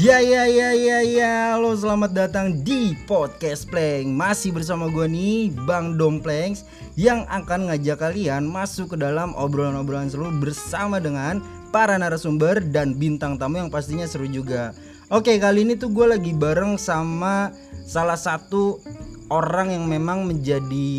Ya 0.00 0.16
ya 0.16 0.48
ya 0.48 0.72
ya 0.72 1.04
ya, 1.04 1.32
halo 1.52 1.76
selamat 1.76 2.16
datang 2.16 2.64
di 2.64 2.96
podcast 3.04 3.68
Pleng 3.68 4.16
Masih 4.16 4.48
bersama 4.48 4.88
gue 4.88 5.04
nih, 5.04 5.52
Bang 5.68 6.00
Domplengs 6.00 6.64
Yang 6.96 7.28
akan 7.28 7.68
ngajak 7.68 8.00
kalian 8.00 8.48
masuk 8.48 8.96
ke 8.96 9.04
dalam 9.04 9.36
obrolan-obrolan 9.36 10.08
seru 10.08 10.32
bersama 10.40 11.04
dengan 11.04 11.44
para 11.68 12.00
narasumber 12.00 12.64
dan 12.72 12.96
bintang 12.96 13.36
tamu 13.36 13.60
yang 13.60 13.68
pastinya 13.68 14.08
seru 14.08 14.24
juga. 14.24 14.72
Oke 15.12 15.36
kali 15.36 15.68
ini 15.68 15.76
tuh 15.76 15.92
gue 15.92 16.16
lagi 16.16 16.32
bareng 16.32 16.80
sama 16.80 17.52
salah 17.84 18.16
satu 18.16 18.80
orang 19.28 19.68
yang 19.68 19.84
memang 19.84 20.24
menjadi 20.24 20.96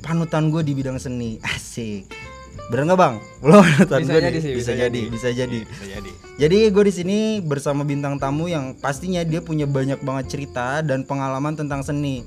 panutan 0.00 0.48
gue 0.48 0.64
di 0.64 0.72
bidang 0.72 0.96
seni. 0.96 1.36
Asik 1.44 2.29
Bener 2.68 2.84
nggak 2.92 3.00
bang? 3.00 3.14
Lo 3.40 3.64
Bisa 3.64 3.98
gue 3.98 4.20
jadi 4.20 4.38
sih, 4.38 4.52
bisa, 4.52 4.70
bisa 4.70 4.72
jadi, 4.76 5.00
jadi. 5.00 5.00
bisa 5.08 5.28
jadi 5.32 5.58
Bisa 5.64 5.84
jadi. 5.88 6.10
jadi 6.36 6.58
gue 6.68 6.84
di 6.84 6.94
sini 6.94 7.18
bersama 7.40 7.82
bintang 7.82 8.20
tamu 8.20 8.46
yang 8.52 8.76
pastinya 8.76 9.24
dia 9.24 9.40
punya 9.40 9.64
banyak 9.64 10.04
banget 10.04 10.36
cerita 10.36 10.84
dan 10.84 11.02
pengalaman 11.02 11.56
tentang 11.56 11.80
seni. 11.80 12.22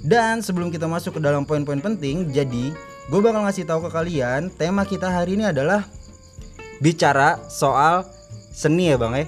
Dan 0.00 0.40
sebelum 0.40 0.72
kita 0.72 0.86
masuk 0.88 1.18
ke 1.18 1.20
dalam 1.20 1.44
poin-poin 1.44 1.80
penting, 1.80 2.30
jadi 2.32 2.72
gue 3.10 3.20
bakal 3.20 3.44
ngasih 3.44 3.64
tahu 3.68 3.86
ke 3.86 3.90
kalian 3.92 4.48
tema 4.54 4.86
kita 4.86 5.08
hari 5.10 5.36
ini 5.36 5.50
adalah 5.50 5.84
bicara 6.80 7.40
soal 7.48 8.04
seni 8.52 8.92
ya 8.92 8.96
bang 8.96 9.24
ya. 9.24 9.26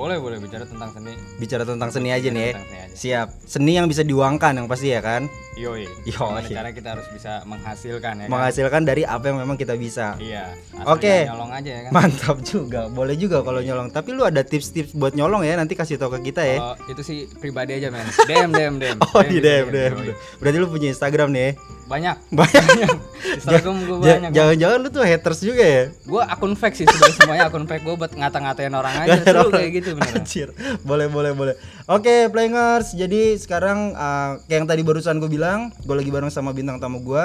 Boleh 0.00 0.16
boleh 0.16 0.38
bicara 0.40 0.64
tentang 0.64 0.96
seni. 0.96 1.12
Bicara 1.36 1.68
tentang 1.68 1.92
seni 1.92 2.08
aja 2.08 2.28
nih 2.32 2.40
ya. 2.40 2.52
Tentang 2.56 2.64
seni 2.64 2.78
aja. 2.80 2.96
Siap. 2.96 3.28
Seni 3.44 3.72
yang 3.76 3.84
bisa 3.84 4.00
diuangkan 4.00 4.56
yang 4.56 4.64
pasti 4.64 4.88
ya 4.96 5.04
kan. 5.04 5.28
Yoi. 5.60 5.84
Yoi. 6.08 6.48
Cara 6.48 6.72
kita 6.72 6.96
harus 6.96 7.04
bisa 7.12 7.44
menghasilkan 7.44 8.12
ya 8.16 8.24
kan? 8.24 8.32
Menghasilkan 8.32 8.82
dari 8.88 9.04
apa 9.04 9.28
yang 9.28 9.44
memang 9.44 9.60
kita 9.60 9.76
bisa. 9.76 10.16
Iya. 10.16 10.56
Oke. 10.88 11.28
jangan 11.28 11.36
Nyolong 11.36 11.52
aja 11.52 11.70
ya 11.70 11.80
kan. 11.84 11.90
Mantap 11.92 12.36
juga. 12.40 12.80
Boleh 12.88 13.12
juga 13.20 13.44
kalau 13.44 13.60
nyolong. 13.60 13.92
Tapi 13.92 14.16
lu 14.16 14.24
ada 14.24 14.40
tips-tips 14.40 14.96
buat 14.96 15.12
nyolong 15.12 15.44
ya? 15.44 15.60
Nanti 15.60 15.76
kasih 15.76 16.00
tahu 16.00 16.16
ke 16.16 16.32
kita 16.32 16.48
ya. 16.48 16.56
Kalau 16.64 16.76
itu 16.88 17.02
sih 17.04 17.18
pribadi 17.36 17.76
aja 17.76 17.92
men. 17.92 18.08
DM 18.24 18.50
DM 18.56 18.74
DM. 18.80 18.96
Oh 19.12 19.20
di 19.20 19.36
DM, 19.36 19.68
DM. 19.68 19.94
Yoi. 20.00 20.14
Berarti 20.40 20.56
lu 20.56 20.66
punya 20.72 20.88
Instagram 20.88 21.28
nih 21.36 21.42
ya? 21.44 21.52
Banyak. 21.90 22.16
Banyak. 22.30 22.94
Instagram 23.42 23.74
gue 23.82 23.96
Ja- 24.06 24.14
banyak. 24.22 24.30
Jangan-jangan 24.30 24.78
lu 24.78 24.88
tuh 24.94 25.02
haters 25.02 25.40
juga 25.42 25.64
ya? 25.66 25.82
Gue 26.06 26.22
akun 26.22 26.54
fake 26.54 26.76
sih 26.78 26.86
sebenarnya 26.86 27.16
semuanya 27.18 27.44
akun 27.50 27.66
fake 27.66 27.82
gue 27.82 27.94
buat 27.98 28.12
ngata-ngatain 28.14 28.70
orang 28.70 28.94
aja. 28.94 29.18
Seru 29.26 29.50
orang. 29.50 29.58
kayak 29.58 29.70
gitu 29.74 29.88
beneran. 29.98 30.22
Anjir. 30.22 30.48
Boleh, 30.86 31.10
boleh, 31.10 31.32
boleh. 31.34 31.54
Oke, 31.90 32.30
players. 32.30 32.94
Jadi 32.94 33.34
sekarang 33.42 33.98
uh, 33.98 34.38
kayak 34.46 34.58
yang 34.62 34.68
tadi 34.70 34.82
barusan 34.86 35.18
gue 35.18 35.26
bilang, 35.26 35.74
gue 35.82 35.96
lagi 35.98 36.14
bareng 36.14 36.30
sama 36.30 36.54
bintang 36.54 36.78
tamu 36.78 37.02
gue. 37.02 37.24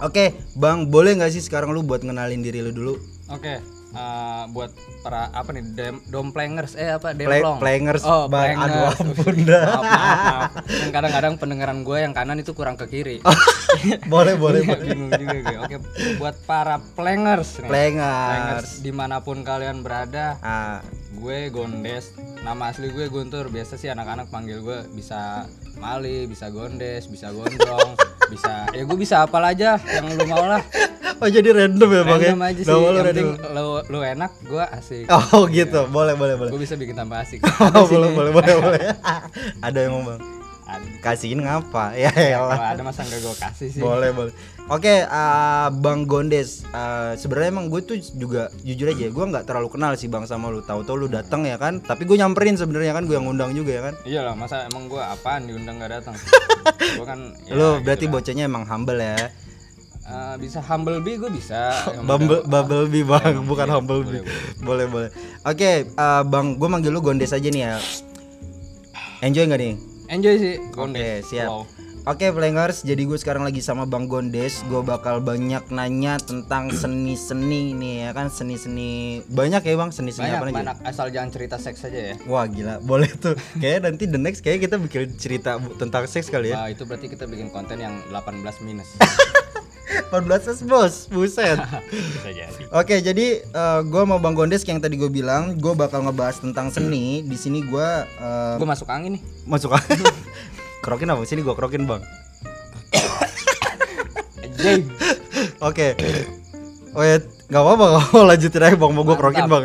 Oke, 0.00 0.32
Bang, 0.56 0.88
boleh 0.88 1.20
nggak 1.20 1.36
sih 1.36 1.44
sekarang 1.44 1.76
lu 1.76 1.84
buat 1.84 2.00
ngenalin 2.00 2.40
diri 2.40 2.64
lu 2.64 2.72
dulu? 2.72 2.94
Oke. 3.28 3.60
Eh, 3.92 4.44
buat 4.50 4.70
para 5.00 5.28
apa 5.30 5.52
nih 5.52 5.64
dem, 5.72 5.96
domplengers 6.08 6.74
eh 6.74 6.96
apa 6.96 7.12
Play, 7.12 7.40
demplong 7.40 7.58
players, 7.60 8.02
oh 8.02 8.26
Bang. 8.26 8.56
Aduh, 8.56 8.92
ampun 9.02 9.36
dah. 9.44 9.64
maaf, 9.68 9.84
maaf, 9.84 10.18
maaf. 10.18 10.50
Kadang-kadang 10.90 11.34
pendengaran 11.36 11.78
gue 11.84 11.98
yang 12.00 12.12
kanan 12.12 12.40
itu 12.40 12.52
kurang 12.52 12.74
ke 12.74 12.88
kiri 12.88 13.16
boleh, 14.12 14.34
boleh, 14.36 14.60
boleh. 14.64 14.84
bingung 14.84 15.10
juga 15.12 15.36
gue. 15.44 15.56
Oke, 15.64 15.76
buat 16.16 16.36
para 16.44 16.80
plangers 16.96 17.60
nih. 17.62 17.70
Di 18.80 18.92
mana 18.92 19.20
pun 19.20 19.40
kalian 19.42 19.80
berada, 19.80 20.36
Ah, 20.42 20.80
gue 21.12 21.48
Gondes. 21.48 22.12
Nama 22.42 22.72
asli 22.72 22.90
gue 22.90 23.06
Guntur. 23.08 23.48
Biasa 23.48 23.78
sih 23.78 23.88
anak-anak 23.88 24.28
panggil 24.28 24.60
gue 24.60 24.78
bisa 24.92 25.46
Mali, 25.78 26.28
bisa 26.28 26.52
Gondes, 26.52 27.08
bisa 27.08 27.32
Gondrong, 27.32 27.96
bisa 28.32 28.52
ya 28.72 28.82
gue 28.88 28.98
bisa 28.98 29.16
apal 29.28 29.44
aja 29.44 29.76
yang 29.76 30.04
lu 30.08 30.24
mau 30.24 30.48
lah. 30.48 30.64
oh 31.22 31.28
jadi 31.30 31.54
random 31.54 31.90
ya, 31.92 32.02
Bang? 32.02 32.20
ya? 32.20 32.32
Random 32.34 32.42
aja 32.42 32.60
sih. 32.64 32.72
Yang 32.72 33.06
penting 33.06 33.30
lu, 33.54 33.66
lu 33.86 33.98
enak, 34.02 34.30
gue 34.42 34.64
asik. 34.74 35.06
Oh, 35.06 35.46
gitu. 35.46 35.86
Boleh, 35.86 36.18
boleh, 36.18 36.34
boleh. 36.34 36.50
Gue 36.50 36.60
bisa 36.66 36.74
bikin 36.74 36.98
tambah 36.98 37.22
asik. 37.22 37.38
Oh, 37.78 37.86
boleh, 37.86 38.10
boleh, 38.10 38.30
boleh, 38.34 38.54
boleh. 38.58 38.80
Ada 39.66 39.78
yang 39.86 40.02
mau, 40.02 40.02
Bang. 40.10 40.20
Kasihin 41.04 41.44
ngapa? 41.44 41.94
Ya 42.02 42.10
elah. 42.10 42.56
kalau 42.56 42.68
ada 42.74 42.82
masa 42.82 43.00
nggak 43.04 43.20
gue 43.20 43.34
kasih 43.36 43.68
sih. 43.70 43.82
boleh 43.82 44.10
boleh 44.14 44.32
oke 44.70 44.94
uh, 45.08 45.68
bang 45.72 46.00
Gondes 46.06 46.62
uh, 46.70 47.18
sebenarnya 47.18 47.50
emang 47.50 47.66
gue 47.72 47.80
tuh 47.82 47.98
juga 48.14 48.52
jujur 48.62 48.90
aja 48.90 49.06
gue 49.10 49.24
nggak 49.34 49.44
terlalu 49.48 49.68
kenal 49.72 49.92
sih 49.98 50.06
bang 50.06 50.28
sama 50.28 50.52
lu. 50.52 50.62
Tahu-tahu 50.62 51.06
lu 51.06 51.08
datang 51.10 51.48
ya 51.48 51.58
kan? 51.58 51.82
Tapi 51.82 52.06
gue 52.06 52.16
nyamperin 52.18 52.54
sebenarnya 52.54 52.94
kan 52.94 53.08
gue 53.08 53.16
yang 53.16 53.26
undang 53.26 53.56
juga 53.56 53.70
ya 53.72 53.82
kan? 53.90 53.94
Iya 54.06 54.20
lah, 54.26 54.34
masa 54.38 54.68
emang 54.68 54.86
gue 54.86 55.02
apaan 55.02 55.48
diundang 55.48 55.82
gak 55.82 56.02
datang? 56.02 56.14
gue 56.98 57.06
kan 57.06 57.34
ya, 57.48 57.54
lu 57.56 57.80
gitu 57.80 57.84
berarti 57.88 58.06
lah. 58.06 58.12
bocahnya 58.14 58.44
emang 58.46 58.64
humble 58.68 59.00
ya? 59.00 59.30
Eh, 60.02 60.34
bisa 60.42 60.58
humble 60.58 60.98
bee 60.98 61.14
gue 61.14 61.30
bisa 61.30 61.72
Bumble, 62.02 62.42
bubble 62.42 62.90
bee 62.90 63.06
bang. 63.06 63.38
Emang, 63.38 63.46
bukan 63.46 63.66
iya, 63.70 63.74
humble 63.78 64.02
bee 64.02 64.22
boleh. 64.60 64.86
Boleh 64.90 65.10
oke 65.46 65.70
uh, 65.94 66.22
bang 66.26 66.46
gue 66.58 66.68
manggil 66.68 66.90
lu 66.90 67.00
Gondes 67.00 67.30
aja 67.30 67.48
nih 67.48 67.62
ya. 67.62 67.78
Enjoy 69.22 69.46
nggak 69.46 69.60
nih? 69.62 69.74
Enjoy 70.10 70.34
sih 70.36 70.54
Gondes. 70.74 71.22
siap. 71.30 71.46
Flow. 71.46 71.81
Oke, 72.02 72.34
Plangers, 72.34 72.82
jadi 72.82 73.06
gue 73.06 73.14
sekarang 73.14 73.46
lagi 73.46 73.62
sama 73.62 73.86
Bang 73.86 74.10
Gondes. 74.10 74.66
Gue 74.66 74.82
bakal 74.82 75.22
banyak 75.22 75.70
nanya 75.70 76.18
tentang 76.18 76.74
seni-seni 76.74 77.78
nih 77.78 77.94
ya 78.02 78.10
kan, 78.10 78.26
seni-seni 78.26 79.22
banyak 79.30 79.62
ya 79.62 79.78
bang, 79.78 79.94
seni-seni 79.94 80.34
apa 80.34 80.50
aja? 80.50 80.50
banyak 80.50 80.76
asal 80.82 81.06
jangan 81.14 81.30
cerita 81.30 81.62
seks 81.62 81.86
aja 81.86 82.10
ya 82.10 82.14
Wah 82.26 82.50
gila, 82.50 82.82
boleh 82.82 83.06
tuh. 83.06 83.38
Kayak 83.62 83.86
nanti 83.86 84.10
the 84.10 84.18
next 84.18 84.42
kayak 84.42 84.66
kita 84.66 84.82
bikin 84.82 85.14
cerita 85.14 85.62
tentang 85.78 86.10
seks 86.10 86.26
kali 86.26 86.50
ya. 86.50 86.66
Nah, 86.66 86.74
itu 86.74 86.82
berarti 86.82 87.06
kita 87.06 87.30
bikin 87.30 87.54
konten 87.54 87.78
yang 87.78 87.94
18 88.10 88.66
minus 88.66 88.98
14 90.10 90.58
s 90.58 90.60
bos, 90.66 91.06
buset. 91.06 91.54
bisa 91.86 92.30
jadi 92.34 92.62
Oke, 92.74 92.98
jadi 92.98 93.46
eh, 93.46 93.80
gue 93.86 94.02
mau 94.02 94.18
Bang 94.18 94.34
Gondes 94.34 94.66
yang 94.66 94.82
tadi 94.82 94.98
gue 94.98 95.06
bilang, 95.06 95.54
gue 95.54 95.70
bakal 95.78 96.02
ngebahas 96.02 96.42
tentang 96.42 96.66
seni. 96.74 97.22
Di 97.22 97.38
sini 97.38 97.62
gue 97.62 97.88
eh, 98.18 98.54
gue 98.58 98.66
masuk 98.66 98.90
angin 98.90 99.14
nih 99.14 99.22
masuk 99.46 99.70
Kerokin 100.82 101.14
apa? 101.14 101.22
Sini 101.22 101.46
gue 101.46 101.54
kerokin 101.54 101.86
bang. 101.86 102.02
Oke. 105.62 105.94
Oh 106.92 107.00
ya, 107.06 107.16
nggak 107.48 107.62
apa-apa 107.62 107.84
kalau 108.10 108.26
lanjutin 108.28 108.62
aja 108.66 108.76
bang, 108.76 108.92
mau 108.92 109.06
gue 109.06 109.16
kerokin 109.16 109.46
bang. 109.48 109.64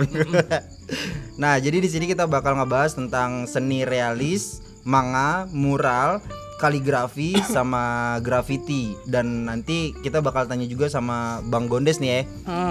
nah, 1.41 1.59
jadi 1.59 1.77
di 1.83 1.89
sini 1.91 2.05
kita 2.07 2.29
bakal 2.29 2.55
ngebahas 2.55 2.95
tentang 2.95 3.49
seni 3.49 3.83
realis, 3.83 4.63
manga, 4.87 5.43
mural, 5.51 6.23
kaligrafi, 6.61 7.35
sama 7.55 8.17
graffiti. 8.23 8.95
Dan 9.03 9.49
nanti 9.49 9.91
kita 9.99 10.21
bakal 10.23 10.45
tanya 10.47 10.69
juga 10.69 10.87
sama 10.87 11.41
Bang 11.49 11.67
Gondes 11.67 11.99
nih 11.99 12.09
ya. 12.09 12.21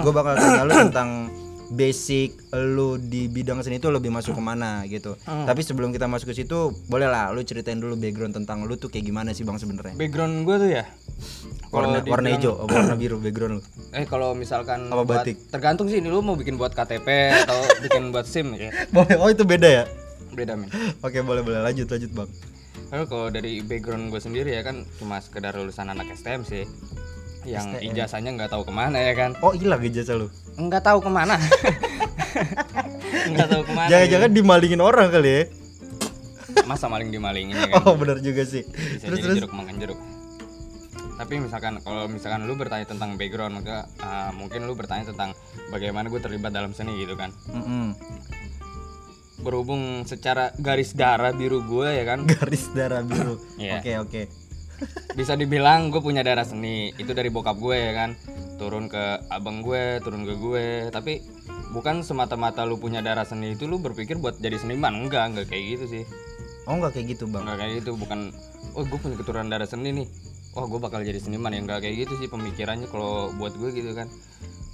Gue 0.01 0.11
bakal 0.15 0.39
tanya 0.39 0.63
lu 0.65 0.73
tentang 0.89 1.09
basic 1.69 2.31
lu 2.53 2.95
di 2.95 3.25
bidang 3.25 3.59
seni 3.59 3.75
itu 3.75 3.87
lebih 3.87 4.07
masuk 4.07 4.31
ke 4.31 4.41
mana 4.41 4.85
gitu. 4.85 5.13
Tapi 5.19 5.59
sebelum 5.59 5.89
kita 5.89 6.05
masuk 6.05 6.31
ke 6.31 6.37
situ, 6.37 6.57
boleh 6.85 7.05
lah 7.05 7.29
lu 7.29 7.41
ceritain 7.41 7.75
dulu 7.75 7.93
background 7.93 8.31
tentang 8.33 8.63
lu 8.63 8.73
tuh 8.73 8.87
kayak 8.87 9.03
gimana 9.03 9.31
sih 9.31 9.43
bang 9.43 9.55
sebenarnya? 9.55 9.93
background 9.93 10.43
gue 10.43 10.55
tuh 10.57 10.69
ya 10.71 10.85
Kalau 11.67 11.91
Warna, 11.91 11.99
warna 12.01 12.27
hijau, 12.31 12.53
apa 12.57 12.71
warna 12.71 12.95
biru 12.95 13.17
background 13.17 13.53
lu. 13.53 13.61
eh 13.91 14.03
kalau 14.03 14.31
misalkan 14.31 14.87
Apa 14.87 15.03
buat- 15.03 15.21
batik? 15.21 15.35
tergantung 15.47 15.87
sih 15.87 15.97
ini 15.97 16.07
lu 16.07 16.21
mau 16.21 16.33
bikin 16.33 16.55
buat 16.55 16.71
KTP 16.71 17.07
atau 17.43 17.59
bikin 17.83 18.09
buat 18.09 18.23
SIM 18.23 18.55
ya 18.55 18.71
Boleh, 18.87 19.15
oh 19.15 19.27
itu 19.27 19.43
beda 19.43 19.67
ya? 19.67 19.83
beda 20.29 20.53
men 20.53 20.71
Oke 21.01 21.19
boleh 21.19 21.41
boleh 21.41 21.59
lanjut 21.59 21.85
lanjut 21.85 22.11
bang. 22.13 22.29
Lalu 22.87 23.03
kalau 23.05 23.27
dari 23.27 23.59
background 23.59 24.07
gue 24.07 24.21
sendiri 24.21 24.49
ya 24.49 24.61
kan 24.61 24.87
cuma 24.95 25.19
sekedar 25.19 25.51
lulusan 25.51 25.87
anak 25.87 26.07
STM 26.13 26.41
sih 26.41 26.63
yang 27.47 27.65
ijazahnya 27.79 28.31
nggak 28.33 28.51
tahu 28.51 28.61
ke 28.61 28.73
mana 28.73 28.99
ya 28.99 29.13
kan 29.13 29.31
Oh 29.39 29.51
hilang 29.51 29.79
ijazah 29.79 30.15
lu. 30.15 30.27
nggak 30.53 30.83
tahu 30.83 30.99
ke 30.99 31.07
mana 31.07 31.35
nggak 33.31 33.47
tahu 33.47 33.61
ke 33.63 33.71
mana 33.71 33.87
Jangan-jangan 33.87 34.29
dimalingin 34.31 34.81
orang 34.81 35.07
kali 35.09 35.29
ya? 35.29 35.41
masa 36.63 36.85
maling 36.85 37.07
dimalingin 37.07 37.55
ya 37.61 37.67
kan 37.69 37.83
Oh 37.83 37.95
benar 37.95 38.19
juga 38.19 38.43
sih. 38.43 38.63
bisa 38.63 39.05
Terus 39.05 39.15
jadi 39.15 39.23
terus. 39.23 39.35
jeruk 39.39 39.53
makan 39.53 39.75
jeruk 39.77 39.99
tapi 41.17 41.33
misalkan 41.39 41.81
kalau 41.81 42.05
misalkan 42.05 42.45
lu 42.45 42.53
bertanya 42.53 42.85
tentang 42.85 43.17
background 43.17 43.57
maka 43.57 43.89
ah, 43.97 44.29
mungkin 44.31 44.63
lu 44.63 44.77
bertanya 44.77 45.07
tentang 45.07 45.33
bagaimana 45.67 46.07
gue 46.07 46.19
terlibat 46.19 46.51
dalam 46.51 46.71
seni 46.71 46.93
gitu 46.95 47.15
kan 47.15 47.33
Mm-mm. 47.49 47.97
berhubung 49.39 49.81
secara 50.03 50.53
garis 50.55 50.93
darah 50.93 51.31
biru 51.31 51.61
gue 51.63 51.89
ya 51.89 52.03
kan 52.03 52.21
Garis 52.23 52.69
darah 52.69 53.01
biru. 53.01 53.41
Iya. 53.55 53.79
Oke 53.79 53.91
oke. 53.97 54.21
Bisa 55.17 55.33
dibilang 55.33 55.89
gue 55.89 56.01
punya 56.01 56.21
darah 56.21 56.45
seni. 56.45 56.93
Itu 56.95 57.17
dari 57.17 57.33
bokap 57.33 57.57
gue 57.57 57.77
ya 57.77 57.93
kan? 57.93 58.09
Turun 58.61 58.89
ke 58.89 59.21
abang 59.29 59.65
gue 59.65 60.01
turun 60.01 60.23
ke 60.23 60.33
gue. 60.37 60.67
Tapi 60.93 61.21
bukan 61.73 62.05
semata-mata 62.05 62.63
lu 62.63 62.77
punya 62.77 63.01
darah 63.01 63.25
seni 63.25 63.53
itu 63.57 63.65
lu 63.65 63.81
berpikir 63.81 64.17
buat 64.21 64.37
jadi 64.37 64.57
seniman. 64.61 64.93
Enggak 65.07 65.33
enggak 65.33 65.47
kayak 65.49 65.63
gitu 65.77 65.85
sih. 65.99 66.03
Oh 66.67 66.75
nggak 66.77 66.99
kayak 66.99 67.17
gitu 67.17 67.25
bang. 67.31 67.47
enggak 67.47 67.57
kayak 67.63 67.73
gitu 67.83 67.91
bukan 67.95 68.35
oh 68.75 68.83
gue 68.83 68.99
punya 68.99 69.15
keturunan 69.17 69.47
darah 69.49 69.67
seni 69.67 69.89
nih. 70.03 70.07
Wah 70.53 70.65
gue 70.65 70.79
bakal 70.81 71.01
jadi 71.01 71.19
seniman. 71.19 71.53
Ya 71.53 71.61
enggak 71.65 71.85
kayak 71.85 72.07
gitu 72.07 72.13
sih 72.21 72.27
pemikirannya 72.29 72.87
kalau 72.89 73.33
buat 73.35 73.57
gue 73.57 73.73
gitu 73.73 73.93
kan. 73.97 74.09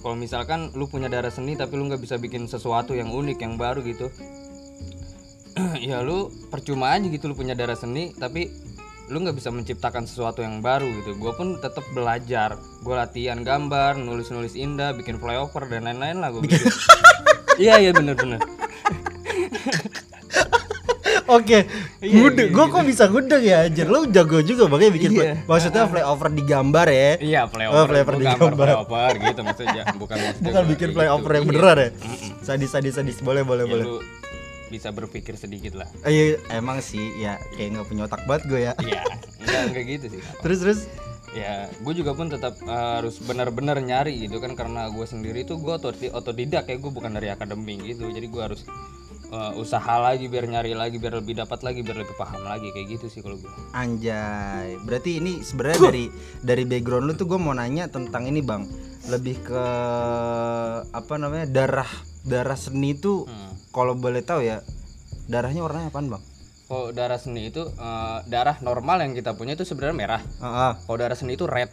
Kalau 0.04 0.20
misalkan 0.20 0.68
lu 0.76 0.92
punya 0.92 1.08
darah 1.08 1.32
seni 1.32 1.56
tapi 1.56 1.80
lu 1.80 1.88
nggak 1.88 2.04
bisa 2.04 2.20
bikin 2.20 2.44
sesuatu 2.52 2.92
yang 2.92 3.08
unik 3.16 3.40
yang 3.40 3.56
baru 3.56 3.80
gitu 3.88 4.12
ya 5.90 6.02
lu 6.02 6.34
percuma 6.50 6.94
aja 6.94 7.06
gitu 7.06 7.30
lu 7.30 7.36
punya 7.38 7.54
darah 7.54 7.78
seni 7.78 8.14
tapi 8.18 8.50
lu 9.06 9.20
nggak 9.20 9.36
bisa 9.36 9.50
menciptakan 9.50 10.04
sesuatu 10.04 10.40
yang 10.40 10.60
baru 10.60 10.88
gitu 10.96 11.14
gue 11.14 11.32
pun 11.32 11.58
tetap 11.58 11.84
belajar 11.92 12.56
gue 12.80 12.96
latihan 12.96 13.40
gambar 13.40 13.96
nulis 13.96 14.30
nulis 14.30 14.54
indah 14.54 14.92
bikin 14.92 15.16
flyover 15.16 15.68
dan 15.68 15.84
lain-lain 15.84 16.18
lah 16.18 16.30
gue 16.30 16.42
bikin 16.42 16.64
iya 17.58 17.78
iya 17.78 17.92
bener 17.92 18.16
bener 18.16 18.40
Oke, 21.26 21.66
Iya, 21.98 22.20
ngudeng. 22.20 22.48
iya, 22.48 22.54
Gua 22.54 22.66
kok 22.68 22.84
bisa 22.84 23.08
ngudeng 23.08 23.42
ya 23.42 23.64
anjir. 23.64 23.88
Lu 23.88 24.06
jago 24.06 24.44
juga 24.44 24.68
makanya 24.68 24.92
bikin 24.92 25.10
Iya. 25.10 25.18
play- 25.18 25.36
maksudnya 25.48 25.84
flyover 25.88 26.28
di 26.30 26.44
gambar 26.44 26.88
ya. 26.90 27.10
Iya, 27.16 27.40
Oh, 27.40 27.50
playover. 27.50 27.86
flyover 27.88 28.14
di 28.14 28.26
gambar 28.28 28.52
playover 28.60 29.12
gitu 29.24 29.42
maksudnya, 29.42 29.84
bukan 29.96 30.18
maksudnya 30.20 30.46
Bukan 30.46 30.64
bikin 30.68 30.90
flyover 30.92 31.24
gitu. 31.24 31.34
yang 31.34 31.44
Iya. 31.44 31.50
beneran 31.50 31.78
ya. 31.78 31.90
Sadis 32.44 32.70
sadis 32.70 32.94
sadis 32.94 33.18
boleh 33.20 33.42
boleh 33.42 33.64
Ya, 33.64 33.72
boleh. 33.72 33.86
lu 33.88 33.96
bisa 34.74 34.90
berpikir 34.90 35.38
sedikit 35.38 35.78
lah. 35.78 35.86
Eh, 36.02 36.10
Iya, 36.10 36.24
emang 36.50 36.82
sih 36.82 37.22
ya 37.22 37.38
kayak 37.54 37.78
nggak 37.78 37.88
punya 37.88 38.04
otak 38.10 38.26
banget 38.26 38.44
gue 38.50 38.60
ya. 38.66 38.74
Iya, 38.90 39.02
enggak 39.38 39.62
enggak 39.70 39.84
gitu 39.86 40.06
sih. 40.18 40.22
Terus 40.44 40.60
terus 40.60 40.82
Ya, 41.34 41.66
gue 41.66 41.94
juga 41.98 42.14
pun 42.14 42.30
tetap 42.30 42.62
uh, 42.62 43.02
harus 43.02 43.18
benar-benar 43.18 43.82
nyari 43.82 44.22
gitu 44.22 44.38
kan 44.38 44.54
karena 44.54 44.86
gue 44.94 45.02
sendiri 45.02 45.42
tuh 45.42 45.58
gue 45.58 45.74
otodi- 45.74 46.14
otodidak 46.14 46.70
ya 46.70 46.78
gue 46.78 46.92
bukan 46.94 47.10
dari 47.10 47.34
akademi 47.34 47.74
gitu 47.82 48.06
jadi 48.14 48.30
gue 48.30 48.38
harus 48.38 48.62
uh, 49.34 49.50
usaha 49.58 49.98
lagi 49.98 50.30
biar 50.30 50.46
nyari 50.46 50.78
lagi 50.78 51.02
biar 51.02 51.18
lebih 51.18 51.42
dapat 51.42 51.66
lagi 51.66 51.82
biar 51.82 52.06
lebih 52.06 52.14
paham 52.14 52.46
lagi 52.46 52.70
kayak 52.70 52.86
gitu 52.86 53.10
sih 53.10 53.26
kalau 53.26 53.42
gue 53.42 53.50
anjay. 53.74 54.78
Berarti 54.86 55.18
ini 55.18 55.42
sebenarnya 55.42 55.80
dari 55.82 56.06
dari 56.46 56.64
background 56.70 57.10
lu 57.10 57.14
tuh 57.18 57.26
gue 57.26 57.40
mau 57.42 57.58
nanya 57.58 57.90
tentang 57.90 58.30
ini 58.30 58.46
bang. 58.46 58.70
Lebih 59.10 59.42
ke 59.42 59.64
apa 60.86 61.14
namanya 61.18 61.50
darah 61.50 61.90
darah 62.22 62.56
seni 62.56 62.94
itu 62.94 63.26
hmm. 63.26 63.52
Kalau 63.74 63.94
boleh 63.94 64.22
tahu 64.22 64.40
ya 64.40 64.62
darahnya 65.26 65.60
warnanya 65.60 65.90
apaan 65.90 66.08
bang? 66.08 66.24
kalau 66.64 66.90
darah 66.90 67.18
seni 67.18 67.50
itu 67.50 67.60
uh, 67.76 68.24
darah 68.26 68.58
normal 68.60 68.98
yang 69.00 69.12
kita 69.12 69.34
punya 69.34 69.54
itu 69.54 69.62
sebenarnya 69.62 69.94
merah 69.96 70.22
Ah, 70.40 70.48
ah. 70.48 70.74
kalau 70.80 70.98
darah 70.98 71.14
seni 71.14 71.34
itu 71.34 71.44
red 71.44 71.70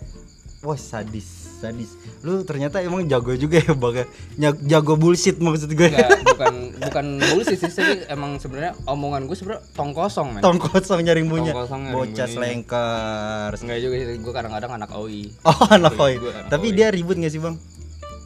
Wah 0.60 0.76
sadis 0.76 1.40
sadis. 1.56 1.96
Lu 2.20 2.40
ternyata 2.40 2.80
emang 2.80 3.04
jago 3.04 3.32
juga 3.32 3.56
ya 3.56 3.72
bang. 3.72 4.04
ya? 4.36 4.52
Jago 4.60 4.96
bullshit 4.96 5.36
maksud 5.36 5.72
gue. 5.72 5.88
Enggak, 5.88 6.20
bukan 6.36 6.54
bukan 6.80 7.06
bullshit 7.32 7.56
sih 7.56 7.70
tapi 7.70 8.04
emang 8.08 8.36
sebenarnya 8.36 8.76
omongan 8.84 9.24
gue 9.24 9.36
sebenarnya 9.36 9.64
tong 9.72 9.92
kosong 9.92 10.36
men 10.36 10.40
Tong 10.40 10.56
kosong 10.56 11.00
nyaring 11.00 11.28
nyaring 11.28 11.96
Bocah 11.96 12.28
slankers. 12.28 13.60
enggak 13.60 13.78
juga 13.80 13.94
sih 13.98 14.20
gue 14.20 14.32
kadang-kadang 14.32 14.72
anak 14.76 14.90
OI 14.92 15.32
Oh 15.44 15.58
anak 15.70 15.96
anak 15.96 16.48
Tapi 16.48 16.66
OI. 16.68 16.76
dia 16.76 16.88
ribut 16.88 17.16
gak 17.16 17.32
sih 17.32 17.40
bang? 17.40 17.56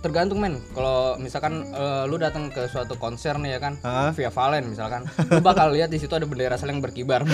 Tergantung 0.04 0.36
men 0.36 0.60
kalau 0.70 1.16
misalkan 1.16 1.64
eh, 1.64 2.04
lu 2.04 2.16
datang 2.16 2.46
ke 2.46 2.68
suatu 2.68 2.94
konser 2.94 3.34
nih 3.34 3.50
ya 3.50 3.58
kan 3.58 3.74
Hah? 3.80 4.12
via 4.12 4.28
Valen 4.28 4.68
misalkan 4.68 5.00
lu 5.24 5.40
bakal 5.40 5.72
lihat 5.72 5.88
di 5.88 5.96
situ 5.96 6.12
ada 6.12 6.24
bendera 6.24 6.54
sel 6.54 6.68
yang 6.68 6.78
berkibar 6.78 7.24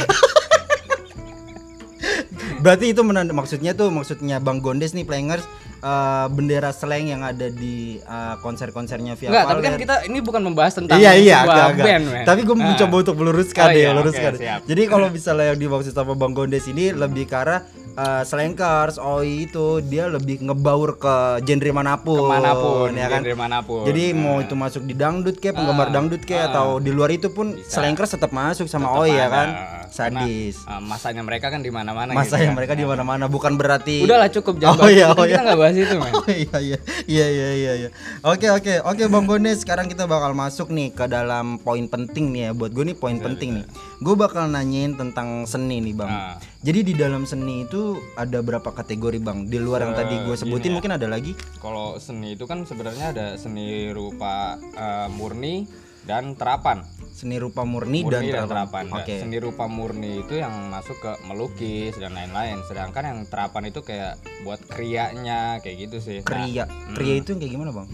Berarti 2.60 2.92
itu 2.92 3.00
menanda 3.00 3.32
maksudnya 3.32 3.72
tuh 3.72 3.88
maksudnya 3.88 4.36
Bang 4.36 4.60
Gondes 4.60 4.92
nih 4.92 5.02
players 5.02 5.40
eh, 5.80 6.26
bendera 6.28 6.70
slang 6.70 7.08
yang 7.08 7.22
ada 7.22 7.48
di 7.48 7.96
eh, 7.96 8.34
konser-konsernya 8.38 9.16
via 9.16 9.28
enggak 9.28 9.44
tapi 9.48 9.60
kan 9.62 9.74
kita 9.76 9.94
ini 10.04 10.18
bukan 10.20 10.42
membahas 10.42 10.76
tentang 10.76 11.00
Iya 11.00 11.12
iya 11.16 11.38
sebuah 11.40 11.56
agak, 11.56 11.68
agak. 11.72 11.84
band 11.86 12.04
men 12.06 12.24
Tapi 12.24 12.40
gue 12.42 12.54
Ah. 12.54 12.64
mencoba 12.68 12.94
untuk 13.00 13.16
meluruskan 13.16 13.64
Oh, 13.64 13.70
deh, 13.70 13.80
iya, 13.80 13.88
meluruskan. 13.90 14.30
oke, 14.30 14.40
siap. 14.40 14.60
Jadi 14.66 14.82
kalau 14.86 15.06
misalnya 15.08 15.44
yang 15.48 15.58
dimaksud 15.58 15.92
sama 15.92 16.12
Bang 16.12 16.32
Gondes 16.32 16.64
ini 16.66 16.92
lebih 16.92 17.24
ke 17.24 17.34
arah 17.34 17.64
eh, 18.00 18.22
slankers, 18.24 18.96
OI 18.96 19.44
itu 19.44 19.66
dia 19.82 20.06
lebih 20.06 20.40
ngebaur 20.40 20.96
ke 20.96 21.14
genre 21.42 21.70
mana 21.70 21.94
pun, 21.96 22.16
ke 22.18 22.32
mana 22.32 22.52
pun 22.54 22.88
ya 22.92 23.06
kan. 23.06 23.20
genre 23.20 23.36
mana 23.36 23.58
pun 23.60 23.84
Jadi 23.84 24.04
Nah, 24.10 24.16
mau 24.16 24.36
itu 24.38 24.54
masuk 24.54 24.82
di 24.82 24.94
dangdut 24.94 25.36
kayak 25.36 25.54
penggemar 25.54 25.86
Ah, 25.86 25.92
dangdut 25.92 26.22
kayak 26.22 26.44
ah. 26.44 26.50
atau 26.50 26.68
di 26.76 26.90
luar 26.90 27.10
itu 27.10 27.28
pun 27.28 27.52
slankers 27.60 28.10
tetap 28.10 28.30
masuk 28.30 28.64
sama 28.64 28.88
OI 28.94 29.12
ya 29.12 29.28
kan. 29.28 29.48
Karena, 29.50 30.22
Sadis. 30.22 30.56
eh, 30.62 30.80
masanya 30.80 31.20
mereka 31.20 31.50
kan 31.50 31.60
di 31.60 31.68
mana-mana 31.68 32.14
gitu 32.16 32.38
yang 32.38 32.54
kan. 32.54 32.56
mereka 32.56 32.72
di 32.72 32.86
mana-mana 32.86 33.26
bukan 33.26 33.54
berarti 33.54 34.00
udahlah 34.00 34.30
cukup 34.30 34.54
Oh, 34.56 34.60
jangan 34.60 34.78
bahas 34.78 34.94
iya, 34.94 35.06
oh, 35.08 35.14
kita 35.18 35.26
iya. 35.26 35.40
nggak 35.42 35.58
bahas 35.58 35.74
itu 35.76 35.94
men 35.94 36.12
Oh 36.20 36.28
iya 36.28 36.56
iya 36.58 36.78
iya 37.06 37.26
iya 37.28 37.48
iya 37.52 37.72
iya. 37.76 37.88
Oke 38.22 38.46
oke 38.48 38.74
oke 38.80 39.02
Bang 39.06 39.26
Gondes 39.26 39.60
sekarang 39.60 39.86
kita 39.86 40.06
bakal 40.06 40.30
masuk 40.32 40.70
nih 40.70 40.88
ke 40.90 41.04
dalam 41.04 41.58
poin 41.58 41.84
penting 41.84 42.30
nih 42.30 42.40
ya 42.40 42.50
buat 42.52 42.70
gue 42.70 42.84
nih 42.86 42.96
poin 42.96 43.18
penting 43.18 43.60
nih. 43.60 43.64
Gue 43.98 44.14
bakal 44.14 44.46
nanyain 44.46 44.94
tentang 44.94 45.42
seni 45.44 45.82
nih 45.82 45.92
Bang. 45.92 46.06
Nah. 46.08 46.38
Jadi 46.60 46.80
di 46.84 46.94
dalam 46.94 47.24
seni 47.24 47.64
itu 47.64 47.89
ada 48.14 48.38
berapa 48.44 48.70
kategori 48.70 49.18
Bang? 49.22 49.48
Di 49.48 49.58
luar 49.58 49.86
yang 49.88 49.94
tadi 49.96 50.14
gue 50.22 50.36
sebutin 50.36 50.76
mungkin 50.76 50.94
ada 50.94 51.06
lagi? 51.10 51.32
kalau 51.60 51.96
seni 52.00 52.34
itu 52.38 52.44
kan 52.44 52.64
sebenarnya 52.68 53.12
ada 53.14 53.26
seni 53.36 53.90
rupa 53.90 54.56
eh, 54.60 55.08
murni 55.12 55.64
dan 56.04 56.34
terapan 56.34 56.84
Seni 57.10 57.36
rupa 57.36 57.68
murni, 57.68 58.00
murni 58.06 58.32
dan 58.32 58.46
dan, 58.46 58.48
terapan. 58.48 58.48
terapan. 58.48 58.84
Nah, 58.88 59.04
Oke. 59.04 59.16
Seni 59.20 59.36
rupa 59.42 59.64
murni 59.68 60.24
itu 60.24 60.40
yang 60.40 60.54
masuk 60.72 60.96
ke 61.04 61.12
melukis 61.28 61.92
dan 62.00 62.16
lain-lain. 62.16 62.64
Sedangkan 62.64 63.02
yang 63.04 63.18
terapan 63.28 63.68
itu 63.68 63.84
kayak 63.84 64.16
buat 64.40 64.62
krianya 64.64 65.60
kayak 65.60 65.90
gitu 65.90 65.96
sih. 66.00 66.18
Nah, 66.24 66.28
Kriya. 66.30 66.64
Kriya 66.96 67.14
itu 67.20 67.36
yang 67.36 67.40
kayak 67.44 67.52
gimana 67.52 67.70
Bang? 67.76 67.88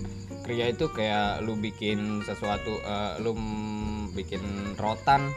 kria 0.46 0.70
itu 0.70 0.86
kayak 0.94 1.42
lu 1.42 1.58
bikin 1.58 2.22
sesuatu 2.22 2.78
eh, 2.78 3.18
lu 3.18 3.34
mm, 3.34 4.14
bikin 4.14 4.40
rotan 4.78 5.34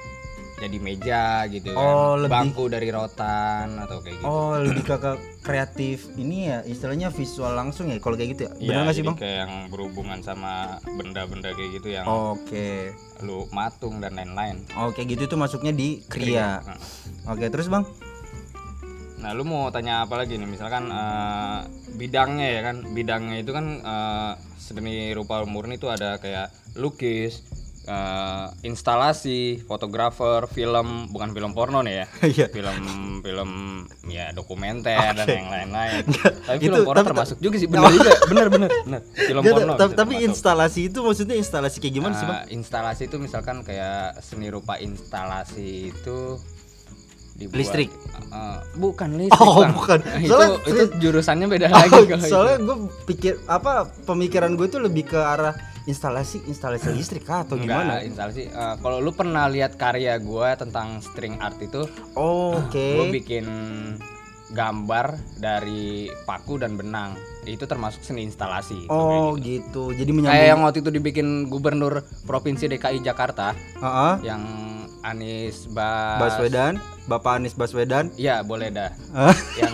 jadi 0.59 0.77
meja 0.77 1.23
gitu 1.47 1.71
Oh, 1.71 1.79
kan. 2.13 2.21
lebih- 2.21 2.33
Bangku 2.35 2.63
dari 2.67 2.89
rotan 2.89 3.79
atau 3.79 3.97
kayak 3.99 4.15
gitu. 4.15 4.25
Oh 4.25 4.53
lebih 4.55 4.83
ke, 4.83 4.95
ke 4.95 5.11
kreatif 5.41 5.97
ini 6.13 6.47
ya 6.47 6.59
istilahnya 6.61 7.09
visual 7.09 7.51
langsung 7.51 7.87
ya 7.87 7.97
kalau 7.97 8.13
kayak 8.13 8.29
gitu 8.33 8.41
ya? 8.45 8.51
Iya, 8.53 8.67
Benar 8.69 8.81
nggak 8.81 8.91
sih 8.91 8.99
jadi 8.99 9.07
Bang? 9.07 9.17
kayak 9.17 9.37
yang 9.39 9.53
berhubungan 9.67 10.19
sama 10.19 10.53
benda-benda 10.85 11.49
kayak 11.49 11.71
gitu 11.73 11.87
yang 11.89 12.05
Oke. 12.05 12.91
lu 13.21 13.47
matung 13.49 13.97
dan 13.97 14.13
lain-lain. 14.13 14.67
Oke 14.77 15.03
gitu 15.03 15.23
itu 15.23 15.35
masuknya 15.35 15.71
di 15.71 16.03
kriya. 16.03 16.59
Nah. 16.61 16.77
Oke 17.29 17.47
terus 17.47 17.67
Bang? 17.67 17.87
Nah, 19.19 19.35
lu 19.35 19.43
mau 19.43 19.67
tanya 19.67 20.01
apa 20.01 20.15
lagi 20.15 20.35
nih? 20.35 20.47
Misalkan 20.47 20.87
eh, 20.87 21.59
bidangnya 21.93 22.47
ya 22.49 22.61
kan, 22.63 22.87
bidangnya 22.87 23.37
itu 23.37 23.51
kan 23.51 23.65
eh, 23.77 24.31
seni 24.55 25.11
rupa 25.11 25.43
murni 25.43 25.75
itu 25.75 25.91
ada 25.91 26.15
kayak 26.15 26.47
lukis, 26.77 27.43
eh, 27.89 28.45
instalasi, 28.61 29.39
fotografer, 29.59 30.45
film, 30.47 31.09
bukan 31.09 31.29
film 31.31 31.51
porno 31.51 31.81
nih 31.81 31.95
ya. 31.95 32.05
Iya. 32.29 32.45
film 32.47 32.77
film 33.19 33.51
ya 34.05 34.29
dokumenter 34.29 34.93
dan 35.15 35.25
yang 35.25 35.49
lain-lain. 35.49 36.05
Tapi 36.05 36.61
Itu- 36.61 36.69
film 36.69 36.85
porno 36.85 36.99
tapi- 36.99 37.09
termasuk 37.09 37.37
juga 37.37 37.55
sih, 37.55 37.65
bener 37.65 37.89
juga, 37.89 38.11
bener, 38.29 38.45
bener. 38.47 38.69
Film 39.11 39.41
Nggak, 39.41 39.53
porno. 39.55 39.73
ta- 39.73 39.87
bisa 39.87 39.97
tapi 39.97 40.13
termasuk. 40.13 40.29
instalasi 40.29 40.79
itu 40.85 40.99
maksudnya 40.99 41.35
instalasi 41.35 41.77
kayak 41.79 41.93
gimana 41.95 42.13
sih 42.13 42.25
bang? 42.25 42.37
Eh, 42.39 42.45
instalasi 42.53 43.01
itu 43.05 43.17
misalkan 43.17 43.57
kayak 43.61 43.97
seni 44.19 44.47
rupa 44.47 44.77
instalasi 44.77 45.69
itu 45.89 46.37
dibuat 47.33 47.55
Listrik? 47.57 47.89
Eh, 48.29 48.57
bukan 48.75 49.09
listrik 49.15 49.39
Oh, 49.39 49.63
Bang. 49.63 49.71
bukan. 49.73 49.99
itu 50.19 50.27
Soalnya- 50.29 50.59
itu 50.61 50.83
jurusannya 50.99 51.47
beda 51.47 51.65
Oh, 51.69 51.75
lagi 51.77 52.01
kalau 52.05 52.27
soalnya 52.27 52.55
itu. 52.55 52.65
gue 52.65 52.75
pikir 53.07 53.33
apa 53.47 53.71
pemikiran 54.03 54.53
gue 54.53 54.67
tuh 54.67 54.77
lebih 54.77 55.07
ke 55.07 55.17
arah 55.17 55.55
instalasi 55.89 56.45
instalasi 56.45 56.93
listrik 56.93 57.25
kah 57.25 57.41
atau 57.41 57.57
Enggak, 57.57 57.81
gimana? 57.81 57.93
instalasi 57.99 58.45
Eh, 58.45 58.75
kalau 58.77 59.01
lu 59.01 59.09
pernah 59.11 59.49
lihat 59.49 59.73
karya 59.75 60.15
gua 60.17 60.53
tentang 60.53 61.01
string 61.01 61.35
art 61.37 61.57
itu 61.57 61.89
Oh, 62.13 62.61
Oke. 62.61 62.93
gua 62.93 63.05
bikin 63.09 63.45
gambar 64.49 65.13
dari 65.37 66.09
paku 66.23 66.57
dan 66.57 66.73
benang 66.73 67.13
itu 67.43 67.65
termasuk 67.65 68.01
seni 68.01 68.21
instalasi 68.23 68.85
Oh 68.87 69.33
gitu. 69.35 69.89
Jadi 69.89 70.05
kayak 70.07 70.17
menyambung. 70.19 70.45
yang 70.47 70.59
waktu 70.61 70.79
itu 70.79 70.91
dibikin 70.91 71.27
gubernur 71.47 72.01
provinsi 72.25 72.65
DKI 72.67 73.01
Jakarta 73.01 73.53
Heeh. 73.75 74.13
yang 74.23 74.41
Anies 74.99 75.65
Bas 75.65 76.19
Baswedan, 76.19 76.77
Bapak 77.05 77.39
Anies 77.39 77.53
Baswedan. 77.53 78.11
Iya 78.13 78.41
boleh 78.41 78.69
dah. 78.69 78.89
Hah? 79.11 79.33
yang 79.55 79.73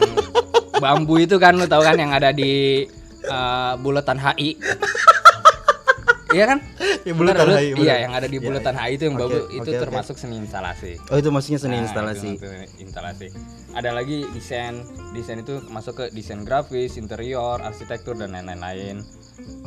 bambu 0.75 1.17
itu 1.17 1.36
kan 1.36 1.55
lu 1.55 1.65
tahu 1.65 1.81
kan 1.81 1.95
yang 1.95 2.12
ada 2.12 2.29
di 2.29 2.84
eh, 3.24 3.74
bulatan 3.77 4.19
HI. 4.19 4.55
iya 6.35 6.45
kan? 6.45 6.59
Ya, 7.01 7.13
bulatan 7.13 7.45
bener. 7.47 7.79
Iya, 7.79 7.95
yang 8.03 8.13
ada 8.13 8.27
di 8.27 8.37
Iya, 8.37 8.45
bulatan 8.45 8.73
iya. 8.73 8.83
HI 8.83 8.91
itu 8.91 9.03
yang 9.05 9.15
Oke, 9.15 9.21
bambu 9.23 9.39
oke, 9.39 9.55
itu 9.55 9.69
oke. 9.71 9.79
termasuk 9.79 10.15
seni 10.17 10.35
instalasi. 10.35 10.91
Oh 11.07 11.15
itu 11.15 11.29
maksudnya 11.29 11.59
seni 11.59 11.75
Nah, 11.77 11.83
instalasi. 11.87 12.31
itu 12.35 12.49
instalasi. 12.81 13.27
Ada 13.71 13.89
lagi 13.91 14.27
desain. 14.31 14.83
Desain 15.11 15.39
itu 15.39 15.63
masuk 15.67 15.93
ke 15.95 16.05
desain 16.11 16.43
grafis, 16.43 16.95
interior, 16.95 17.59
arsitektur 17.59 18.13
dan 18.13 18.35
lain-lain. 18.35 18.99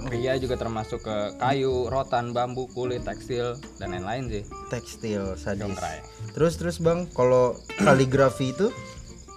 Kria 0.04 0.36
juga 0.36 0.56
termasuk 0.56 1.00
ke 1.00 1.16
kayu, 1.36 1.86
rotan, 1.86 2.32
bambu, 2.32 2.68
kulit, 2.68 3.02
tekstil 3.02 3.56
dan 3.76 3.92
lain-lain 3.92 4.28
sih. 4.28 4.42
Tekstil 4.68 5.34
sadis. 5.34 5.60
Jongkrai. 5.60 5.98
Terus 6.32 6.56
terus 6.56 6.76
bang, 6.78 7.08
kalau 7.08 7.54
kaligrafi 7.78 8.50
itu 8.50 8.68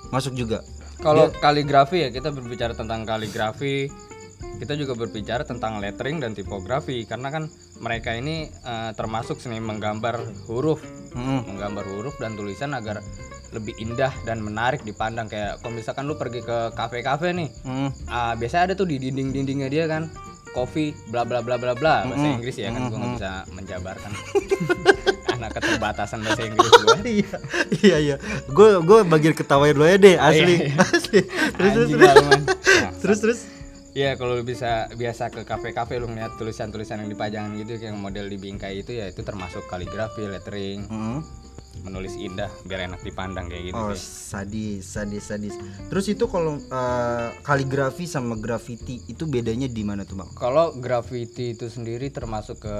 masuk 0.09 0.33
juga. 0.33 0.63
Kalau 0.97 1.33
kaligrafi 1.33 1.97
ya 1.99 2.09
kita 2.09 2.29
berbicara 2.29 2.73
tentang 2.73 3.03
kaligrafi, 3.03 3.89
kita 4.61 4.77
juga 4.77 4.93
berbicara 4.93 5.41
tentang 5.41 5.81
lettering 5.81 6.21
dan 6.21 6.37
tipografi 6.37 7.01
karena 7.09 7.33
kan 7.33 7.49
mereka 7.81 8.13
ini 8.13 8.45
eh, 8.45 8.91
termasuk 8.93 9.41
seni 9.41 9.57
menggambar 9.57 10.21
huruf, 10.45 10.85
Mm-mm. 11.17 11.49
menggambar 11.49 11.81
huruf 11.89 12.13
dan 12.21 12.37
tulisan 12.37 12.77
agar 12.77 13.01
lebih 13.51 13.73
indah 13.81 14.13
dan 14.23 14.37
menarik 14.39 14.85
dipandang 14.85 15.25
kayak 15.25 15.57
kalau 15.59 15.73
misalkan 15.73 16.05
lu 16.05 16.13
pergi 16.15 16.39
ke 16.39 16.71
kafe-kafe 16.71 17.33
nih, 17.33 17.49
Mm. 17.65 17.89
ah, 18.07 18.33
biasanya 18.37 18.71
ada 18.71 18.73
tuh 18.77 18.85
di 18.85 18.95
dinding-dindingnya 18.95 19.67
dia 19.67 19.89
kan 19.89 20.07
coffee 20.53 20.93
bla 21.09 21.25
bla 21.25 21.41
bla 21.41 21.57
bla 21.57 21.73
bla 21.73 22.05
bahasa 22.05 22.21
Mm-mm. 22.21 22.37
Inggris 22.37 22.55
ya 22.55 22.69
kan 22.69 22.85
gua 22.87 22.95
nggak 22.95 23.01
Mm-mm. 23.01 23.17
bisa 23.17 23.31
menjabarkan 23.51 24.11
anak 25.35 25.51
keterbatasan 25.57 26.19
bahasa 26.21 26.41
Inggris 26.45 26.71
gua. 26.85 26.95
iya 27.01 27.37
iya 27.81 27.97
iya 27.97 28.15
gue 28.45 28.69
gue 28.83 28.99
bagian 29.07 29.33
ketawain 29.33 29.73
lo 29.73 29.87
ya 29.87 29.97
deh 29.97 30.15
asli 30.19 30.69
iya. 30.69 30.75
asli 30.77 31.19
terus 31.57 31.73
terus 31.73 31.89
terus 33.01 33.19
terus 33.23 33.39
Iya 33.91 34.15
kalau 34.15 34.39
lu 34.39 34.43
bisa 34.43 34.87
biasa 34.89 35.27
ke 35.27 35.43
kafe-kafe 35.43 35.99
lu 35.99 36.07
ngeliat 36.07 36.39
tulisan-tulisan 36.39 37.03
yang 37.03 37.11
dipajangan 37.11 37.51
gitu 37.59 37.75
yang 37.77 37.99
model 37.99 38.25
di 38.25 38.37
bingkai 38.37 38.79
itu 38.79 38.95
ya 38.95 39.11
itu 39.11 39.19
termasuk 39.21 39.67
kaligrafi, 39.67 40.23
lettering. 40.25 40.87
Mm. 40.87 41.19
menulis 41.81 42.13
indah 42.13 42.51
biar 42.67 42.85
enak 42.85 42.99
dipandang 43.01 43.47
kayak 43.47 43.71
gitu 43.71 43.79
Oh, 43.79 43.95
sih. 43.95 44.03
sadis, 44.03 44.85
sadis, 44.85 45.23
sadis. 45.23 45.55
Terus 45.87 46.05
itu 46.05 46.27
kalau 46.27 46.59
eh, 46.59 47.27
kaligrafi 47.41 48.05
sama 48.05 48.35
graffiti 48.35 48.99
itu 49.07 49.23
bedanya 49.25 49.65
di 49.65 49.81
mana 49.81 50.03
tuh, 50.03 50.19
Bang? 50.19 50.29
Kalau 50.35 50.75
graffiti 50.75 51.55
itu 51.55 51.71
sendiri 51.71 52.11
termasuk 52.11 52.61
ke 52.61 52.75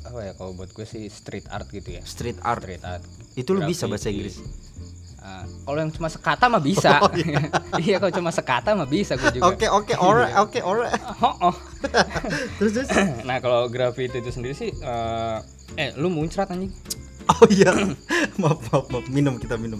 apa 0.00 0.20
ya 0.22 0.32
kalau 0.32 0.54
buat 0.54 0.70
gue 0.70 0.86
sih 0.86 1.10
street 1.10 1.50
art 1.50 1.66
gitu 1.68 1.98
ya. 1.98 2.02
Street 2.06 2.38
art. 2.40 2.62
Street 2.62 2.84
art. 2.86 3.02
Itu 3.34 3.52
lu 3.52 3.66
bisa 3.66 3.84
bahasa 3.84 4.08
Inggris. 4.08 4.40
Kalau 5.64 5.78
yang 5.78 5.92
cuma 5.92 6.08
sekata 6.08 6.44
mah 6.48 6.62
bisa. 6.64 6.96
iya 7.84 8.00
kalau 8.00 8.12
cuma 8.12 8.30
sekata 8.32 8.72
mah 8.72 8.88
bisa 8.88 9.20
gue 9.20 9.36
juga. 9.36 9.52
Oke, 9.52 9.66
oke, 9.68 9.92
alright, 9.96 10.34
oke, 10.40 10.58
alright. 10.64 10.96
Oh, 11.20 11.52
oh. 11.52 11.56
Terus 12.58 12.72
terus. 12.72 12.88
nah 13.28 13.38
kalau 13.38 13.68
graffiti 13.68 14.18
itu 14.18 14.32
sendiri 14.32 14.54
sih 14.56 14.72
eh 14.72 15.38
eh 15.76 15.90
lu 16.00 16.08
muncrat 16.08 16.50
anjing 16.50 16.72
Oh 17.28 17.44
iya. 17.52 17.70
maaf, 18.40 18.58
maaf, 18.72 18.88
maaf. 18.88 19.04
Minum 19.12 19.36
kita 19.36 19.60
minum. 19.60 19.78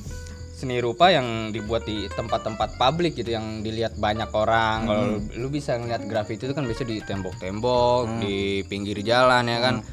seni 0.59 0.83
rupa 0.83 1.07
yang 1.15 1.55
dibuat 1.55 1.87
di 1.87 2.11
tempat-tempat 2.11 2.83
publik 2.83 3.15
gitu 3.15 3.31
yang 3.31 3.63
dilihat 3.63 3.95
banyak 3.95 4.27
orang 4.35 4.91
kalau 4.91 5.05
lu, 5.15 5.19
lu 5.39 5.49
bisa 5.55 5.79
ngeliat 5.79 6.03
graffiti 6.11 6.51
itu 6.51 6.55
kan 6.59 6.67
biasa 6.67 6.83
di 6.83 6.99
tembok-tembok 6.99 8.19
di 8.19 8.67
pinggir 8.67 8.99
jalan 9.07 9.47
ya 9.47 9.63
kan 9.63 9.87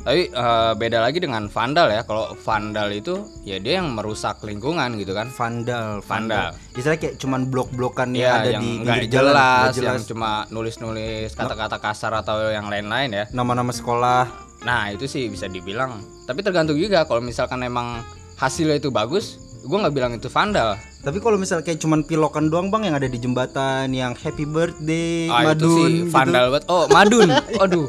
tapi 0.00 0.32
eh, 0.32 0.72
beda 0.76 0.98
lagi 1.04 1.18
dengan 1.20 1.46
vandal 1.52 1.92
ya 1.92 2.02
kalau 2.08 2.32
vandal 2.40 2.88
itu 2.88 3.20
ya 3.44 3.60
dia 3.60 3.80
yang 3.82 3.92
merusak 3.92 4.40
lingkungan 4.40 4.96
gitu 4.96 5.12
kan 5.12 5.28
Vandal, 5.30 6.00
Vandal. 6.04 6.52
Istilahnya 6.76 7.00
kayak 7.00 7.16
cuman 7.20 7.40
blok-blokan 7.48 8.12
yang 8.12 8.24
ya 8.24 8.30
ada 8.40 8.50
yang 8.56 8.62
di 8.64 8.72
nggak 8.82 8.96
jalan, 9.08 9.32
jelas, 9.32 9.36
nggak 9.40 9.76
jelas. 9.76 9.88
yang 9.88 10.00
cuma 10.08 10.30
nulis-nulis 10.52 11.28
kata-kata 11.36 11.76
kasar 11.80 12.12
atau 12.16 12.50
yang 12.50 12.68
lain-lain 12.68 13.10
ya 13.12 13.24
Nama-nama 13.32 13.72
sekolah. 13.72 14.28
Nah 14.64 14.92
itu 14.92 15.08
sih 15.08 15.28
bisa 15.32 15.48
dibilang. 15.48 16.00
Tapi 16.28 16.40
tergantung 16.44 16.76
juga 16.76 17.08
kalau 17.08 17.24
misalkan 17.24 17.64
emang 17.64 18.04
hasilnya 18.36 18.80
itu 18.80 18.88
bagus, 18.92 19.49
gue 19.62 19.76
nggak 19.76 19.92
bilang 19.92 20.12
itu 20.12 20.26
vandal. 20.26 20.74
Tapi 21.00 21.16
kalau 21.16 21.34
misalnya 21.34 21.62
kayak 21.62 21.78
cuman 21.78 22.00
pilokan 22.02 22.46
doang 22.46 22.68
bang 22.68 22.84
yang 22.84 22.94
ada 22.94 23.04
di 23.04 23.16
jembatan 23.16 23.88
yang 23.88 24.12
happy 24.12 24.44
birthday 24.44 25.26
Ah 25.26 25.48
itu 25.48 25.64
madun 25.64 25.72
sih 25.72 25.92
gitu. 25.98 26.10
vandal 26.10 26.44
banget. 26.50 26.64
Oh 26.66 26.84
madun, 26.86 27.28
aduh. 27.62 27.86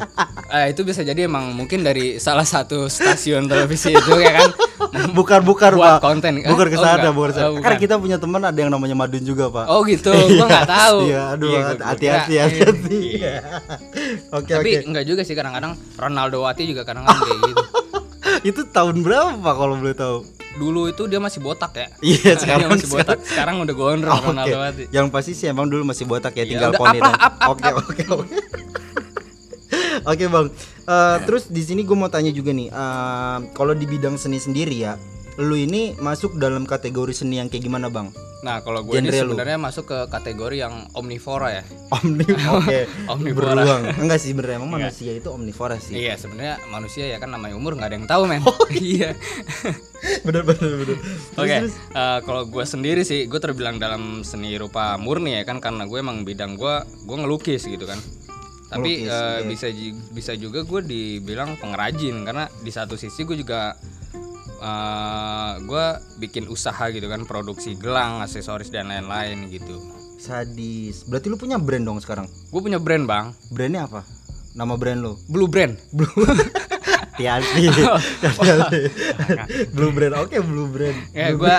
Eh, 0.50 0.72
itu 0.72 0.82
bisa 0.82 1.02
jadi 1.02 1.26
emang 1.26 1.52
mungkin 1.52 1.82
dari 1.82 2.16
salah 2.18 2.44
satu 2.44 2.88
stasiun 2.88 3.46
televisi 3.46 3.92
itu 3.92 4.14
ya 4.16 4.32
kan. 4.38 4.50
bukan 5.18 5.40
bukan 5.42 5.72
Buat 5.74 6.00
pak 6.00 6.00
konten. 6.02 6.40
Eh, 6.40 6.48
bukan 6.48 6.68
ke 6.68 6.76
oh, 6.76 6.84
bukan 7.12 7.30
ke 7.30 7.36
sana. 7.36 7.48
Oh, 7.48 7.52
kan 7.54 7.62
bukan. 7.68 7.74
kita 7.78 7.96
punya 7.98 8.18
teman 8.18 8.42
ada 8.42 8.56
yang 8.56 8.72
namanya 8.72 8.96
madun 8.96 9.22
juga 9.22 9.48
pak 9.48 9.66
Oh 9.68 9.84
gitu, 9.84 10.12
gue 10.32 10.46
nggak 10.46 10.68
tahu. 10.70 10.98
iya 11.06 11.22
aduh 11.32 11.52
Iya, 11.52 11.62
hati-hati 11.80 12.32
kira- 12.32 12.48
hati-hati 12.48 13.02
oke 14.32 14.48
Tapi 14.50 14.70
oke 14.74 14.88
enggak 14.88 15.06
juga 15.06 15.22
sih 15.22 15.36
kadang-kadang 15.36 15.76
Ronaldo 15.96 16.42
Wati 16.42 16.64
juga 16.64 16.82
kadang-kadang 16.82 17.22
kayak 17.22 17.40
gitu. 17.46 17.64
itu 18.44 18.62
tahun 18.68 19.04
berapa 19.04 19.36
pak 19.38 19.54
kalau 19.54 19.76
boleh 19.76 19.94
tahu 19.94 20.18
Dulu 20.60 20.92
itu 20.92 21.04
dia 21.08 21.20
masih 21.24 21.40
botak 21.40 21.72
ya. 21.76 21.88
iya 22.04 22.36
dia 22.36 22.42
sekarang 22.42 22.68
masih 22.76 22.90
botak. 22.92 23.18
Sekarang 23.24 23.56
udah 23.64 23.76
gondrong. 23.76 24.20
Ronaldo 24.34 24.58
Wati. 24.60 24.84
Yang 24.92 25.08
pasti 25.14 25.32
sih 25.38 25.48
emang 25.48 25.72
dulu 25.72 25.88
masih 25.88 26.04
botak 26.04 26.36
ya, 26.36 26.44
Ya 26.44 26.50
tinggal 26.50 26.72
poni 26.76 27.00
Oke 27.48 27.70
oke 27.72 28.04
oke. 28.12 28.38
Oke 30.02 30.26
bang, 30.26 30.50
Eh, 30.92 31.18
terus 31.30 31.46
di 31.48 31.62
sini 31.62 31.86
gue 31.86 31.94
mau 31.94 32.10
tanya 32.10 32.34
juga 32.34 32.52
nih, 32.52 32.68
eh, 32.74 33.38
kalau 33.54 33.72
di 33.78 33.86
bidang 33.86 34.18
seni 34.18 34.42
sendiri 34.42 34.74
ya, 34.82 34.98
lu 35.40 35.56
ini 35.56 35.96
masuk 36.00 36.36
dalam 36.36 36.68
kategori 36.68 37.16
seni 37.16 37.40
yang 37.40 37.48
kayak 37.48 37.64
gimana 37.64 37.88
bang? 37.88 38.12
Nah 38.42 38.66
kalau 38.66 38.82
gue 38.82 38.98
ini 38.98 39.14
Genre 39.14 39.38
sebenarnya 39.38 39.58
masuk 39.62 39.86
ke 39.86 40.00
kategori 40.10 40.66
yang 40.66 40.90
omnivora 40.98 41.62
ya. 41.62 41.64
Omni, 41.96 42.26
oke, 42.58 42.80
Omnivora. 43.08 43.54
beruang. 43.54 43.84
Enggak 44.02 44.20
sih 44.20 44.34
bener 44.34 44.58
emang 44.58 44.74
manusia 44.74 45.14
itu 45.14 45.30
omnivora 45.30 45.78
sih. 45.78 45.94
Iya 46.02 46.18
sebenarnya 46.18 46.58
manusia 46.74 47.06
ya 47.06 47.22
kan 47.22 47.30
namanya 47.30 47.54
umur 47.54 47.78
nggak 47.78 47.90
ada 47.94 47.96
yang 48.02 48.08
tahu 48.10 48.24
men. 48.26 48.42
iya. 48.82 49.14
bener 50.26 50.42
bener 50.42 50.72
bener. 50.82 50.98
Oke. 51.38 51.58
eh, 51.70 52.20
kalau 52.26 52.50
gue 52.50 52.66
sendiri 52.66 53.06
sih 53.06 53.30
gue 53.30 53.40
terbilang 53.40 53.78
dalam 53.78 54.26
seni 54.26 54.58
rupa 54.58 54.98
murni 54.98 55.38
ya 55.38 55.44
kan 55.46 55.62
karena 55.62 55.86
gue 55.86 56.00
emang 56.02 56.26
bidang 56.26 56.58
gue 56.58 56.76
gue 57.06 57.18
ngelukis 57.22 57.70
gitu 57.70 57.86
kan. 57.86 58.02
Tapi 58.72 59.06
Ngelukis, 59.06 59.14
eh, 59.14 59.38
oke. 59.38 59.48
bisa 59.52 59.68
bisa 60.16 60.34
juga 60.34 60.66
gue 60.66 60.82
dibilang 60.82 61.60
pengrajin 61.62 62.26
karena 62.26 62.50
di 62.64 62.72
satu 62.74 62.98
sisi 62.98 63.22
gue 63.28 63.38
juga 63.38 63.78
eh, 64.62 65.54
gue 65.66 65.86
bikin 66.22 66.46
usaha 66.48 66.88
gitu 66.94 67.10
kan 67.10 67.26
produksi 67.26 67.74
gelang, 67.76 68.22
aksesoris 68.22 68.70
dan 68.70 68.94
lain-lain 68.94 69.50
gitu. 69.50 69.76
Sadis. 70.22 71.02
Berarti 71.10 71.34
lu 71.34 71.38
punya 71.42 71.58
brand 71.58 71.82
dong 71.82 71.98
sekarang? 71.98 72.30
Gue 72.54 72.62
punya 72.62 72.78
brand 72.78 73.10
bang, 73.10 73.34
Brandnya 73.50 73.90
apa? 73.90 74.06
Nama 74.54 74.74
brand 74.78 75.00
lu? 75.02 75.14
Blue 75.26 75.50
Brand. 75.50 75.74
Blue. 75.90 76.08
Hati-hati. 77.24 77.64
Hati-hati. 78.26 78.82
Blue 79.70 79.92
brand. 79.92 80.14
Oke, 80.20 80.38
blue 80.40 80.66
brand. 80.66 80.98
Ya 81.12 81.32
gue 81.32 81.56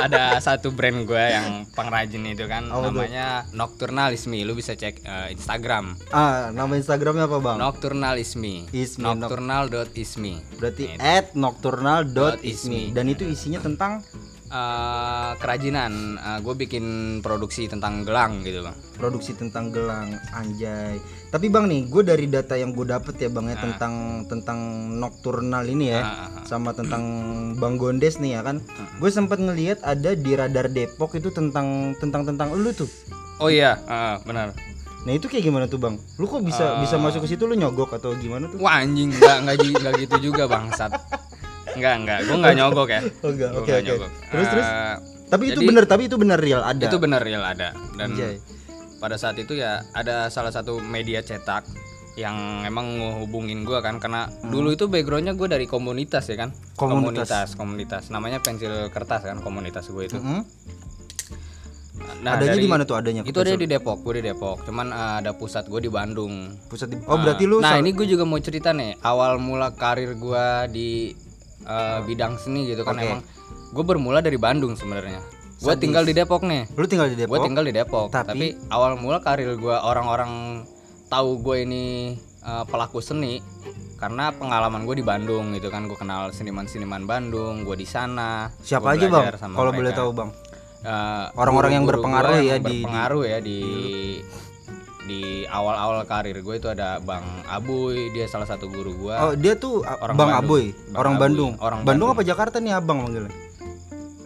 ada 0.00 0.36
satu 0.38 0.70
brand 0.70 1.04
gue 1.04 1.24
yang 1.24 1.68
pengrajin 1.70 2.24
itu 2.26 2.44
kan 2.46 2.66
tuh? 2.66 2.88
namanya 2.88 3.44
Nocturnalismi. 3.52 4.42
Lu 4.42 4.52
bisa 4.52 4.72
cek 4.72 5.02
eh, 5.02 5.28
Instagram. 5.30 5.96
Ah, 6.10 6.48
nama 6.50 6.74
Instagramnya 6.74 7.26
apa 7.26 7.38
bang? 7.38 7.56
Nocturnalismi. 7.58 8.72
Ismi, 8.72 9.04
Nocturnal.ismi. 9.04 10.34
Berarti 10.56 10.82
Gitu. 10.82 10.98
at 10.98 11.32
nocturnal.ismi 11.32 12.42
Ismi. 12.42 12.82
dan 12.90 13.06
itu 13.06 13.22
isinya 13.24 13.60
tentang 13.60 14.02
Eh, 14.52 15.32
kerajinan. 15.40 16.20
gue 16.44 16.54
bikin 16.54 16.84
produksi 17.24 17.72
tentang 17.72 18.04
gelang 18.04 18.44
gitu 18.44 18.60
bang. 18.60 18.76
produksi 18.92 19.32
tentang 19.32 19.72
gelang 19.72 20.12
anjay. 20.30 21.00
Tapi 21.32 21.48
bang 21.48 21.64
nih, 21.64 21.88
gue 21.88 22.02
dari 22.04 22.28
data 22.28 22.52
yang 22.54 22.76
gue 22.76 22.84
dapet 22.84 23.16
ya 23.16 23.32
bang 23.32 23.48
ya 23.48 23.56
Ah. 23.56 23.62
tentang 23.64 23.94
tentang 24.28 24.58
nocturnal 25.00 25.64
ini 25.64 25.90
ya, 25.90 26.00
ah. 26.04 26.44
sama 26.44 26.76
tentang 26.76 27.02
Bang 27.56 27.80
Gondes 27.80 28.20
nih 28.20 28.36
ya 28.36 28.40
kan. 28.44 28.60
Gue 29.00 29.08
sempat 29.08 29.40
ngelihat 29.40 29.80
ada 29.80 30.12
di 30.12 30.36
radar 30.36 30.68
Depok 30.68 31.16
itu 31.16 31.32
tentang 31.32 31.96
tentang 31.96 32.28
tentang 32.28 32.52
lu 32.52 32.70
tuh. 32.70 32.90
Oh 33.40 33.48
iya, 33.48 33.80
ah, 33.88 34.20
benar. 34.20 34.52
Nah 35.02 35.12
itu 35.12 35.26
kayak 35.26 35.42
gimana 35.42 35.66
tuh 35.66 35.80
bang? 35.80 35.96
Lu 36.14 36.28
kok 36.28 36.44
bisa 36.44 36.78
bisa 36.78 36.94
masuk 36.94 37.24
ke 37.24 37.34
situ 37.34 37.42
lu 37.42 37.56
nyogok 37.56 37.96
atau 37.96 38.14
gimana 38.14 38.46
tuh? 38.46 38.60
Wah 38.60 38.78
anjing, 38.78 39.10
nggak 39.10 39.36
nggak 39.42 39.56
gi- 39.58 39.78
nggak 39.80 39.94
gitu 39.98 40.16
juga 40.30 40.46
bangsat. 40.46 40.92
Nggak 41.72 41.94
nggak, 41.98 42.18
gue 42.22 42.36
nggak 42.36 42.54
nyogok 42.54 42.88
ya. 42.88 43.00
Oh 43.18 43.30
enggak, 43.30 43.50
oke 43.50 43.62
nggak 43.62 43.78
oke. 43.78 43.88
nyogok. 43.88 44.10
Terus 44.26 44.46
terus. 44.48 44.66
Eh, 44.66 44.94
Tapi 45.26 45.44
itu 45.48 45.60
bener, 45.62 45.84
tapi 45.84 46.02
itu 46.04 46.16
bener 46.16 46.36
real 46.36 46.60
ada. 46.60 46.84
Itu 46.84 46.98
benar 46.98 47.20
real 47.20 47.40
ada 47.40 47.72
dan 47.94 48.12
Anjay. 48.12 48.36
pada 48.98 49.16
saat 49.16 49.34
itu 49.34 49.52
ya 49.52 49.82
ada 49.90 50.28
salah 50.28 50.50
satu 50.50 50.78
media 50.78 51.20
cetak 51.20 51.64
yang 52.12 52.36
emang 52.62 52.92
ngehubungin 52.92 53.62
gua 53.62 53.80
kan 53.80 53.96
karena 53.96 54.24
dulu 54.44 54.70
itu 54.70 54.84
backgroundnya 54.84 55.32
gue 55.32 55.48
dari 55.48 55.64
komunitas 55.64 56.22
ya 56.24 56.36
kan 56.38 56.52
Hmm. 56.52 56.76
Komunitas. 56.76 57.24
komunitas 57.24 57.48
komunitas. 57.56 58.02
namanya 58.08 58.38
pensil 58.38 58.68
kertas 58.88 59.24
kan 59.24 59.40
komunitas 59.40 59.88
gue 59.88 60.04
itu 60.04 60.14
Mm-mm. 60.14 60.44
nah 62.20 62.36
adanya 62.36 62.54
di 62.54 62.68
mana 62.68 62.82
tuh 62.82 62.94
adanya? 62.94 63.22
itu 63.22 63.32
ada 63.34 63.54
di 63.54 63.64
Depok 63.64 64.02
gue 64.02 64.20
di 64.20 64.24
Depok 64.24 64.62
cuman 64.62 64.86
eh, 64.88 65.14
ada 65.18 65.32
pusat 65.32 65.64
gue 65.64 65.80
di 65.80 65.88
Bandung 65.88 66.52
pusat 66.66 66.90
di- 66.90 67.00
Oh 67.04 67.16
berarti 67.16 67.44
lu 67.44 67.58
nah 67.58 67.74
ini 67.74 67.90
gue 67.90 68.04
juga 68.04 68.22
mau 68.22 68.38
cerita 68.38 68.70
nih 68.70 69.00
awal 69.00 69.38
mula 69.38 69.72
karir 69.72 70.12
gua 70.14 70.66
di 70.66 71.16
eh, 71.62 71.98
bidang 72.02 72.36
seni 72.36 72.66
gitu 72.66 72.82
kan 72.82 72.94
Oke. 72.94 73.04
emang 73.04 73.20
gue 73.72 73.84
bermula 73.84 74.18
dari 74.18 74.36
Bandung 74.36 74.74
sebenarnya 74.74 75.18
gue 75.58 75.74
tinggal 75.76 76.02
di 76.02 76.12
Depok 76.12 76.42
nih 76.42 76.66
lu 76.72 76.84
tinggal 76.84 77.06
di 77.06 77.16
Depok. 77.16 77.32
gue 77.32 77.40
tinggal 77.42 77.64
di 77.64 77.72
Depok 77.72 78.06
Tapi- 78.10 78.28
tapi, 78.28 78.46
awal 78.68 78.96
mula 78.96 79.18
karir 79.18 79.54
gue 79.54 79.76
orang-orang 79.76 80.64
tahu 81.06 81.38
gue 81.40 81.56
ini 81.62 81.84
eh, 82.42 82.64
pelaku 82.66 82.98
seni 82.98 83.38
karena 83.94 84.34
pengalaman 84.34 84.82
gue 84.82 84.98
di 84.98 85.06
Bandung 85.06 85.54
gitu 85.54 85.70
kan 85.70 85.86
gue 85.86 85.94
kenal 85.94 86.34
seniman-seniman 86.34 87.06
Bandung 87.06 87.62
gue 87.62 87.76
di 87.76 87.86
sana 87.86 88.50
Siapa 88.58 88.98
aja 88.98 89.06
bang? 89.06 89.30
Kalau 89.38 89.70
boleh 89.70 89.94
tahu 89.94 90.10
bang. 90.10 90.30
Eh, 90.82 91.24
Orang-orang 91.38 91.70
yang 91.72 91.84
guru-guru 91.86 92.10
berpengaruh 92.10 92.34
ya 92.34 92.42
yang 92.48 92.58
di- 92.58 92.82
berpengaruh 92.82 93.22
ya 93.22 93.38
di 93.38 93.58
di 93.62 93.98
awal-awal 95.48 96.06
karir 96.06 96.38
gue 96.38 96.54
itu 96.54 96.68
ada 96.70 97.02
Bang 97.02 97.24
Abuy 97.46 98.10
dia 98.10 98.26
salah 98.26 98.46
satu 98.46 98.70
guru 98.70 98.94
gue 98.96 99.14
Oh 99.14 99.32
dia 99.34 99.54
tuh 99.54 99.82
Orang 99.82 100.14
Bang 100.14 100.30
Bandung. 100.30 100.46
Aboy, 100.46 100.64
Bang 100.70 100.96
orang 100.96 101.14
Aboy, 101.14 101.22
Bandung. 101.22 101.52
orang 101.58 101.78
Bandung 101.82 101.86
Bandung. 101.86 102.08
apa 102.14 102.22
Jakarta 102.22 102.56
nih 102.58 102.72
abang 102.72 102.98
manggilnya? 103.02 103.34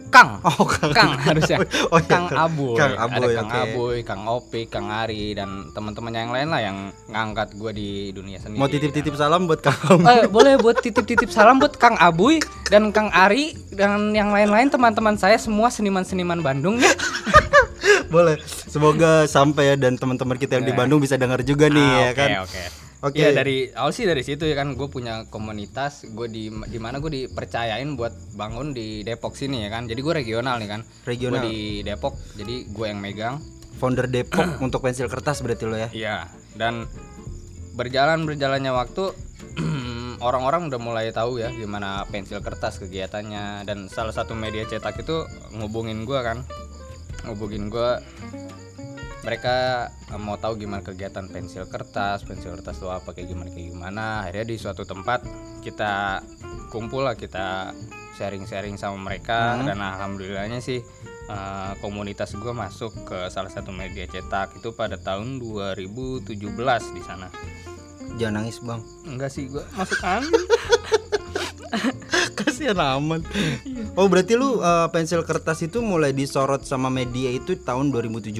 Kang 0.07 0.39
Oh 0.39 0.63
Kang. 0.63 0.95
Kang 0.95 1.11
harusnya 1.19 1.57
Oh, 1.93 1.99
iya, 1.99 2.07
Kang 2.07 2.25
Kang. 2.31 2.39
Abuy 2.47 2.75
Kang 2.79 2.93
ada 2.95 3.03
Aboy, 3.11 3.31
Kang 3.35 3.47
oke. 3.47 3.59
Abuy 3.59 3.97
Kang 4.01 4.21
Opik 4.23 4.67
Kang 4.71 4.87
Ari 4.87 5.35
dan 5.35 5.49
teman-temannya 5.75 6.19
yang 6.23 6.33
lain 6.33 6.47
lah 6.47 6.61
yang 6.63 6.77
ngangkat 7.11 7.59
gue 7.59 7.71
di 7.75 7.89
dunia 8.15 8.39
seni 8.39 8.55
Mau 8.55 8.71
titip-titip 8.71 9.13
salam 9.13 9.45
buat 9.45 9.59
Kang. 9.59 9.99
Eh, 10.07 10.25
boleh 10.25 10.55
buat 10.57 10.79
titip-titip 10.79 11.27
salam 11.27 11.59
buat 11.59 11.75
Kang 11.75 11.99
Abuy 11.99 12.39
dan 12.71 12.95
Kang 12.95 13.11
Ari 13.11 13.51
dan 13.75 14.15
yang 14.15 14.31
lain-lain 14.31 14.71
teman-teman 14.71 15.19
saya 15.19 15.35
semua 15.35 15.67
seniman-seniman 15.67 16.39
Bandung 16.39 16.79
ya. 16.79 16.87
Boleh. 18.13 18.35
Semoga 18.43 19.23
sampai 19.25 19.63
ya 19.65 19.75
dan 19.75 19.95
teman-teman 19.95 20.35
kita 20.35 20.57
yang 20.57 20.65
di 20.65 20.73
Bandung 20.73 20.97
bisa 20.97 21.15
dengar 21.15 21.41
juga 21.41 21.67
nih 21.67 21.79
ya 21.81 22.03
Ah, 22.03 22.11
kan. 22.13 22.29
Oke, 22.41 22.43
oke. 22.47 22.63
Oke. 22.99 23.19
Ya 23.19 23.29
dari 23.29 23.69
awal 23.71 23.93
sih 23.93 24.03
dari 24.03 24.21
situ 24.21 24.41
ya 24.43 24.57
kan 24.57 24.73
gue 24.73 24.87
punya 24.87 25.29
komunitas 25.29 26.01
gue 26.03 26.25
di 26.25 26.49
di 26.49 26.79
mana 26.81 26.97
gue 26.97 27.13
dipercayain 27.13 27.93
buat 27.93 28.09
bangun 28.33 28.73
di 28.73 29.05
Depok 29.05 29.37
sini 29.37 29.61
ya 29.61 29.69
kan 29.69 29.85
jadi 29.85 30.01
gue 30.01 30.13
regional 30.17 30.57
nih 30.57 30.65
kan 30.67 30.81
Regional. 31.05 31.37
gue 31.37 31.41
di 31.45 31.55
Depok 31.83 32.17
jadi 32.33 32.65
gue 32.65 32.85
yang 32.87 32.97
megang 32.97 33.37
Founder 33.77 34.09
Depok 34.09 34.57
untuk 34.65 34.81
pensil 34.81 35.05
kertas 35.05 35.45
berarti 35.45 35.63
lo 35.63 35.77
ya. 35.77 35.89
Iya, 35.93 36.17
dan 36.57 36.89
berjalan 37.75 38.25
berjalannya 38.25 38.73
waktu 38.73 39.13
orang-orang 40.19 40.65
udah 40.65 40.81
mulai 40.81 41.13
tahu 41.13 41.37
ya 41.37 41.53
gimana 41.53 42.01
pensil 42.09 42.41
kertas 42.41 42.81
kegiatannya 42.81 43.61
dan 43.63 43.85
salah 43.87 44.09
satu 44.09 44.33
media 44.33 44.65
cetak 44.65 44.97
itu 44.97 45.21
ngubungin 45.53 46.01
gua 46.01 46.25
kan 46.25 46.41
ngubungin 47.25 47.71
gua. 47.71 48.01
Mereka 49.25 49.55
eh, 50.13 50.19
mau 50.21 50.37
tahu 50.37 50.61
gimana 50.61 50.85
kegiatan 50.85 51.27
pensil 51.27 51.67
kertas 51.67 52.23
pensil 52.23 52.55
kertas 52.55 52.79
itu 52.79 52.87
apa 52.87 53.11
kayak 53.11 53.33
gimana 53.33 53.49
kayak 53.51 53.67
gimana. 53.73 54.05
Akhirnya 54.23 54.45
di 54.45 54.55
suatu 54.59 54.83
tempat 54.85 55.25
kita 55.65 56.21
kumpul 56.69 57.07
lah 57.07 57.15
kita 57.17 57.73
sharing-sharing 58.19 58.77
sama 58.77 58.97
mereka. 58.99 59.57
Dan 59.61 59.79
alhamdulillahnya 59.81 60.61
sih 60.61 60.79
eh, 61.27 61.71
komunitas 61.81 62.37
gua 62.37 62.53
masuk 62.53 62.93
ke 63.07 63.27
salah 63.33 63.49
satu 63.49 63.73
media 63.73 64.05
cetak 64.07 64.59
itu 64.61 64.71
pada 64.75 64.95
tahun 64.99 65.41
2017 65.41 66.27
di 66.93 67.01
sana. 67.03 67.27
Jangan 68.17 68.41
nangis, 68.41 68.57
Bang. 68.65 68.81
enggak 69.05 69.29
sih 69.29 69.45
gua 69.51 69.61
masuk 69.75 69.99
angin 70.01 70.33
Kasihan 72.37 72.77
amat. 72.77 73.25
Oh, 73.97 74.07
berarti 74.07 74.37
lu 74.37 74.59
uh, 74.59 74.87
pensil 74.91 75.21
kertas 75.27 75.61
itu 75.63 75.83
mulai 75.83 76.13
disorot 76.15 76.63
sama 76.63 76.87
media 76.87 77.31
itu 77.31 77.57
tahun 77.59 77.91
2017. 77.91 78.33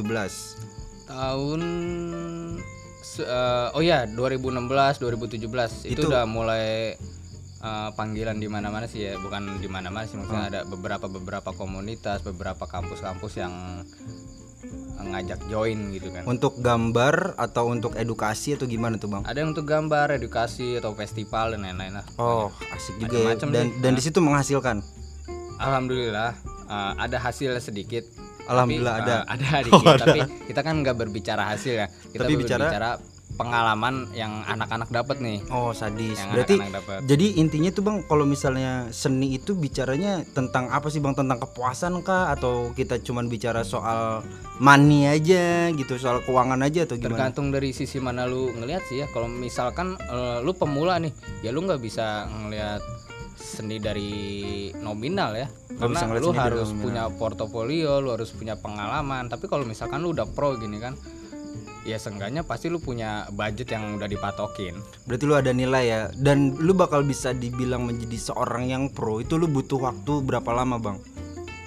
tahun 1.07 1.62
eh, 3.17 3.67
oh 3.74 3.81
ya 3.81 4.05
2016 4.05 5.00
2017 5.00 5.39
itu, 5.88 6.03
Itu- 6.03 6.12
udah 6.12 6.27
mulai 6.27 6.93
eh, 7.63 7.89
panggilan 7.96 8.38
di 8.38 8.51
mana-mana 8.51 8.86
sih 8.86 9.07
ya 9.07 9.15
bukan 9.17 9.57
di 9.57 9.72
mana-mana 9.72 10.05
sih 10.05 10.19
maksudnya 10.19 10.46
ada 10.51 10.62
beberapa 10.67 11.07
beberapa 11.10 11.55
komunitas 11.55 12.22
beberapa 12.22 12.67
kampus-kampus 12.67 13.34
yang 13.39 13.81
ngajak 15.00 15.39
join 15.46 15.89
gitu 15.89 16.10
kan 16.10 16.24
Untuk 16.24 16.58
gambar 16.58 17.36
atau 17.36 17.68
untuk 17.68 17.94
edukasi 17.94 18.54
atau 18.54 18.66
gimana 18.66 18.96
tuh, 18.96 19.08
Bang? 19.08 19.22
ada 19.22 19.36
yang 19.36 19.51
untuk 19.51 19.63
gambar 19.63 20.13
edukasi 20.13 20.75
atau 20.75 20.92
festival 20.92 21.54
dan 21.54 21.63
lain-lain 21.63 21.94
lah 21.96 22.06
Oh, 22.16 22.50
asik 22.70 22.98
juga 23.00 23.16
ya. 23.16 23.34
Dan 23.36 23.50
deh. 23.51 23.66
dan 23.80 23.92
di 23.92 24.01
situ 24.01 24.18
menghasilkan. 24.18 24.82
alhamdulillah 25.56 26.32
eh, 26.66 26.92
ada 26.98 27.18
hasil 27.20 27.58
sedikit 27.60 28.06
Alhamdulillah 28.46 28.96
Tapi, 28.98 29.04
ada. 29.04 29.16
eh, 29.18 29.34
ada 29.36 29.58
dikit 29.62 29.96
tapi 30.04 30.20
kita 30.48 30.62
kan 30.62 30.75
nggak 30.80 30.96
berbicara 30.96 31.44
hasil 31.48 31.74
ya 31.75 31.88
kita 32.08 32.24
Tapi 32.24 32.34
bicara- 32.36 32.63
berbicara 32.63 32.89
pengalaman 33.38 34.10
yang 34.17 34.41
anak-anak 34.50 34.89
dapat 34.89 35.22
nih 35.22 35.39
Oh, 35.53 35.70
sadis. 35.72 36.17
yang 36.17 36.34
Berarti 36.34 36.58
anak-anak 36.58 36.75
dapat 36.82 36.98
jadi 37.06 37.27
intinya 37.38 37.70
tuh, 37.70 37.84
Bang, 37.86 37.98
kalau 38.10 38.25
misalnya 38.25 38.89
seni 38.89 39.38
itu 39.38 39.53
bicaranya 39.53 40.25
tentang 40.34 40.74
apa 40.74 40.89
sih, 40.89 40.98
Bang? 40.98 41.13
Tentang 41.13 41.38
kepuasan 41.38 42.01
kah 42.01 42.34
atau 42.34 42.74
kita 42.74 42.98
cuman 43.06 43.29
bicara 43.29 43.62
soal 43.62 44.25
money 44.58 45.06
aja 45.06 45.70
gitu, 45.72 45.96
soal 46.01 46.25
keuangan 46.25 46.60
aja 46.65 46.89
atau 46.89 46.98
gimana? 46.98 47.29
tergantung 47.29 47.53
dari 47.53 47.70
sisi 47.72 48.01
mana 48.01 48.25
lu 48.25 48.50
ngelihat 48.58 48.84
sih 48.89 49.06
ya 49.06 49.08
kalau 49.13 49.29
misalkan 49.29 49.94
eh, 50.00 50.41
lu 50.41 50.51
pemula 50.58 50.98
nih 50.98 51.13
ya 51.46 51.53
lu 51.53 51.62
nggak 51.63 51.77
bisa 51.77 52.25
ngelihat 52.25 52.82
seni 53.38 53.77
dari 53.77 54.12
nominal 54.82 55.38
ya 55.38 55.48
karena 55.77 56.17
lu 56.17 56.34
harus 56.34 56.74
nominal. 56.74 56.82
punya 56.82 57.03
portofolio 57.13 58.01
lu 58.01 58.10
harus 58.17 58.34
punya 58.34 58.58
pengalaman 58.58 59.29
tapi 59.29 59.46
kalau 59.46 59.62
misalkan 59.62 60.01
lu 60.01 60.10
udah 60.12 60.25
pro 60.25 60.58
gini 60.58 60.82
kan 60.82 60.98
ya 61.88 61.96
seenggaknya 61.96 62.44
pasti 62.44 62.67
lu 62.67 62.77
punya 62.77 63.24
budget 63.32 63.72
yang 63.72 63.96
udah 63.96 64.06
dipatokin 64.06 64.75
Berarti 65.03 65.24
lu 65.24 65.34
ada 65.34 65.50
nilai 65.50 65.84
ya 65.86 66.00
dan 66.13 66.51
lu 66.53 66.75
bakal 66.75 67.01
bisa 67.01 67.32
dibilang 67.32 67.82
menjadi 67.82 68.20
seorang 68.22 68.67
yang 68.67 68.84
pro 68.88 69.17
itu 69.17 69.36
lu 69.36 69.48
butuh 69.48 69.79
waktu 69.82 70.20
berapa 70.20 70.51
lama, 70.51 70.75
Bang? 70.77 71.00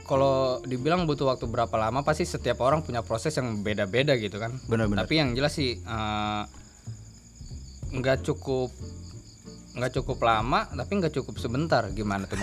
kalau 0.05 0.59
dibilang 0.61 1.07
butuh 1.07 1.23
waktu 1.25 1.47
berapa 1.47 1.71
lama 1.73 2.03
pasti 2.03 2.27
setiap 2.27 2.59
orang 2.61 2.83
punya 2.83 2.99
proses 2.99 3.31
yang 3.33 3.63
beda-beda 3.63 4.13
gitu 4.15 4.37
kan 4.37 4.51
Benar-benar. 4.67 5.07
tapi 5.07 5.15
yang 5.17 5.33
jelas 5.33 5.55
sih 5.55 5.79
eh, 5.79 6.43
nggak 7.91 8.19
cukup 8.21 8.75
nggak 9.71 9.93
cukup 9.97 10.19
lama 10.21 10.67
tapi 10.69 10.93
nggak 10.99 11.15
cukup 11.15 11.39
sebentar 11.39 11.87
gimana 11.89 12.27
tuh. 12.27 12.37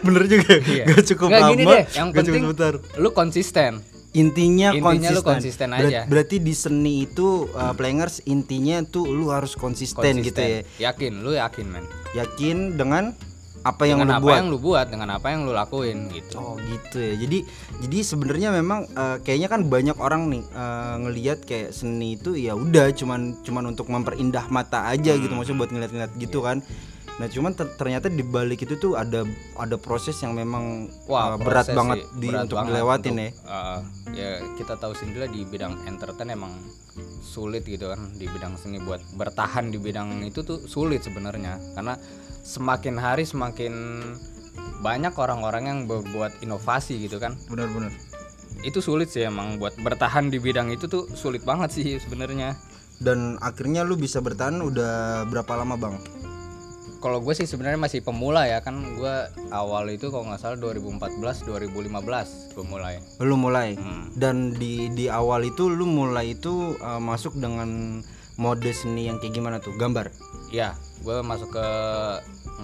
Bener 0.00 0.24
juga. 0.26 0.56
Iya. 0.56 0.84
Gak 0.88 1.04
cukup 1.10 1.28
Nggak, 1.28 1.42
lama. 1.42 1.50
gini 1.52 1.64
deh, 1.66 1.84
yang 1.92 2.08
gak 2.08 2.16
penting 2.24 2.42
sebentar. 2.46 2.72
lu 2.96 3.08
konsisten 3.12 3.72
Intinya, 4.10 4.74
Intinya 4.74 5.14
lu 5.14 5.22
konsisten. 5.22 5.22
konsisten 5.22 5.68
Ber- 5.70 5.86
aja. 5.86 6.00
berarti 6.10 6.42
di 6.42 6.50
seni 6.50 7.06
itu 7.06 7.46
uh, 7.54 7.70
players 7.78 8.18
intinya 8.26 8.82
tuh 8.82 9.06
lu 9.06 9.30
harus 9.30 9.54
konsisten, 9.54 10.18
gitu 10.18 10.34
ya. 10.34 10.66
yakin 10.82 11.22
lu 11.22 11.30
yakin 11.30 11.66
men 11.70 11.86
Yakin 12.10 12.74
dengan 12.74 13.14
apa 13.60 13.84
yang 13.84 14.00
dengan 14.00 14.08
lu 14.08 14.18
apa 14.18 14.24
buat. 14.24 14.36
yang 14.40 14.48
lu 14.48 14.58
buat 14.58 14.86
dengan 14.88 15.08
apa 15.14 15.26
yang 15.30 15.40
lu 15.44 15.52
lakuin 15.52 16.08
gitu 16.10 16.40
Oh 16.40 16.56
gitu 16.58 16.96
ya. 16.96 17.12
Jadi 17.12 17.38
jadi 17.86 17.98
sebenarnya 18.02 18.48
memang 18.50 18.88
uh, 18.96 19.20
kayaknya 19.20 19.46
kan 19.46 19.68
banyak 19.68 19.94
orang 20.00 20.26
nih 20.26 20.42
uh, 20.56 20.96
ngelihat 21.06 21.44
kayak 21.44 21.70
seni 21.70 22.16
itu 22.16 22.34
ya 22.34 22.56
udah 22.56 22.88
cuman 22.96 23.38
cuman 23.44 23.70
untuk 23.70 23.92
memperindah 23.92 24.48
mata 24.48 24.88
aja 24.88 25.12
gitu 25.12 25.30
maksudnya 25.36 25.60
buat 25.60 25.70
ngeliat-ngeliat 25.70 26.12
gitu 26.18 26.40
kan. 26.40 26.64
Nah 27.20 27.28
cuman 27.28 27.52
ter- 27.52 27.76
ternyata 27.76 28.08
di 28.08 28.24
balik 28.24 28.64
itu 28.64 28.80
tuh 28.80 28.96
ada 28.96 29.28
ada 29.60 29.76
proses 29.76 30.16
yang 30.24 30.32
memang 30.32 30.88
uh, 31.04 31.12
Wah, 31.12 31.36
berat 31.36 31.68
proses 31.68 31.76
banget 31.76 31.96
sih, 32.00 32.08
di 32.16 32.28
berat 32.32 32.44
untuk 32.48 32.56
banget 32.56 32.70
dilewatin 32.72 33.12
untuk, 33.12 33.20
ya. 33.20 33.30
uh, 33.44 33.78
ya 34.16 34.30
kita 34.56 34.74
tahu 34.80 34.92
sendiri 34.96 35.28
di 35.28 35.44
bidang 35.44 35.84
entertain 35.84 36.32
emang 36.32 36.56
sulit 37.20 37.68
gitu 37.68 37.92
kan 37.92 38.00
di 38.16 38.24
bidang 38.24 38.56
seni 38.56 38.80
buat 38.80 39.04
bertahan 39.20 39.68
di 39.68 39.76
bidang 39.76 40.24
itu 40.24 40.40
tuh 40.40 40.64
sulit 40.64 41.04
sebenarnya 41.04 41.60
karena 41.76 42.00
semakin 42.40 42.96
hari 42.96 43.28
semakin 43.28 44.00
banyak 44.80 45.12
orang-orang 45.12 45.64
yang 45.68 45.80
berbuat 45.84 46.40
inovasi 46.40 47.04
gitu 47.04 47.20
kan 47.20 47.36
Benar-benar. 47.52 47.92
itu 48.64 48.80
sulit 48.80 49.12
sih 49.12 49.28
emang 49.28 49.60
buat 49.60 49.76
bertahan 49.76 50.32
di 50.32 50.40
bidang 50.40 50.72
itu 50.72 50.88
tuh 50.88 51.04
sulit 51.12 51.44
banget 51.44 51.68
sih 51.76 52.00
sebenarnya 52.00 52.56
Dan 53.00 53.40
akhirnya 53.40 53.80
lu 53.80 53.96
bisa 53.96 54.20
bertahan 54.20 54.60
udah 54.60 55.24
berapa 55.24 55.52
lama 55.56 55.76
bang? 55.80 55.96
Kalau 57.00 57.24
gue 57.24 57.32
sih 57.32 57.48
sebenarnya 57.48 57.80
masih 57.80 58.04
pemula 58.04 58.44
ya 58.44 58.60
kan 58.60 58.76
gue 58.76 59.16
awal 59.50 59.88
itu 59.88 60.12
kalau 60.12 60.28
nggak 60.28 60.40
salah 60.40 60.60
2014 60.60 61.48
2015 61.48 62.54
gue 62.54 62.64
mulai 62.68 63.00
Lu 63.20 63.36
mulai. 63.40 63.76
Hmm. 63.76 64.12
Dan 64.12 64.52
di 64.56 64.92
di 64.92 65.08
awal 65.08 65.48
itu 65.48 65.68
lu 65.68 65.88
mulai 65.88 66.36
itu 66.36 66.76
uh, 66.80 67.00
masuk 67.00 67.36
dengan 67.40 68.00
mode 68.40 68.72
seni 68.72 69.08
yang 69.08 69.20
kayak 69.20 69.34
gimana 69.36 69.56
tuh? 69.60 69.76
Gambar. 69.76 70.12
Ya, 70.52 70.76
gue 71.04 71.20
masuk 71.20 71.52
ke 71.56 71.66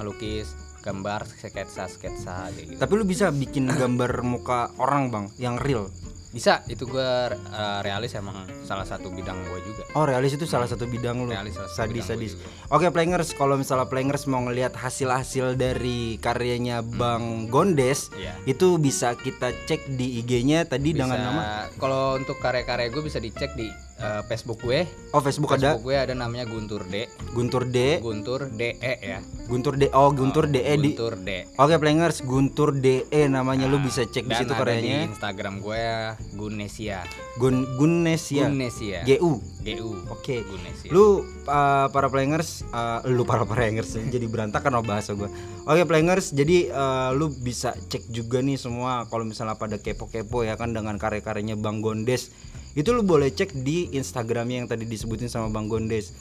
ngelukis, 0.01 0.53
gambar, 0.85 1.29
sketsa, 1.29 1.89
sketsa 1.89 2.49
gitu. 2.57 2.77
Tapi 2.81 2.93
lu 2.97 3.05
bisa 3.05 3.29
bikin 3.29 3.69
gambar 3.69 4.25
muka 4.25 4.73
orang 4.81 5.13
bang, 5.13 5.27
yang 5.37 5.57
real. 5.61 5.93
Bisa, 6.27 6.61
itu 6.67 6.85
gue 6.85 7.11
uh, 7.33 7.81
realis 7.81 8.13
emang 8.13 8.35
salah 8.63 8.85
satu 8.85 9.09
bidang 9.09 9.41
gue 9.43 9.59
juga. 9.63 9.83
Oh 9.95 10.05
realis 10.05 10.35
itu 10.35 10.45
salah 10.45 10.67
satu 10.67 10.85
bidang 10.85 11.23
lu. 11.23 11.31
Realis 11.31 11.55
salah 11.55 11.71
satu 11.71 11.79
sadis 11.79 12.05
bidang 12.05 12.09
sadis. 12.13 12.33
Oke 12.69 12.91
players, 12.91 13.31
kalau 13.33 13.57
misalnya 13.57 13.87
players 13.87 14.27
mau 14.27 14.43
ngelihat 14.43 14.75
hasil-hasil 14.75 15.55
dari 15.55 16.19
karyanya 16.19 16.83
Bang 16.83 17.49
Gondes, 17.49 18.11
Iya. 18.13 18.37
itu 18.45 18.77
bisa 18.77 19.15
kita 19.15 19.55
cek 19.65 19.89
di 19.91 20.21
IG-nya 20.21 20.65
tadi 20.65 20.93
Bisa, 20.93 21.05
dengan 21.05 21.19
nama. 21.19 21.43
kalau 21.79 22.17
untuk 22.17 22.37
karya-karya 22.37 22.91
gue 22.91 23.01
bisa 23.01 23.17
dicek 23.17 23.55
di 23.55 23.71
uh, 24.01 24.23
Facebook 24.27 24.59
gue. 24.63 24.85
Oh 25.13 25.21
Facebook 25.21 25.53
ada 25.57 25.77
Facebook 25.77 25.93
gue 25.93 25.97
ada 25.97 26.15
namanya 26.17 26.45
Guntur 26.49 26.83
D. 26.89 27.09
Guntur 27.33 27.65
D, 27.69 28.01
Guntur 28.01 28.41
DE 28.53 28.73
ya. 28.81 29.21
Guntur 29.47 29.75
D. 29.77 29.89
Oh 29.93 30.11
Guntur 30.13 30.49
DE 30.49 30.75
di. 30.81 30.97
Guntur 30.97 31.15
D. 31.21 31.31
Oke 31.57 31.75
players, 31.81 32.21
Guntur 32.25 32.71
DE 32.77 33.23
namanya 33.29 33.69
lu 33.69 33.81
bisa 33.81 34.05
cek 34.05 34.25
di 34.29 34.35
situ 34.35 34.53
ada 34.53 34.65
di 34.73 34.85
karyanya. 34.85 35.01
Instagram 35.13 35.55
gue 35.61 35.77
ya, 35.77 36.01
Gunesia. 36.37 36.99
Gun 37.37 37.65
Gunesia. 37.77 38.49
Gunesia. 38.49 38.99
GU. 39.05 39.33
GU. 39.65 39.91
Oke. 40.13 40.45
Gunesia. 40.45 40.89
Lu 40.89 41.27
uh, 41.49 41.87
para 41.93 42.09
players, 42.09 42.65
uh, 42.73 43.05
lu 43.05 43.29
para 43.29 43.45
players 43.45 43.97
jadi 44.15 44.27
berantakan 44.29 44.81
oh 44.81 44.85
bahasa 44.85 45.13
gua. 45.13 45.29
Oke 45.67 45.83
players, 45.85 46.33
jadi 46.33 46.71
uh, 46.71 47.11
lu 47.13 47.29
bisa 47.29 47.75
cek 47.75 48.09
juga 48.09 48.39
nih 48.41 48.57
semua 48.57 49.05
kalau 49.11 49.27
misalnya 49.27 49.59
pada 49.59 49.77
kepo-kepo 49.77 50.47
ya 50.47 50.55
kan 50.55 50.73
dengan 50.73 50.97
karya-karyanya 50.97 51.59
Bang 51.59 51.83
Gondes. 51.83 52.33
Itu 52.77 52.93
lu 52.93 53.03
boleh 53.03 53.33
cek 53.33 53.57
di 53.57 53.89
Instagramnya 53.91 54.63
yang 54.63 54.69
tadi 54.69 54.85
disebutin 54.85 55.27
sama 55.27 55.49
Bang 55.49 55.67
Gondes. 55.67 56.13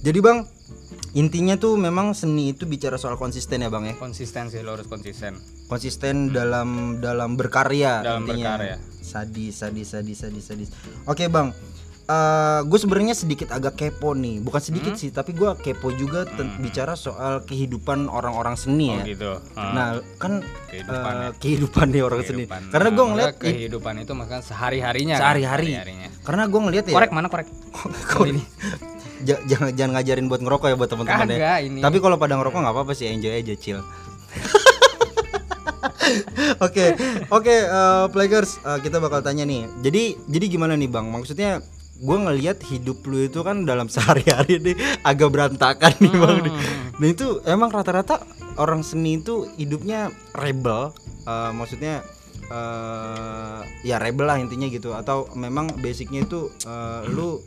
Jadi 0.00 0.18
Bang, 0.18 0.48
intinya 1.12 1.56
tuh 1.56 1.76
memang 1.76 2.12
seni 2.12 2.50
itu 2.50 2.64
bicara 2.64 2.96
soal 2.96 3.16
konsisten 3.16 3.60
ya 3.60 3.68
Bang 3.68 3.84
ya. 3.84 3.94
konsistensi 3.96 4.56
lo 4.60 4.72
harus 4.72 4.86
konsisten. 4.86 5.36
Konsisten 5.66 6.30
dalam 6.30 6.98
dalam 6.98 7.34
berkarya 7.34 8.00
Dalam 8.00 8.24
intinya. 8.24 8.56
berkarya. 8.56 8.76
Sadis, 9.02 9.60
sadis, 9.60 9.92
sadis, 9.92 10.16
sadis, 10.18 10.44
sadis. 10.44 10.68
Oke 11.04 11.28
bang, 11.28 11.52
gue 12.62 12.78
sebenarnya 12.78 13.12
sedikit 13.12 13.50
agak 13.50 13.74
kepo 13.76 14.14
nih, 14.14 14.38
bukan 14.38 14.62
sedikit 14.62 14.94
Hmm? 14.94 15.00
sih, 15.00 15.10
tapi 15.10 15.32
gue 15.32 15.50
kepo 15.56 15.90
juga 15.90 16.22
ten- 16.24 16.54
bicara 16.56 16.94
soal 16.94 17.42
kehidupan 17.42 18.06
orang-orang 18.06 18.54
seni 18.54 18.90
ya. 18.90 18.94
Oh 18.94 19.02
gitu. 19.02 19.32
Ah. 19.52 19.72
Nah 19.72 19.86
kan 20.16 20.38
Kehidupan 20.66 21.12
eh, 21.12 21.18
ya. 21.18 21.28
kehidupan 21.34 21.86
orang 21.98 22.20
seni. 22.22 22.44
Karena 22.46 22.70
Nah, 22.84 22.94
gue 22.94 23.02
maka 23.02 23.10
ngeliat 23.10 23.34
kehidupan 23.36 23.94
itu 23.98 24.12
makan 24.14 24.38
sehari 24.40 24.78
harinya. 24.78 25.18
sehari-hari. 25.18 25.74
Karena 26.22 26.42
gue 26.46 26.60
ngeliat 26.60 26.84
ya. 26.86 26.94
Korek 26.94 27.10
mana 27.10 27.26
korek? 27.26 27.50
Kok 28.14 28.22
ini? 28.24 28.42
Ja- 29.22 29.42
jangan 29.42 29.74
jangan 29.74 29.90
ngajarin 29.96 30.26
buat 30.26 30.40
ngerokok 30.40 30.66
ya 30.68 30.76
buat 30.76 30.86
teman-teman 30.88 31.26
ya. 31.26 31.36
Kagak 31.36 31.58
ini. 31.64 31.80
Tapi 31.82 31.96
kalau 31.98 32.16
pada 32.16 32.38
ngerokok 32.38 32.58
nggak 32.62 32.74
apa-apa 32.74 32.92
sih, 32.94 33.10
enjoy 33.10 33.34
aja 33.34 33.54
chill. 33.54 33.82
Oke, 36.56 36.94
oke, 37.28 37.50
eh, 37.50 38.06
players, 38.08 38.62
eh, 38.62 38.78
kita 38.78 38.96
bakal 38.96 39.20
tanya 39.20 39.42
nih. 39.42 39.66
Jadi, 39.82 40.02
jadi 40.24 40.46
gimana 40.48 40.72
nih 40.72 40.86
bang? 40.86 41.02
Maksudnya 41.04 41.58
gue 41.96 42.16
ngelihat 42.16 42.60
hidup 42.68 43.00
lu 43.08 43.24
itu 43.24 43.40
kan 43.40 43.64
dalam 43.64 43.88
sehari-hari 43.94 44.60
nih 44.60 44.76
agak 45.04 45.32
berantakan 45.32 45.92
nih 46.00 46.14
bang. 46.14 46.38
Nah 46.96 47.08
itu 47.08 47.40
emang 47.48 47.72
rata-rata 47.72 48.20
orang 48.60 48.84
seni 48.84 49.20
itu 49.20 49.48
hidupnya 49.56 50.12
rebel 50.36 50.92
eh, 51.24 51.50
maksudnya 51.52 52.04
eh 52.46 53.60
ya 53.82 53.96
rebel 53.98 54.28
lah 54.28 54.38
intinya 54.38 54.68
gitu. 54.68 54.92
Atau 54.92 55.32
memang 55.36 55.72
basicnya 55.80 56.24
itu 56.24 56.52
eh, 56.68 57.02
lu 57.08 57.40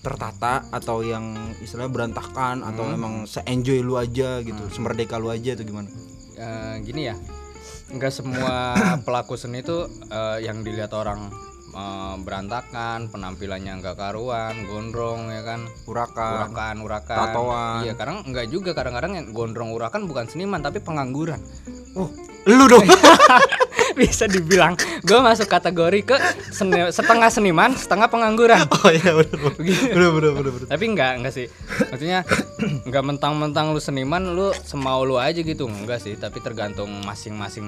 tertata 0.00 0.64
atau 0.72 1.04
yang 1.04 1.36
istilahnya 1.60 1.92
berantakan 1.92 2.64
atau 2.64 2.88
memang 2.88 3.28
se-enjoy 3.28 3.84
lu 3.84 4.00
aja 4.00 4.40
gitu 4.40 4.64
semerdeka 4.72 5.20
lu 5.20 5.28
aja 5.28 5.52
atau 5.52 5.64
gimana? 5.68 5.92
Eh, 6.40 6.74
gini 6.88 7.04
ya 7.12 7.16
nggak 7.90 8.12
semua 8.14 8.74
pelaku 9.06 9.34
seni 9.34 9.60
itu 9.60 9.86
eh, 10.08 10.46
yang 10.46 10.62
dilihat 10.62 10.94
orang 10.94 11.28
eh, 11.70 12.14
berantakan 12.20 13.08
penampilannya 13.08 13.72
nggak 13.80 13.96
karuan 13.96 14.66
gondrong 14.66 15.30
ya 15.30 15.42
kan? 15.42 15.60
Urakan 15.86 16.50
urakan 16.50 16.76
urakan. 16.82 17.18
Tatoan. 17.18 17.80
iya 17.86 17.94
kadang 17.94 18.26
nggak 18.26 18.46
juga. 18.50 18.70
Kadang-kadang 18.74 19.12
yang 19.18 19.26
gondrong 19.30 19.70
urakan 19.74 20.06
bukan 20.10 20.26
seniman 20.26 20.60
tapi 20.60 20.82
pengangguran. 20.82 21.40
Oh 21.94 22.10
lu 22.48 22.64
dong. 22.70 22.86
Bisa 24.00 24.24
dibilang. 24.30 24.78
Gue 25.02 25.18
masuk 25.20 25.50
kategori 25.50 26.00
ke 26.06 26.16
seni- 26.54 26.88
setengah 26.88 27.28
seniman 27.28 27.74
setengah 27.74 28.08
pengangguran. 28.08 28.64
Oh 28.80 28.88
iya 28.88 29.12
bener 29.12 29.36
bener. 29.36 29.60
Bener 29.92 30.10
bener 30.14 30.32
bener 30.32 30.68
tapi 30.70 30.84
enggak 30.88 31.12
enggak 31.20 31.34
sih. 31.34 31.46
Maksudnya 31.90 32.24
enggak 32.86 33.04
mentang-mentang 33.04 33.74
lu 33.74 33.80
seniman 33.82 34.22
lu 34.32 34.54
semau 34.64 35.04
lu 35.04 35.20
aja 35.20 35.42
gitu. 35.42 35.68
Enggak 35.68 36.00
sih 36.00 36.16
tapi 36.16 36.40
tergantung 36.40 36.88
masing-masing 37.04 37.66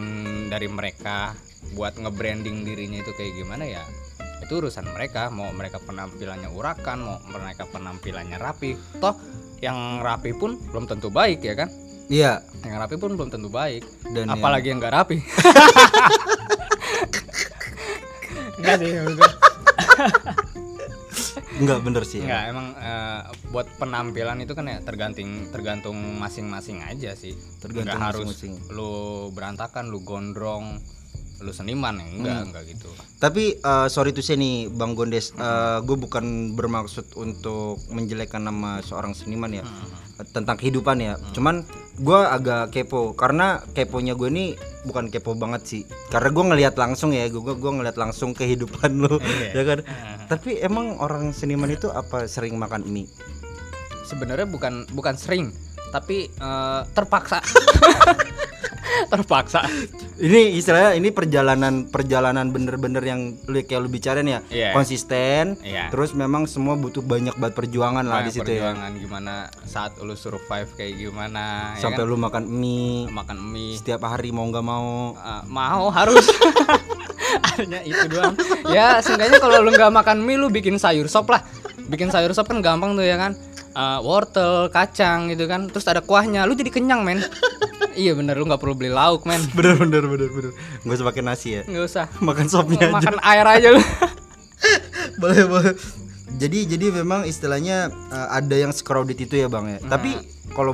dari 0.49 0.71
mereka 0.71 1.37
buat 1.73 1.97
nge-branding 1.97 2.63
dirinya 2.63 3.01
itu 3.01 3.13
kayak 3.13 3.33
gimana 3.35 3.65
ya 3.65 3.83
itu 4.43 4.59
urusan 4.59 4.85
mereka. 4.91 5.31
Mau 5.31 5.49
mereka 5.55 5.79
penampilannya 5.79 6.51
urakan 6.51 6.99
mau 7.01 7.17
mereka 7.31 7.65
penampilannya 7.65 8.37
rapi. 8.37 8.75
Toh 8.99 9.15
yang 9.63 10.03
rapi 10.03 10.35
pun 10.35 10.59
belum 10.69 10.85
tentu 10.85 11.09
baik 11.09 11.41
ya 11.41 11.55
kan? 11.55 11.71
Iya. 12.11 12.43
Yang 12.67 12.77
rapi 12.83 12.97
pun 12.99 13.11
belum 13.15 13.31
tentu 13.31 13.49
baik. 13.49 13.87
Dan 14.11 14.29
apalagi 14.29 14.75
yang 14.75 14.83
enggak 14.83 14.95
rapi. 14.95 15.17
Enggak 18.59 18.79
sih 18.79 18.91
enggak 21.63 21.79
bener 21.85 22.03
sih 22.03 22.21
Enggak, 22.23 22.43
emang. 22.51 22.67
eh, 22.75 23.21
buat 23.51 23.67
penampilan 23.79 24.43
itu 24.43 24.55
kan 24.55 24.67
ya 24.67 24.79
tergantung 24.83 25.47
tergantung 25.51 25.95
masing-masing 26.19 26.83
aja 26.83 27.15
sih. 27.15 27.35
Tergantung 27.59 27.99
Nggak 27.99 28.09
harus 28.15 28.27
masing-masing. 28.35 28.75
lu 28.75 28.95
berantakan, 29.31 29.91
lu 29.91 30.03
gondrong, 30.03 30.81
lu 31.43 31.51
seniman 31.51 31.95
ya 31.95 32.07
enggak, 32.07 32.35
Hmm. 32.35 32.47
enggak 32.49 32.65
gitu. 32.71 32.89
Tapi 33.19 33.45
eh, 33.55 33.87
sorry 33.87 34.11
tuh 34.11 34.21
saya 34.21 34.35
nih 34.37 34.67
Bang 34.69 34.95
Gondes, 34.95 35.31
gue 35.83 35.97
bukan 35.97 36.25
bermaksud 36.53 37.15
untuk 37.15 37.79
menjelekkan 37.89 38.41
nama 38.41 38.79
seorang 38.81 39.13
seniman 39.13 39.53
ya 39.53 39.65
tentang 40.31 40.55
kehidupan 40.55 40.99
ya. 40.99 41.15
Cuman 41.33 41.67
gue 41.95 42.15
agak 42.19 42.71
kepo 42.71 43.13
karena 43.13 43.59
keponya 43.69 44.15
gue 44.15 44.27
ini 44.27 44.45
bukan 44.83 45.07
kepo 45.07 45.35
banget 45.35 45.63
sih. 45.65 45.83
Karena 46.09 46.31
gue 46.31 46.45
ngelihat 46.45 46.75
langsung 46.75 47.11
ya, 47.11 47.27
gue 47.27 47.39
gue 47.39 47.73
ngelihat 47.73 47.95
langsung 47.95 48.31
kehidupan 48.33 48.99
lu, 48.99 49.19
ya 49.57 49.63
kan. 49.63 49.83
Tapi 50.27 50.59
emang 50.59 50.99
orang 50.99 51.31
seniman 51.31 51.69
itu 51.69 51.91
apa 51.91 52.27
sering 52.27 52.55
makan 52.55 52.87
mie? 52.87 53.07
Sebenarnya 54.03 54.45
bukan 54.45 54.85
bukan 54.91 55.15
sering, 55.15 55.55
tapi 55.91 56.27
eh, 56.29 56.81
terpaksa. 56.91 57.39
terpaksa. 59.13 59.65
Ini 60.17 60.55
istilahnya 60.55 60.95
ini 60.95 61.09
perjalanan 61.09 61.87
perjalanan 61.87 62.49
bener-bener 62.49 63.01
yang 63.01 63.21
lu 63.45 63.59
kayak 63.59 63.81
lu 63.81 63.89
bicarain 63.89 64.25
ya, 64.25 64.41
Iya. 64.47 64.71
konsisten. 64.73 65.57
Iya. 65.61 65.89
Terus 65.89 66.13
memang 66.13 66.45
semua 66.45 66.75
butuh 66.75 67.01
banyak 67.01 67.35
banget 67.35 67.55
perjuangan 67.55 68.03
lah 68.03 68.21
di 68.21 68.29
Banyak 68.29 68.35
situ 68.35 68.51
ya. 68.51 68.71
perjuangan 68.71 68.91
gimana 68.97 69.33
saat 69.63 69.93
lu 69.99 70.15
survive 70.15 70.71
kayak 70.73 70.95
gimana 70.99 71.75
ya 71.75 71.83
Sampai 71.83 72.03
kan? 72.03 72.09
lu 72.09 72.17
makan 72.17 72.45
mie 72.45 73.09
makan 73.09 73.39
mie 73.43 73.75
setiap 73.75 74.05
hari 74.05 74.31
mau 74.31 74.45
nggak 74.45 74.63
mau. 74.63 75.15
Uh, 75.15 75.43
mau 75.45 75.89
harus 75.89 76.25
hanya 77.57 77.81
itu 77.83 78.05
doang 78.09 78.35
ya 78.69 78.99
seenggaknya 78.99 79.39
kalau 79.39 79.61
lu 79.61 79.71
nggak 79.71 79.91
makan 79.91 80.19
mie 80.19 80.37
lu 80.37 80.49
bikin 80.49 80.77
sayur 80.77 81.07
sop 81.07 81.29
lah 81.29 81.41
bikin 81.85 82.09
sayur 82.09 82.33
sop 82.33 82.47
kan 82.47 82.61
gampang 82.61 82.93
tuh 82.93 83.05
ya 83.05 83.17
kan 83.17 83.33
Uh, 83.73 84.05
wortel 84.05 84.69
kacang 84.69 85.33
gitu 85.33 85.49
kan 85.49 85.65
terus 85.65 85.89
ada 85.89 86.05
kuahnya 86.05 86.45
lu 86.45 86.53
jadi 86.53 86.69
kenyang 86.69 87.01
men 87.01 87.25
iya 87.95 88.13
bener 88.13 88.35
lu 88.35 88.45
nggak 88.45 88.59
perlu 88.59 88.75
beli 88.75 88.89
lauk 88.89 89.25
men 89.25 89.41
Bener 89.57 89.77
bener 89.77 90.03
bener 90.05 90.29
bener. 90.29 90.53
Nggak 90.83 90.97
usah 90.97 91.07
pakai 91.07 91.23
nasi 91.23 91.49
ya. 91.57 91.63
nggak 91.65 91.85
usah 91.85 92.05
Makan 92.21 92.47
sopnya 92.47 92.89
aja. 92.89 92.95
makan 92.95 93.17
air 93.21 93.47
aja 93.47 93.69
lu 93.73 93.83
boleh 95.23 95.43
boleh. 95.47 95.75
Jadi 96.33 96.59
jadi 96.67 96.87
memang 96.91 97.23
istilahnya 97.25 97.89
eh, 97.89 98.29
ada 98.33 98.55
yang 98.57 98.73
crowded 98.73 99.17
itu 99.17 99.35
ya 99.37 99.47
bang 99.47 99.77
ya. 99.77 99.79
Tapi 99.85 100.17
kalau 100.53 100.73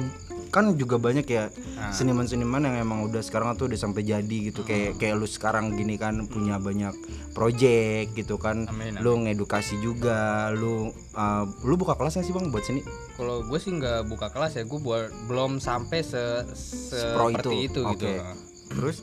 kan 0.49 0.75
juga 0.75 0.97
banyak 0.97 1.27
ya 1.29 1.53
seniman-seniman 1.93 2.65
yang 2.65 2.77
emang 2.83 3.09
udah 3.09 3.23
sekarang 3.25 3.55
tuh 3.55 3.69
udah 3.71 3.79
sampai 3.79 4.03
jadi 4.05 4.53
gitu. 4.53 4.65
Kayak 4.65 5.01
kayak 5.01 5.15
lu 5.17 5.27
sekarang 5.29 5.77
gini 5.77 6.01
kan 6.01 6.25
punya 6.29 6.59
banyak 6.59 6.93
project 7.33 8.17
gitu 8.17 8.37
kan. 8.41 8.67
Amin, 8.69 8.99
lu 9.01 9.15
ngedukasi 9.25 9.79
juga 9.81 10.51
lu 10.53 10.91
eh, 10.95 11.45
lu 11.65 11.75
buka 11.79 11.95
kelas 11.95 12.19
nggak 12.19 12.27
sih 12.27 12.35
bang 12.35 12.47
buat 12.51 12.65
seni? 12.65 12.81
Kalau 13.15 13.45
gue 13.47 13.59
sih 13.61 13.73
nggak 13.75 14.09
buka 14.09 14.29
kelas 14.33 14.59
ya 14.59 14.65
gue 14.65 14.81
buat 14.81 15.11
belum 15.31 15.61
sampai 15.63 16.01
se 16.03 16.25
Pro 17.15 17.31
seperti 17.31 17.57
itu, 17.69 17.83
Oke. 17.85 17.95
gitu 17.97 18.09
terus 18.69 19.01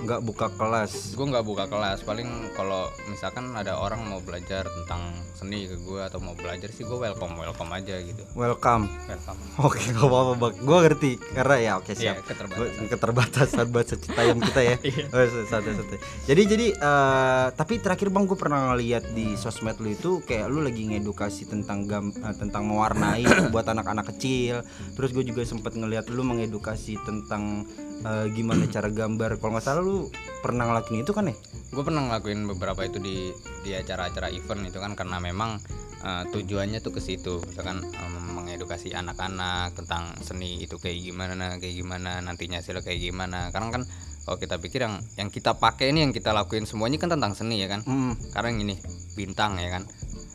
nggak 0.00 0.20
buka 0.20 0.46
kelas 0.50 1.12
gue 1.12 1.26
nggak 1.26 1.44
buka 1.44 1.64
kelas 1.66 2.02
paling 2.02 2.26
kalau 2.52 2.88
misalkan 3.06 3.52
ada 3.52 3.76
orang 3.76 4.00
mau 4.02 4.18
belajar 4.18 4.64
tentang 4.64 5.02
seni 5.32 5.64
ke 5.64 5.76
gue 5.76 6.00
atau 6.00 6.18
mau 6.18 6.32
belajar 6.32 6.68
sih 6.68 6.82
gue 6.82 6.94
welcome 6.94 7.32
welcome 7.34 7.70
aja 7.70 7.96
gitu 7.98 8.24
welcome 8.32 8.88
welcome 9.06 9.38
Oke, 9.60 9.92
gak 9.92 10.00
apa-apa 10.00 10.32
bang. 10.36 10.54
Gue 10.58 10.78
ngerti 10.80 11.10
karena 11.30 11.56
ya 11.58 11.72
oke 11.76 11.92
Iya, 11.92 12.16
siap. 12.16 12.24
keterbatasan. 12.24 12.56
Gua- 12.56 12.88
keterbatasan 12.88 13.66
bahasa 13.68 13.94
Citayam 13.94 14.38
kita 14.40 14.60
ya. 14.62 14.76
Oh, 15.12 15.20
santai 15.44 15.72
santai. 15.74 15.98
Jadi 16.24 16.42
jadi 16.46 16.66
eh, 16.72 17.46
tapi 17.52 17.76
terakhir 17.76 18.08
bang 18.08 18.24
gue 18.24 18.34
pernah 18.34 18.72
ngeliat 18.72 19.12
di 19.12 19.36
sosmed 19.36 19.76
lu 19.78 19.92
itu 19.92 20.10
kayak 20.22 20.48
lu 20.48 20.60
lagi 20.60 20.86
ngedukasi 20.86 21.44
tentang 21.44 21.84
gam 21.84 22.08
eh, 22.10 22.34
tentang 22.34 22.64
mewarnai 22.64 23.24
buat 23.52 23.66
anak-anak 23.66 24.08
kecil. 24.16 24.64
Terus 24.96 25.10
gue 25.12 25.24
juga 25.24 25.44
sempat 25.44 25.76
ngeliat 25.76 26.08
lu 26.08 26.22
mengedukasi 26.22 26.96
tentang 27.04 27.68
eh, 28.04 28.26
gimana 28.32 28.64
cara 28.68 28.88
gambar. 28.88 29.40
Kalau 29.40 29.50
nggak 29.56 29.64
salah 29.64 29.82
lu 29.82 30.08
pernah 30.40 30.68
ngelakuin 30.68 31.04
itu 31.04 31.12
kan 31.12 31.28
ya? 31.28 31.36
gue 31.70 31.86
pernah 31.86 32.02
ngelakuin 32.02 32.50
beberapa 32.50 32.82
itu 32.82 32.98
di 32.98 33.30
di 33.62 33.70
acara-acara 33.78 34.26
event 34.34 34.66
itu 34.66 34.82
kan 34.82 34.98
karena 34.98 35.22
memang 35.22 35.62
eh, 36.02 36.24
tujuannya 36.34 36.82
tuh 36.82 36.92
ke 36.94 37.00
situ. 37.00 37.38
Misalkan 37.46 37.86
em, 37.86 38.14
mengedukasi 38.34 38.90
anak-anak 38.90 39.78
tentang 39.78 40.10
seni 40.20 40.58
itu 40.58 40.76
kayak 40.82 40.98
gimana 40.98 41.62
kayak 41.62 41.74
gimana 41.78 42.18
nantinya 42.18 42.58
hasilnya 42.58 42.82
kayak 42.82 42.98
gimana. 42.98 43.54
Karena 43.54 43.70
kan 43.70 43.82
kalau 44.26 44.36
kita 44.36 44.58
pikir 44.58 44.84
yang 44.84 44.98
yang 45.14 45.30
kita 45.30 45.56
pakai 45.56 45.94
ini 45.94 46.04
yang 46.04 46.12
kita 46.12 46.34
lakuin 46.34 46.66
semuanya 46.66 46.98
kan 46.98 47.14
tentang 47.14 47.38
seni 47.38 47.62
ya 47.62 47.70
kan? 47.70 47.86
Mm, 47.86 48.12
karena 48.34 48.46
yang 48.50 48.60
ini 48.66 48.76
bintang 49.14 49.56
ya 49.62 49.70
kan? 49.70 49.86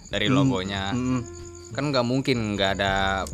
Dari 0.08 0.32
logonya. 0.32 0.96
Mm, 0.96 1.45
kan 1.76 1.92
nggak 1.92 2.06
mungkin 2.08 2.56
nggak 2.56 2.72
ada 2.80 2.94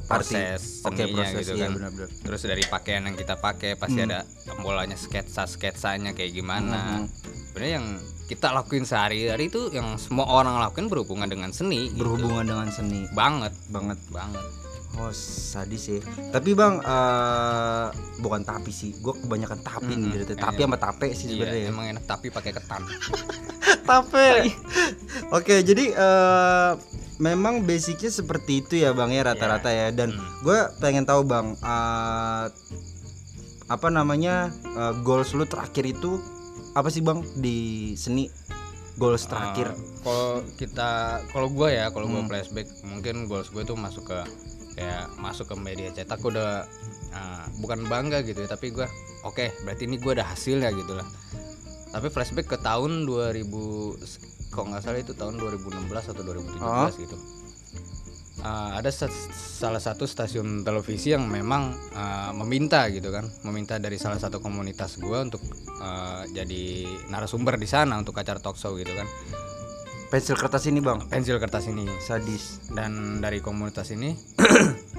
proses 0.10 0.82
Oke 0.84 1.06
seninya 1.06 1.24
proses. 1.24 1.46
gitu 1.46 1.54
iya 1.56 1.70
kan. 1.70 1.72
benar-benar. 1.78 2.10
terus 2.26 2.42
dari 2.44 2.64
pakaian 2.66 3.04
yang 3.06 3.16
kita 3.16 3.36
pakai 3.38 3.78
pasti 3.78 4.00
ada 4.02 4.26
bolanya 4.60 4.98
sketsa 4.98 5.46
sketsanya 5.46 6.12
kayak 6.18 6.34
gimana. 6.34 7.06
Sebenarnya 7.52 7.74
yang 7.78 7.88
kita 8.32 8.56
lakuin 8.56 8.88
sehari-hari 8.88 9.52
itu 9.52 9.70
yang 9.76 10.00
semua 10.00 10.24
orang 10.26 10.58
lakuin 10.64 10.88
berhubungan 10.88 11.28
dengan 11.28 11.52
seni 11.52 11.92
gitu. 11.92 12.04
Berhubungan 12.04 12.48
dengan 12.48 12.68
seni. 12.72 13.06
Banget. 13.12 13.54
Banget. 13.70 14.00
banget 14.10 14.61
Oh 15.00 15.12
sadis 15.16 15.88
sih. 15.88 16.00
Tapi 16.36 16.52
bang, 16.52 16.84
eh 16.84 17.86
bukan 18.20 18.44
tapi 18.44 18.76
sih. 18.76 18.92
Gue 19.00 19.16
kebanyakan 19.16 19.60
tapi 19.64 19.96
nih 19.96 20.10
dari 20.20 20.26
tadi. 20.28 20.40
Tapi 20.42 20.60
sama 20.68 20.78
tape 20.78 21.08
sih 21.16 21.32
iya 21.32 21.48
sebenarnya. 21.48 21.72
emang 21.72 21.86
enak 21.96 22.04
tapi 22.04 22.28
pakai 22.28 22.52
ketan 22.52 22.84
Tape. 23.88 24.52
Oke, 25.38 25.64
jadi 25.64 25.96
eh 25.96 26.72
memang 27.22 27.64
basicnya 27.64 28.12
seperti 28.12 28.66
itu 28.66 28.74
ya 28.82 28.92
bang 28.92 29.16
ya 29.16 29.24
rata-rata 29.32 29.72
ya. 29.72 29.96
Dan 29.96 30.12
gue 30.44 30.60
pengen 30.84 31.08
tahu 31.08 31.24
bang, 31.24 31.56
eh 31.56 32.46
apa 33.72 33.88
namanya 33.88 34.52
eh, 34.76 34.94
goals 35.08 35.32
lu 35.32 35.48
terakhir 35.48 35.88
itu 35.88 36.20
apa 36.76 36.92
sih 36.92 37.00
bang 37.00 37.24
di 37.40 37.92
seni? 37.96 38.28
Goals 39.00 39.24
terakhir. 39.24 39.72
Uh, 39.72 39.80
kalau 40.04 40.30
kita 40.60 41.24
kalau 41.32 41.48
gue 41.48 41.70
ya 41.74 41.90
kalau 41.96 42.12
gue 42.12 42.22
flashback 42.28 42.68
mungkin 42.84 43.26
goals 43.26 43.48
gue 43.50 43.64
tuh 43.64 43.80
masuk 43.80 44.12
ke 44.12 44.20
kayak 44.82 45.14
masuk 45.22 45.46
ke 45.46 45.56
media 45.62 45.94
cetak 45.94 46.18
gue 46.18 46.34
udah 46.34 46.66
uh, 47.14 47.46
bukan 47.62 47.86
bangga 47.86 48.26
gitu 48.26 48.42
ya 48.42 48.50
tapi 48.50 48.74
gue 48.74 48.90
oke 49.22 49.46
berarti 49.62 49.86
ini 49.86 50.02
gue 50.02 50.12
ada 50.18 50.26
hasilnya 50.26 50.74
gitu 50.74 50.98
lah. 50.98 51.06
Tapi 51.92 52.08
flashback 52.10 52.48
ke 52.50 52.58
tahun 52.58 53.06
2000 53.06 53.46
kok 54.52 54.64
nggak 54.66 54.82
salah 54.82 55.00
itu 55.00 55.14
tahun 55.14 55.38
2016 55.38 55.86
atau 55.92 56.24
2017 56.26 57.04
gitu. 57.06 57.18
Uh, 58.42 58.74
ada 58.74 58.90
sa- 58.90 59.12
salah 59.62 59.78
satu 59.78 60.10
stasiun 60.10 60.66
televisi 60.66 61.14
yang 61.14 61.30
memang 61.30 61.78
uh, 61.94 62.34
meminta 62.42 62.90
gitu 62.90 63.14
kan 63.14 63.30
meminta 63.46 63.78
dari 63.78 64.02
salah 64.02 64.18
satu 64.18 64.42
komunitas 64.42 64.98
gue 64.98 65.14
untuk 65.14 65.46
uh, 65.78 66.26
jadi 66.26 66.90
narasumber 67.14 67.62
di 67.62 67.70
sana 67.70 68.02
untuk 68.02 68.18
acara 68.18 68.42
talk 68.42 68.58
show 68.58 68.74
gitu 68.82 68.98
kan 68.98 69.06
pensil 70.12 70.36
kertas 70.36 70.68
ini 70.68 70.84
bang. 70.84 71.00
Pensil 71.08 71.40
kertas 71.40 71.66
ini. 71.66 71.88
Sadis. 72.00 72.60
Dan 72.68 73.18
dari 73.18 73.40
komunitas 73.40 73.90
ini 73.90 74.12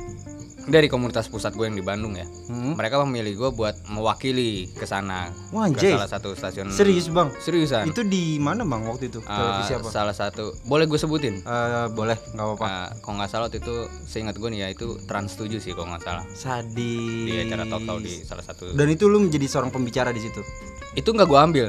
dari 0.64 0.86
komunitas 0.86 1.26
pusat 1.26 1.52
gue 1.52 1.66
yang 1.66 1.74
di 1.74 1.82
Bandung 1.82 2.14
ya 2.14 2.22
Hmm. 2.46 2.78
mereka 2.78 3.02
memilih 3.02 3.34
gue 3.34 3.50
buat 3.50 3.74
mewakili 3.88 4.70
ke 4.70 4.86
sana 4.86 5.26
Wah, 5.50 5.66
ke 5.66 5.90
salah 5.90 6.06
satu 6.06 6.38
stasiun 6.38 6.70
serius 6.70 7.10
bang? 7.10 7.34
Seriusan. 7.34 7.90
Itu 7.90 8.06
di 8.06 8.38
mana 8.38 8.62
bang 8.62 8.86
waktu 8.86 9.10
itu? 9.10 9.18
Televisi 9.20 9.72
apa 9.74 9.88
salah 9.90 10.14
satu. 10.14 10.54
Boleh 10.62 10.86
gue 10.86 10.94
sebutin? 10.94 11.42
Eh, 11.42 11.86
boleh. 11.90 12.14
Nggak 12.30 12.46
apa-apa. 12.46 12.66
Eh, 12.66 12.88
kalau 13.00 13.14
nggak 13.18 13.28
salah 13.28 13.44
waktu 13.48 13.58
itu 13.58 13.74
seingat 14.06 14.38
gue 14.38 14.48
nih 14.48 14.60
ya 14.60 14.68
itu 14.70 15.02
Trans 15.02 15.34
7 15.34 15.58
sih 15.58 15.72
kalau 15.72 15.90
nggak 15.90 16.04
salah. 16.04 16.24
Sadis. 16.30 17.26
Di 17.26 17.32
acara 17.42 17.64
talk 17.66 17.82
show 17.82 17.98
di 17.98 18.14
salah 18.22 18.44
satu 18.46 18.70
dan 18.70 18.86
itu 18.86 19.10
lu 19.10 19.18
menjadi 19.18 19.46
seorang 19.48 19.74
pembicara 19.74 20.14
di 20.14 20.22
situ? 20.22 20.46
Itu 20.94 21.10
nggak 21.10 21.26
gue 21.26 21.40
ambil 21.40 21.66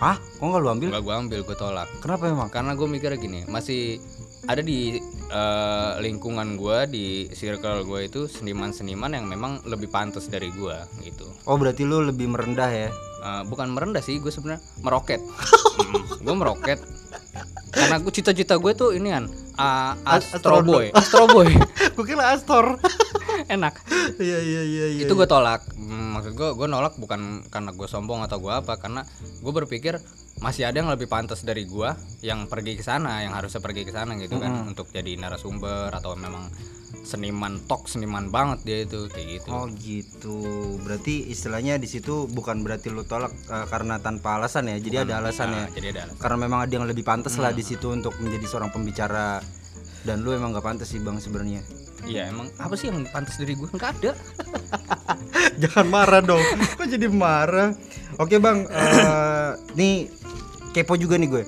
ah 0.00 0.16
kok 0.16 0.44
nggak 0.44 0.60
lu 0.64 0.68
ambil? 0.72 0.88
Nggak 0.96 1.04
gue 1.04 1.14
ambil 1.14 1.40
gue 1.44 1.56
tolak. 1.56 1.88
Kenapa 2.00 2.24
emang? 2.32 2.48
Karena 2.48 2.72
gue 2.72 2.88
mikirnya 2.88 3.20
gini 3.20 3.40
masih 3.44 4.00
ada 4.48 4.64
di 4.64 4.96
eh, 5.28 5.92
lingkungan 6.00 6.56
gue 6.56 6.78
di 6.88 7.06
circle 7.36 7.84
gue 7.84 8.08
itu 8.08 8.24
seniman-seniman 8.24 9.12
yang 9.12 9.28
memang 9.28 9.60
lebih 9.68 9.92
pantas 9.92 10.32
dari 10.32 10.48
gue 10.50 10.76
gitu. 11.04 11.28
Oh 11.44 11.60
berarti 11.60 11.84
lu 11.84 12.00
lebih 12.00 12.32
merendah 12.32 12.72
ya? 12.72 12.88
Eh, 13.20 13.42
bukan 13.44 13.70
merendah 13.76 14.00
sih 14.00 14.16
gue 14.18 14.32
sebenarnya 14.32 14.64
meroket. 14.80 15.20
Gue 16.24 16.34
meroket. 16.36 16.80
Karena 17.70 18.02
gue 18.02 18.12
cita-cita 18.12 18.58
gue 18.58 18.72
tuh 18.74 18.90
ini 18.96 19.14
kan 19.14 19.24
uh, 19.60 19.92
Astro 20.08 20.64
Boy. 20.64 20.90
Astro 20.90 21.28
Boy. 21.30 21.52
Gue 21.94 22.04
kira 22.16 22.32
Astor 22.32 22.80
enak 23.50 23.74
iya 24.22 24.38
iya 24.38 24.62
iya 24.62 24.86
iya 24.94 25.02
itu 25.04 25.12
gue 25.12 25.26
tolak 25.26 25.62
Hmm, 25.80 26.14
maksud 26.14 26.38
gue 26.38 26.48
gue 26.54 26.68
nolak 26.70 26.94
bukan 27.02 27.42
karena 27.50 27.74
gue 27.74 27.88
sombong 27.90 28.22
atau 28.22 28.38
gue 28.38 28.52
apa 28.54 28.78
karena 28.78 29.02
gue 29.42 29.52
berpikir 29.52 29.98
masih 30.38 30.64
ada 30.64 30.78
yang 30.78 30.86
lebih 30.86 31.10
pantas 31.10 31.42
dari 31.42 31.66
gue 31.66 31.90
yang 32.22 32.46
pergi 32.46 32.78
ke 32.78 32.84
sana 32.86 33.26
yang 33.26 33.34
harusnya 33.34 33.58
pergi 33.58 33.82
ke 33.82 33.90
sana 33.90 34.14
gitu 34.16 34.38
kan 34.38 34.70
untuk 34.70 34.86
jadi 34.88 35.18
narasumber 35.18 35.90
atau 35.90 36.14
memang 36.14 36.46
seniman 37.00 37.58
tok 37.64 37.88
seniman 37.88 38.28
banget 38.28 38.58
dia 38.62 38.78
itu 38.84 39.08
kayak 39.08 39.40
gitu 39.40 39.48
Oh 39.50 39.66
gitu. 39.72 40.38
Berarti 40.84 41.26
istilahnya 41.26 41.80
di 41.80 41.88
situ 41.88 42.28
bukan 42.28 42.60
berarti 42.60 42.92
lu 42.92 43.02
tolak 43.02 43.32
eh, 43.48 43.66
karena 43.66 43.96
tanpa 43.98 44.36
alasan 44.36 44.68
ya. 44.68 44.76
Jadi 44.76 44.96
ada 45.08 45.18
alasan 45.18 45.48
ya. 45.50 45.64
Nah, 45.64 45.68
jadi 45.72 45.86
ada 45.96 46.00
alasan. 46.06 46.20
Karena 46.20 46.36
memang 46.38 46.60
ada 46.60 46.72
yang 46.72 46.86
lebih 46.86 47.02
pantas 47.02 47.40
lah 47.40 47.50
di 47.50 47.64
situ 47.64 47.88
untuk 47.88 48.14
menjadi 48.20 48.46
seorang 48.46 48.70
pembicara. 48.70 49.40
Dan 50.00 50.24
lu 50.24 50.32
emang 50.32 50.52
gak 50.52 50.64
pantas 50.64 50.92
sih 50.92 51.00
bang 51.00 51.16
sebenarnya. 51.20 51.60
Iya 52.08 52.28
emang 52.30 52.48
apa 52.56 52.74
sih 52.78 52.88
yang 52.88 53.04
pantas 53.08 53.36
dari 53.36 53.56
gue 53.56 53.68
nggak 53.68 53.90
ada 54.00 54.12
Jangan 55.60 55.86
marah 55.92 56.24
dong. 56.24 56.40
Kok 56.80 56.88
jadi 56.88 57.08
marah? 57.12 57.76
Oke 58.16 58.40
bang. 58.40 58.64
eh, 58.64 59.50
nih 59.76 60.08
kepo 60.72 60.96
juga 60.96 61.20
nih 61.20 61.28
gue. 61.28 61.44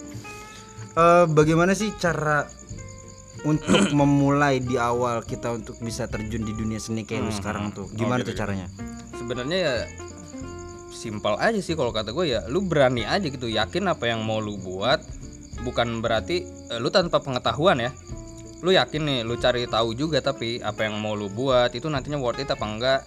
Eh, 0.92 1.24
bagaimana 1.32 1.72
sih 1.72 1.96
cara 1.96 2.44
untuk 3.48 3.88
memulai 3.98 4.60
di 4.60 4.76
awal 4.76 5.24
kita 5.24 5.56
untuk 5.56 5.80
bisa 5.80 6.04
terjun 6.12 6.44
di 6.44 6.52
dunia 6.52 6.76
seni 6.76 7.08
kayak 7.08 7.24
lu 7.24 7.32
sekarang 7.32 7.72
tuh? 7.72 7.88
Gimana 7.96 8.20
tuh 8.20 8.36
caranya? 8.36 8.68
sebenarnya 9.22 9.58
ya 9.62 9.74
simpel 10.90 11.38
aja 11.38 11.62
sih 11.62 11.78
kalau 11.78 11.94
kata 11.94 12.10
gue 12.10 12.34
ya 12.34 12.42
lu 12.50 12.58
berani 12.66 13.06
aja 13.06 13.22
gitu 13.22 13.46
yakin 13.46 13.86
apa 13.86 14.10
yang 14.10 14.26
mau 14.26 14.42
lu 14.42 14.58
buat 14.58 14.98
bukan 15.62 16.02
berarti 16.02 16.42
eh, 16.74 16.78
lu 16.82 16.90
tanpa 16.90 17.22
pengetahuan 17.22 17.78
ya 17.78 17.90
lu 18.62 18.70
yakin 18.70 19.02
nih 19.02 19.20
lu 19.26 19.34
cari 19.34 19.66
tahu 19.66 19.90
juga 19.98 20.22
tapi 20.22 20.62
apa 20.62 20.86
yang 20.86 20.94
mau 21.02 21.18
lu 21.18 21.26
buat 21.26 21.74
itu 21.74 21.90
nantinya 21.90 22.14
worth 22.22 22.38
it 22.38 22.46
apa 22.46 22.62
enggak 22.62 23.00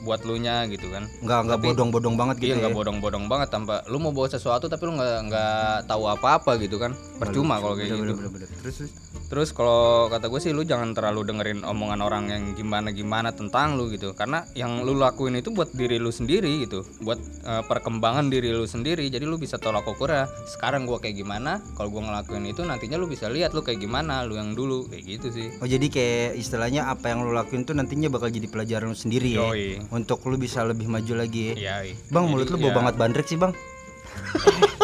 buat 0.00 0.24
lu 0.24 0.40
nya 0.40 0.64
gitu 0.68 0.88
kan. 0.88 1.04
Nggak 1.20 1.38
nggak 1.46 1.60
bodong-bodong 1.60 2.14
banget 2.16 2.36
gitu 2.40 2.46
iya 2.48 2.54
ya? 2.56 2.60
nggak 2.66 2.76
bodong-bodong 2.76 3.24
banget 3.28 3.48
tanpa 3.52 3.84
lu 3.86 4.00
mau 4.00 4.12
bawa 4.12 4.28
sesuatu 4.32 4.66
tapi 4.66 4.82
lu 4.88 4.96
nggak 4.96 5.18
nggak 5.28 5.74
tahu 5.86 6.02
apa-apa 6.08 6.56
gitu 6.60 6.80
kan. 6.80 6.96
Percuma 7.20 7.60
kalau 7.60 7.76
kayak 7.76 7.92
gitu. 7.92 8.14
Bener-bener. 8.16 8.48
Terus 8.64 8.76
terus. 8.80 8.92
Terus 9.30 9.54
kalau 9.54 10.10
kata 10.10 10.26
gue 10.26 10.40
sih 10.42 10.50
lu 10.50 10.66
jangan 10.66 10.90
terlalu 10.90 11.22
dengerin 11.22 11.62
omongan 11.62 12.02
orang 12.02 12.24
yang 12.34 12.42
gimana 12.58 12.90
gimana 12.90 13.30
tentang 13.30 13.78
lu 13.78 13.86
gitu. 13.92 14.10
Karena 14.16 14.42
yang 14.58 14.82
lu 14.82 14.98
lakuin 14.98 15.38
itu 15.38 15.54
buat 15.54 15.70
diri 15.70 16.02
lu 16.02 16.10
sendiri 16.10 16.66
gitu. 16.66 16.82
Buat 17.04 17.20
eh, 17.46 17.62
perkembangan 17.62 18.26
diri 18.26 18.50
lu 18.50 18.66
sendiri. 18.66 19.06
Jadi 19.06 19.22
lu 19.22 19.38
bisa 19.38 19.54
tolak 19.60 19.86
ukur 19.86 20.10
ya 20.10 20.26
sekarang 20.50 20.82
gua 20.88 20.98
kayak 20.98 21.20
gimana 21.20 21.62
kalau 21.78 21.94
gua 21.94 22.10
ngelakuin 22.10 22.50
itu 22.50 22.66
nantinya 22.66 22.98
lu 22.98 23.06
bisa 23.06 23.30
lihat 23.30 23.54
lu 23.54 23.62
kayak 23.62 23.78
gimana 23.78 24.26
lu 24.26 24.34
yang 24.34 24.58
dulu. 24.58 24.90
Kayak 24.90 25.04
gitu 25.06 25.26
sih. 25.30 25.48
Oh 25.62 25.68
jadi 25.68 25.86
kayak 25.86 26.40
istilahnya 26.40 26.90
apa 26.90 27.14
yang 27.14 27.22
lu 27.22 27.30
lakuin 27.30 27.62
tuh 27.62 27.78
nantinya 27.78 28.10
bakal 28.10 28.34
jadi 28.34 28.50
pelajaran 28.50 28.90
lu 28.90 28.98
sendiri 28.98 29.38
ya? 29.38 29.46
Yoi. 29.46 29.78
Untuk 29.90 30.22
lu 30.30 30.38
bisa 30.38 30.62
lebih 30.62 30.86
maju 30.86 31.18
lagi 31.18 31.52
ya. 31.52 31.54
iya 31.54 31.76
iya. 31.90 31.96
Bang 32.08 32.30
mulut 32.30 32.46
lu 32.50 32.58
bau 32.58 32.72
banget 32.74 32.94
bandrek 32.98 33.26
sih 33.26 33.38
bang. 33.38 33.54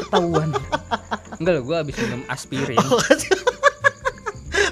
ketahuan 0.07 0.51
enggak 1.37 1.53
lo 1.59 1.63
gua 1.67 1.77
habis 1.83 1.97
minum 1.99 2.23
aspirin 2.31 2.79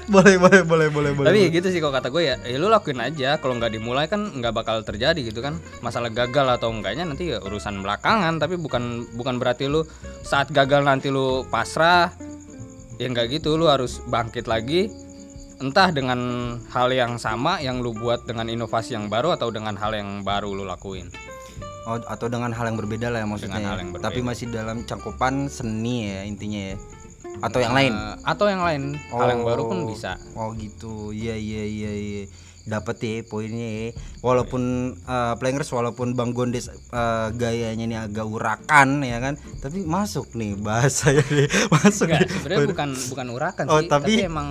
boleh 0.05 0.37
boleh 0.37 0.61
boleh 0.61 0.87
boleh 0.93 1.11
boleh. 1.17 1.27
tapi 1.33 1.39
ya 1.41 1.49
gitu 1.49 1.67
sih 1.73 1.81
kalau 1.81 1.93
kata 1.97 2.13
gue 2.13 2.23
ya, 2.29 2.35
ya 2.45 2.61
lu 2.61 2.69
lakuin 2.69 3.01
aja 3.01 3.41
kalau 3.41 3.57
nggak 3.57 3.73
dimulai 3.73 4.05
kan 4.05 4.37
nggak 4.37 4.53
bakal 4.53 4.85
terjadi 4.85 5.17
gitu 5.17 5.41
kan 5.41 5.57
masalah 5.81 6.13
gagal 6.13 6.45
atau 6.45 6.69
enggaknya 6.69 7.09
nanti 7.09 7.33
ya 7.33 7.41
urusan 7.41 7.81
belakangan 7.81 8.37
tapi 8.37 8.53
bukan 8.53 9.09
bukan 9.17 9.41
berarti 9.41 9.65
lu 9.65 9.81
saat 10.21 10.53
gagal 10.53 10.85
nanti 10.85 11.09
lu 11.09 11.41
pasrah 11.49 12.13
ya 13.01 13.09
nggak 13.09 13.41
gitu 13.41 13.57
lu 13.57 13.65
harus 13.65 13.97
bangkit 14.05 14.45
lagi 14.45 14.93
entah 15.65 15.89
dengan 15.89 16.19
hal 16.69 16.93
yang 16.93 17.17
sama 17.17 17.57
yang 17.57 17.81
lu 17.81 17.97
buat 17.97 18.21
dengan 18.29 18.45
inovasi 18.45 18.93
yang 18.93 19.09
baru 19.09 19.33
atau 19.33 19.49
dengan 19.49 19.73
hal 19.73 19.97
yang 19.97 20.21
baru 20.21 20.53
lu 20.53 20.61
lakuin 20.61 21.09
Oh, 21.85 22.01
atau 22.01 22.25
dengan 22.33 22.49
hal 22.49 22.65
yang 22.65 22.81
berbeda 22.81 23.13
lah 23.13 23.21
ya 23.21 23.29
maksudnya. 23.29 23.61
Dengan 23.61 23.69
hal 23.69 23.77
ya. 23.77 23.81
yang 23.85 23.91
Tapi 24.01 24.19
masih 24.25 24.49
dalam 24.49 24.89
cangkupan 24.89 25.45
seni 25.45 26.09
ya 26.09 26.25
intinya 26.25 26.73
ya. 26.73 26.75
Atau 27.45 27.61
yang 27.61 27.77
lain. 27.77 27.93
Eh, 27.93 28.15
atau 28.25 28.45
yang 28.49 28.65
lain 28.65 28.83
hal 29.13 29.27
yang 29.29 29.45
baru 29.45 29.69
pun 29.69 29.77
Oh. 29.85 29.89
bisa 29.93 30.17
Oh 30.33 30.49
gitu. 30.57 31.13
Iya 31.13 31.37
iya 31.37 31.61
iya 31.61 31.91
iya. 31.93 32.23
Dapat 32.65 32.95
ya 32.97 33.21
poinnya 33.21 33.69
ya. 33.69 33.87
Walaupun 34.19 34.61
eh, 34.97 35.33
Plangers 35.35 35.69
walaupun 35.69 36.13
Bang 36.13 36.33
Gondes 36.33 36.65
eh, 36.67 37.27
gayanya 37.31 37.83
ini 37.83 37.93
agak 37.95 38.25
urakan 38.25 38.99
ya 38.99 39.17
kan, 39.19 39.33
tapi 39.59 39.81
masuk 39.81 40.33
nih 40.33 40.53
bahasanya 40.55 41.21
nih. 41.27 41.45
Masuk 41.75 42.09
Enggak, 42.09 42.25
sebenarnya 42.27 42.67
bukan 42.67 42.89
bukan 43.07 43.27
urakan 43.29 43.65
Oh, 43.67 43.77
sih, 43.77 43.87
tapi- 43.87 44.17
tapi... 44.17 44.25
emang 44.25 44.47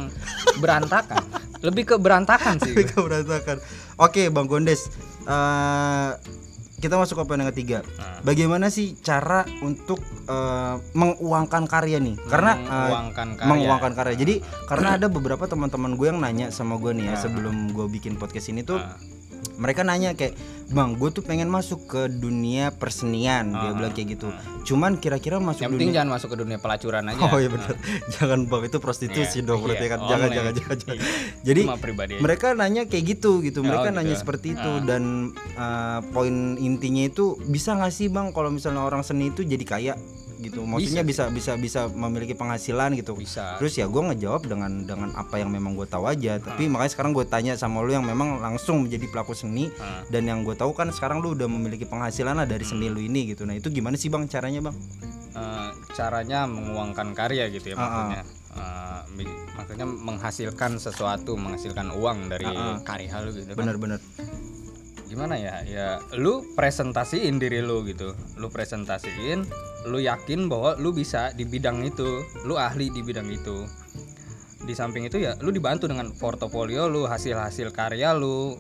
berantakan. 0.57 1.23
Lebih 1.61 1.85
ke 1.85 1.97
berantakan 1.97 2.57
sih. 2.59 2.71
Mereka 2.73 2.99
berantakan. 2.99 3.59
Oke, 3.97 4.29
Bang 4.29 4.47
Gondes. 4.47 4.87
eh, 5.25 6.11
kita 6.85 7.01
masuk 7.01 7.17
ke 7.17 7.25
poin 7.25 7.41
yang 7.41 7.49
ketiga. 7.49 7.79
Nah. 7.97 8.21
Bagaimana 8.21 8.69
sih 8.69 8.93
cara 9.01 9.49
untuk 9.65 10.05
eh, 10.29 10.75
menguangkan 10.93 11.65
karya 11.65 11.97
nih? 11.97 12.21
Karena 12.29 12.53
eh, 12.53 12.69
menguangkan 12.69 13.29
karya. 13.35 13.49
menguangkan 13.49 13.93
karya. 13.97 14.15
Jadi 14.21 14.35
karena 14.69 14.89
ada 15.01 15.07
beberapa 15.09 15.49
teman-teman 15.49 15.97
gue 15.97 16.07
yang 16.13 16.21
nanya 16.21 16.53
sama 16.53 16.77
gue 16.77 16.93
nih 16.93 17.09
ya 17.09 17.17
sebelum 17.17 17.73
gue 17.73 17.87
bikin 17.89 18.21
podcast 18.21 18.53
ini 18.53 18.61
tuh 18.61 18.77
Ah. 18.77 19.01
Mereka 19.57 19.81
nanya 19.81 20.13
kayak 20.13 20.35
bang 20.67 20.95
gue 20.95 21.11
tuh 21.11 21.21
pengen 21.21 21.47
masuk 21.47 21.85
ke 21.85 22.03
dunia 22.09 22.73
persenian 22.73 23.53
dia 23.53 23.71
bilang 23.71 23.93
kayak 23.93 24.17
gitu 24.17 24.33
cuman 24.65 24.97
kira-kira 24.97 25.37
masuk 25.37 25.61
Ah. 25.61 25.65
Yang 25.65 25.73
penting 25.73 25.89
dunia 25.89 25.97
jangan 26.01 26.11
masuk 26.11 26.29
ke 26.33 26.37
dunia 26.37 26.59
pelacuran 26.59 27.05
aja. 27.07 27.21
oh 27.23 27.37
iya 27.37 27.49
benar 27.49 27.75
jangan 28.17 28.41
bang 28.45 28.63
itu 28.65 28.79
prostitusi 28.79 29.39
Iya, 29.39 29.47
dong 29.47 29.61
berarti 29.61 29.85
iya, 29.85 29.93
kan 29.93 29.99
jangan 30.01 30.11
online. 30.25 30.35
jangan 30.35 30.53
jangan, 30.55 30.77
jangan. 30.79 30.97
Iya. 30.97 31.13
jadi 31.43 31.61
pribadi 31.77 32.13
aja. 32.13 32.23
mereka 32.23 32.47
nanya 32.53 32.83
kayak 32.85 33.05
gitu 33.07 33.31
gitu 33.41 33.61
mereka 33.61 33.89
gitu. 33.89 33.97
nanya 33.97 34.15
seperti 34.17 34.47
itu 34.53 34.71
Ah. 34.71 34.81
dan 34.83 35.03
uh, 35.55 36.01
poin 36.11 36.35
intinya 36.57 37.05
itu 37.05 37.25
bisa 37.45 37.73
nggak 37.73 37.93
sih 37.93 38.09
bang 38.09 38.33
kalau 38.33 38.49
misalnya 38.49 38.81
orang 38.81 39.01
seni 39.01 39.29
itu 39.29 39.45
jadi 39.45 39.63
kaya 39.63 39.95
gitu 40.45 40.61
maksudnya 40.63 41.01
bisa 41.01 41.27
bisa 41.29 41.57
bisa, 41.57 41.81
memiliki 41.89 42.33
penghasilan 42.33 42.93
gitu 42.95 43.15
Bisa. 43.15 43.57
terus 43.57 43.73
ya 43.73 43.85
gue 43.85 44.03
ngejawab 44.05 44.45
dengan 44.45 44.85
dengan 44.85 45.11
apa 45.13 45.37
yang 45.37 45.49
memang 45.49 45.73
gue 45.75 45.85
tahu 45.85 46.05
aja 46.05 46.37
tapi 46.37 46.67
makanya 46.67 46.93
sekarang 46.93 47.13
gue 47.13 47.25
tanya 47.25 47.53
sama 47.55 47.81
lu 47.81 47.91
yang 47.91 48.03
memang 48.03 48.39
langsung 48.39 48.83
menjadi 48.83 49.07
pelaku 49.07 49.33
seni 49.33 49.73
Ah. 49.77 50.05
dan 50.07 50.25
yang 50.25 50.43
gue 50.43 50.53
tahu 50.53 50.71
kan 50.71 50.89
sekarang 50.89 51.19
lu 51.19 51.33
udah 51.33 51.47
memiliki 51.47 51.85
penghasilan 51.85 52.35
lah 52.35 52.45
dari 52.45 52.63
seni 52.63 52.87
lu 52.87 52.99
ini 52.99 53.33
gitu 53.33 53.43
nah 53.43 53.53
itu 53.53 53.69
gimana 53.69 53.95
sih 53.95 54.07
bang 54.07 54.25
caranya 54.27 54.61
bang 54.63 54.77
Eh, 55.35 55.71
caranya 55.93 56.47
menguangkan 56.47 57.11
karya 57.11 57.51
gitu 57.51 57.67
ya 57.69 57.75
Ah, 57.75 57.83
ah. 57.83 57.87
maksudnya. 57.91 58.23
Eh, 58.55 59.01
bi- 59.19 59.37
maksudnya 59.53 59.83
menghasilkan 59.83 60.79
sesuatu, 60.79 61.35
menghasilkan 61.35 61.91
uang 61.91 62.31
dari 62.31 62.47
Ah, 62.47 62.55
ah. 62.71 62.79
karya 62.81 63.19
lu 63.19 63.35
gitu. 63.35 63.51
kan. 63.51 63.59
bener-bener 63.59 63.99
Gimana 65.05 65.37
ya? 65.37 65.61
Ya 65.65 65.89
lu 66.17 66.43
presentasiin 66.57 67.37
diri 67.37 67.61
lu 67.61 67.85
gitu. 67.85 68.17
Lu 68.41 68.49
presentasiin, 68.49 69.45
lu 69.89 69.99
yakin 70.01 70.49
bahwa 70.49 70.77
lu 70.81 70.91
bisa 70.97 71.31
di 71.37 71.45
bidang 71.45 71.85
itu, 71.85 72.25
lu 72.49 72.57
ahli 72.57 72.89
di 72.89 73.05
bidang 73.05 73.29
itu. 73.29 73.69
Di 74.65 74.73
samping 74.73 75.05
itu 75.05 75.21
ya 75.21 75.37
lu 75.45 75.53
dibantu 75.53 75.85
dengan 75.85 76.09
portofolio 76.17 76.89
lu, 76.89 77.05
hasil-hasil 77.05 77.69
karya 77.77 78.17
lu 78.17 78.57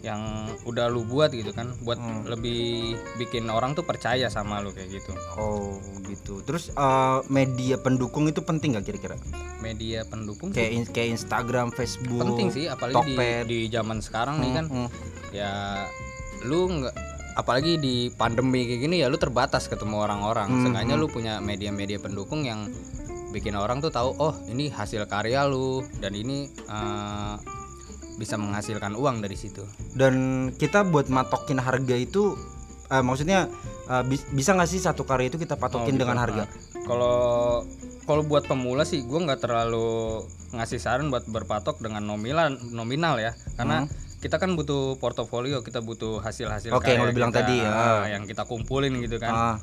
yang 0.00 0.20
udah 0.62 0.86
lu 0.86 1.02
buat 1.02 1.28
gitu 1.28 1.50
kan 1.50 1.74
buat 1.80 1.98
Hmm. 1.98 2.22
lebih 2.24 2.94
bikin 3.16 3.46
orang 3.46 3.72
tuh 3.72 3.82
percaya 3.82 4.26
sama 4.26 4.58
lu 4.58 4.70
kayak 4.70 4.94
gitu. 4.94 5.10
Oh 5.34 5.74
gitu. 6.04 6.40
Terus 6.42 6.70
uh, 6.72 7.20
media 7.26 7.76
pendukung 7.76 8.26
itu 8.26 8.38
penting 8.40 8.74
gak 8.74 8.86
kira-kira? 8.86 9.18
Media 9.58 10.02
pendukung 10.02 10.50
kayak 10.50 10.70
in- 10.72 10.88
kayak 10.88 11.08
Instagram 11.14 11.70
Facebook 11.70 12.20
penting 12.20 12.48
sih 12.48 12.64
apalagi 12.66 12.94
di, 12.94 13.14
Tokped. 13.14 13.42
di 13.46 13.58
zaman 13.68 13.98
sekarang 13.98 14.38
nih 14.38 14.50
kan. 14.54 14.66
Hmm, 14.68 14.88
ya 15.30 15.52
lu 16.42 16.70
nggak 16.70 16.94
apalagi 17.34 17.76
di 17.76 17.94
pandemi 18.10 18.62
kayak 18.64 18.80
gini 18.80 18.96
ya 18.98 19.06
lu 19.06 19.16
terbatas 19.16 19.66
ketemu 19.66 19.98
orang-orang. 20.00 20.46
Hmm, 20.46 20.62
seenggaknya 20.64 20.94
lu 20.94 21.06
punya 21.06 21.38
media-media 21.38 21.98
pendukung 21.98 22.42
yang 22.42 22.70
bikin 23.28 23.52
orang 23.52 23.78
tuh 23.78 23.90
tahu 23.90 24.16
oh 24.16 24.32
ini 24.46 24.66
hasil 24.68 25.04
karya 25.04 25.44
lu 25.44 25.84
dan 25.98 26.14
ini 26.14 26.48
eh, 26.48 27.34
bisa 28.18 28.34
menghasilkan 28.34 28.92
uang 28.92 29.22
dari 29.22 29.34
situ. 29.34 29.62
Dan 29.94 30.14
kita 30.52 30.82
buat 30.82 31.06
matokin 31.06 31.56
harga 31.56 31.94
itu 31.94 32.34
eh, 32.88 32.98
maksudnya 32.98 33.46
eh, 33.86 34.02
bis- 34.02 34.26
bisa 34.28 34.52
nggak 34.52 34.66
sih 34.66 34.78
satu 34.78 35.02
karya 35.02 35.28
itu 35.28 35.38
kita 35.38 35.54
patokin 35.54 35.94
Oh, 35.94 36.00
dengan 36.00 36.18
harga? 36.18 36.44
kalau 36.82 37.62
kalau 38.02 38.24
buat 38.24 38.42
pemula 38.42 38.82
sih 38.82 39.04
gue 39.04 39.20
nggak 39.20 39.38
terlalu 39.38 40.24
ngasih 40.50 40.80
saran 40.80 41.08
buat 41.08 41.22
berpatok 41.24 41.78
dengan 41.78 42.02
nominal 42.02 42.50
nominal 42.66 43.16
ya. 43.16 43.36
Karena 43.54 43.84
kita 44.18 44.36
kan 44.36 44.52
butuh 44.52 44.96
portofolio 44.96 45.60
kita 45.60 45.78
butuh 45.78 46.18
hasil 46.18 46.48
hasil 46.48 46.72
Hmm. 46.72 46.80
Oke, 46.80 46.90
yang 46.90 47.04
lu 47.04 47.12
bilang 47.12 47.30
tadi, 47.30 47.54
ya. 47.54 48.08
yang 48.08 48.24
kita 48.24 48.42
kumpulin 48.42 48.98
gitu 48.98 49.16
kan. 49.16 49.30
Ah, 49.30 49.56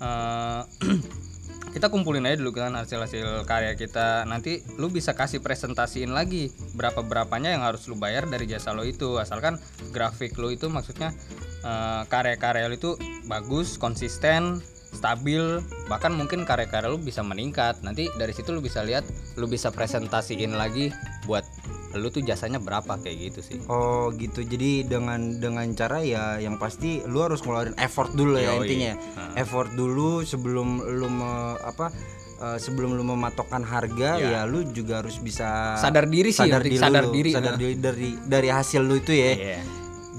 Eh, 0.00 0.62
kita 1.70 1.86
kumpulin 1.86 2.26
aja 2.26 2.36
dulu 2.42 2.50
kan 2.54 2.74
hasil-hasil 2.74 3.46
karya 3.46 3.78
kita. 3.78 4.26
Nanti 4.26 4.62
lu 4.76 4.90
bisa 4.90 5.14
kasih 5.14 5.38
presentasiin 5.38 6.10
lagi 6.10 6.50
berapa 6.74 7.00
berapanya 7.06 7.54
yang 7.54 7.62
harus 7.62 7.86
lu 7.86 7.94
bayar 7.94 8.26
dari 8.26 8.50
jasa 8.50 8.74
lo 8.74 8.82
itu. 8.82 9.16
Asalkan 9.22 9.56
grafik 9.94 10.34
lu 10.36 10.50
itu 10.50 10.66
maksudnya 10.66 11.14
eh, 11.62 12.02
karya-karya 12.10 12.66
lu 12.66 12.76
itu 12.76 12.98
bagus 13.30 13.78
konsisten 13.78 14.58
stabil 14.90 15.62
bahkan 15.86 16.10
mungkin 16.10 16.42
karya-karya 16.42 16.86
lu 16.86 16.98
bisa 16.98 17.22
meningkat 17.22 17.80
nanti 17.80 18.10
dari 18.14 18.30
situ 18.30 18.50
lu 18.50 18.60
bisa 18.60 18.82
lihat 18.82 19.06
lu 19.34 19.46
bisa 19.46 19.70
presentasiin 19.70 20.52
lagi 20.52 20.90
buat 21.24 21.46
lu 21.92 22.06
tuh 22.06 22.22
jasanya 22.22 22.58
berapa 22.58 22.98
kayak 22.98 23.16
gitu 23.30 23.40
sih 23.40 23.58
oh 23.66 24.10
gitu 24.12 24.42
jadi 24.42 24.84
dengan 24.84 25.38
dengan 25.38 25.66
cara 25.74 25.98
ya 26.00 26.38
yang 26.38 26.54
pasti 26.54 27.02
lu 27.02 27.18
harus 27.20 27.40
ngeluarin 27.40 27.74
effort 27.76 28.12
dulu 28.12 28.36
ya 28.36 28.54
Yoi. 28.54 28.58
intinya 28.60 28.92
Nah. 29.16 29.34
effort 29.36 29.70
dulu 29.72 30.22
sebelum 30.22 30.68
lu 30.82 31.08
me- 31.08 31.58
apa 31.60 31.90
eh, 32.40 32.58
sebelum 32.58 32.94
lu 32.94 33.02
mematokkan 33.04 33.62
harga 33.62 34.16
ya, 34.16 34.42
lu 34.44 34.62
juga 34.66 35.02
harus 35.02 35.18
bisa 35.18 35.74
sadar 35.76 36.06
diri 36.06 36.30
sih 36.30 36.46
sadar 36.46 36.62
diri 36.62 36.76
sadar 36.76 37.04
diri 37.08 37.30
sadar 37.30 37.54
nah. 37.54 37.58
diri 37.58 37.74
dari 37.74 38.10
dari 38.20 38.48
hasil 38.48 38.80
lu 38.80 38.94
itu 38.96 39.10
ya 39.10 39.30
Iya. 39.34 39.60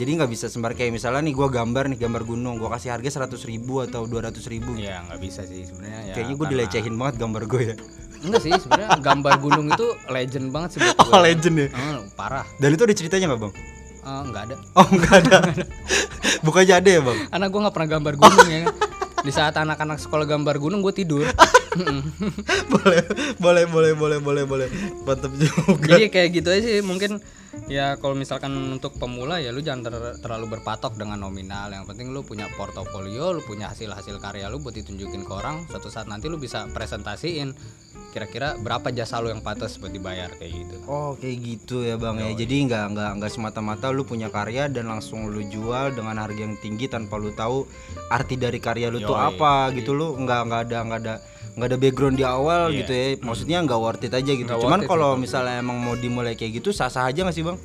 Jadi 0.02 0.18
nggak 0.18 0.32
bisa 0.34 0.50
sembar 0.50 0.74
kayak 0.74 0.98
misalnya 0.98 1.22
nih 1.22 1.38
gua 1.38 1.54
gambar 1.54 1.94
nih 1.94 2.00
gambar 2.02 2.26
gunung 2.26 2.58
gua 2.58 2.74
kasih 2.74 2.98
harga 2.98 3.22
100.000 3.22 3.38
ribu 3.46 3.86
atau 3.86 4.10
200.000 4.10 4.50
ribu 4.50 4.74
ya 4.74 5.06
nggak 5.06 5.20
bisa 5.22 5.46
sih 5.46 5.62
sebenarnya 5.62 6.10
ya 6.10 6.14
kayaknya 6.18 6.34
gue 6.34 6.42
karena- 6.42 6.54
dilecehin 6.66 6.96
banget 6.98 7.16
gambar 7.22 7.44
gue 7.46 7.62
ya. 7.62 7.76
Enggak 8.22 8.42
sih, 8.46 8.54
sebenarnya 8.54 8.90
gambar 9.02 9.34
gunung 9.42 9.68
itu 9.70 9.88
legend 10.06 10.48
banget 10.50 10.70
sih 10.74 10.80
buat 10.82 10.98
oh 11.10 11.22
legend 11.22 11.56
ya? 11.58 11.68
Eh, 11.74 11.98
parah. 12.14 12.46
dan 12.58 12.70
itu 12.70 12.82
ada 12.86 12.94
ceritanya 12.94 13.26
nggak 13.34 13.42
bang? 13.42 13.54
Eh, 14.02 14.22
enggak 14.26 14.42
ada. 14.46 14.56
oh 14.78 14.88
nggak 14.90 15.16
ada. 15.26 15.38
Bukannya 16.46 16.76
ada 16.78 16.90
ya 16.90 17.02
bang? 17.02 17.18
Karena 17.30 17.46
gua 17.50 17.60
nggak 17.66 17.76
pernah 17.78 17.90
gambar 17.94 18.14
gunung 18.18 18.50
ya. 18.50 18.62
Di 19.22 19.30
saat 19.30 19.54
anak-anak 19.54 20.02
sekolah 20.02 20.26
gambar 20.26 20.56
gunung 20.58 20.82
gue 20.82 20.94
tidur. 20.94 21.26
boleh 22.74 23.02
boleh 23.38 23.66
boleh 23.70 23.92
boleh 23.94 24.18
boleh 24.18 24.44
boleh. 24.46 24.68
Mantap 25.02 25.34
juga. 25.38 25.98
Jadi 25.98 26.10
kayak 26.10 26.30
gitu 26.42 26.50
aja 26.50 26.62
sih 26.62 26.82
mungkin 26.82 27.22
ya 27.68 28.00
kalau 28.00 28.16
misalkan 28.16 28.52
untuk 28.80 28.96
pemula 28.96 29.40
ya 29.44 29.52
lu 29.52 29.60
jangan 29.60 29.92
ter- 29.92 30.18
terlalu 30.24 30.58
berpatok 30.58 30.96
dengan 30.96 31.20
nominal. 31.20 31.72
Yang 31.72 31.92
penting 31.92 32.08
lu 32.16 32.24
punya 32.24 32.48
portofolio, 32.56 33.36
lu 33.36 33.42
punya 33.44 33.72
hasil-hasil 33.72 34.20
karya 34.24 34.48
lu 34.48 34.64
buat 34.64 34.76
ditunjukin 34.76 35.28
ke 35.28 35.32
orang. 35.32 35.68
Suatu 35.68 35.92
saat 35.92 36.08
nanti 36.08 36.32
lu 36.32 36.40
bisa 36.40 36.68
presentasiin 36.72 37.54
kira-kira 38.12 38.60
berapa 38.60 38.92
jasa 38.92 39.24
lu 39.24 39.32
yang 39.32 39.40
pantas 39.40 39.80
buat 39.80 39.92
dibayar 39.92 40.32
kayak 40.36 40.52
gitu. 40.52 40.76
Oh 40.88 41.16
kayak 41.16 41.38
gitu 41.44 41.84
ya 41.84 41.96
bang 41.96 42.20
ya. 42.20 42.32
Jadi 42.36 42.56
nggak 42.68 42.86
nggak 42.96 43.12
nggak 43.20 43.32
semata-mata 43.32 43.88
lu 43.92 44.04
punya 44.04 44.28
karya 44.28 44.68
dan 44.68 44.92
langsung 44.92 45.32
lu 45.32 45.44
jual 45.48 45.96
dengan 45.96 46.20
harga 46.20 46.40
yang 46.44 46.60
tinggi 46.60 46.92
tanpa 46.92 47.16
lu 47.16 47.32
tahu 47.32 47.64
arti 48.12 48.36
dari 48.36 48.60
karya 48.60 48.92
lu 48.92 49.00
tuh 49.00 49.16
Yoi. 49.16 49.28
apa 49.36 49.72
gitu 49.76 49.96
lu 49.96 50.16
nggak 50.20 50.42
nggak 50.48 50.62
ada 50.68 50.78
nggak 50.84 51.00
ada 51.08 51.16
nggak 51.52 51.68
ada 51.68 51.78
background 51.78 52.16
di 52.16 52.24
awal 52.24 52.70
Iya. 52.70 52.78
gitu 52.82 52.92
ya. 52.92 53.06
Maksudnya 53.20 53.58
nggak 53.62 53.80
worth 53.80 54.04
it 54.04 54.12
aja 54.12 54.32
gitu. 54.32 54.46
Nggak 54.46 54.64
Cuman 54.64 54.82
kalau 54.86 55.16
misalnya 55.16 55.60
emang 55.60 55.78
mau 55.78 55.94
dimulai 55.94 56.34
kayak 56.34 56.58
gitu 56.58 56.72
sah-sah 56.72 57.06
aja 57.06 57.22
nggak 57.22 57.34
sih 57.34 57.44
bang? 57.44 57.60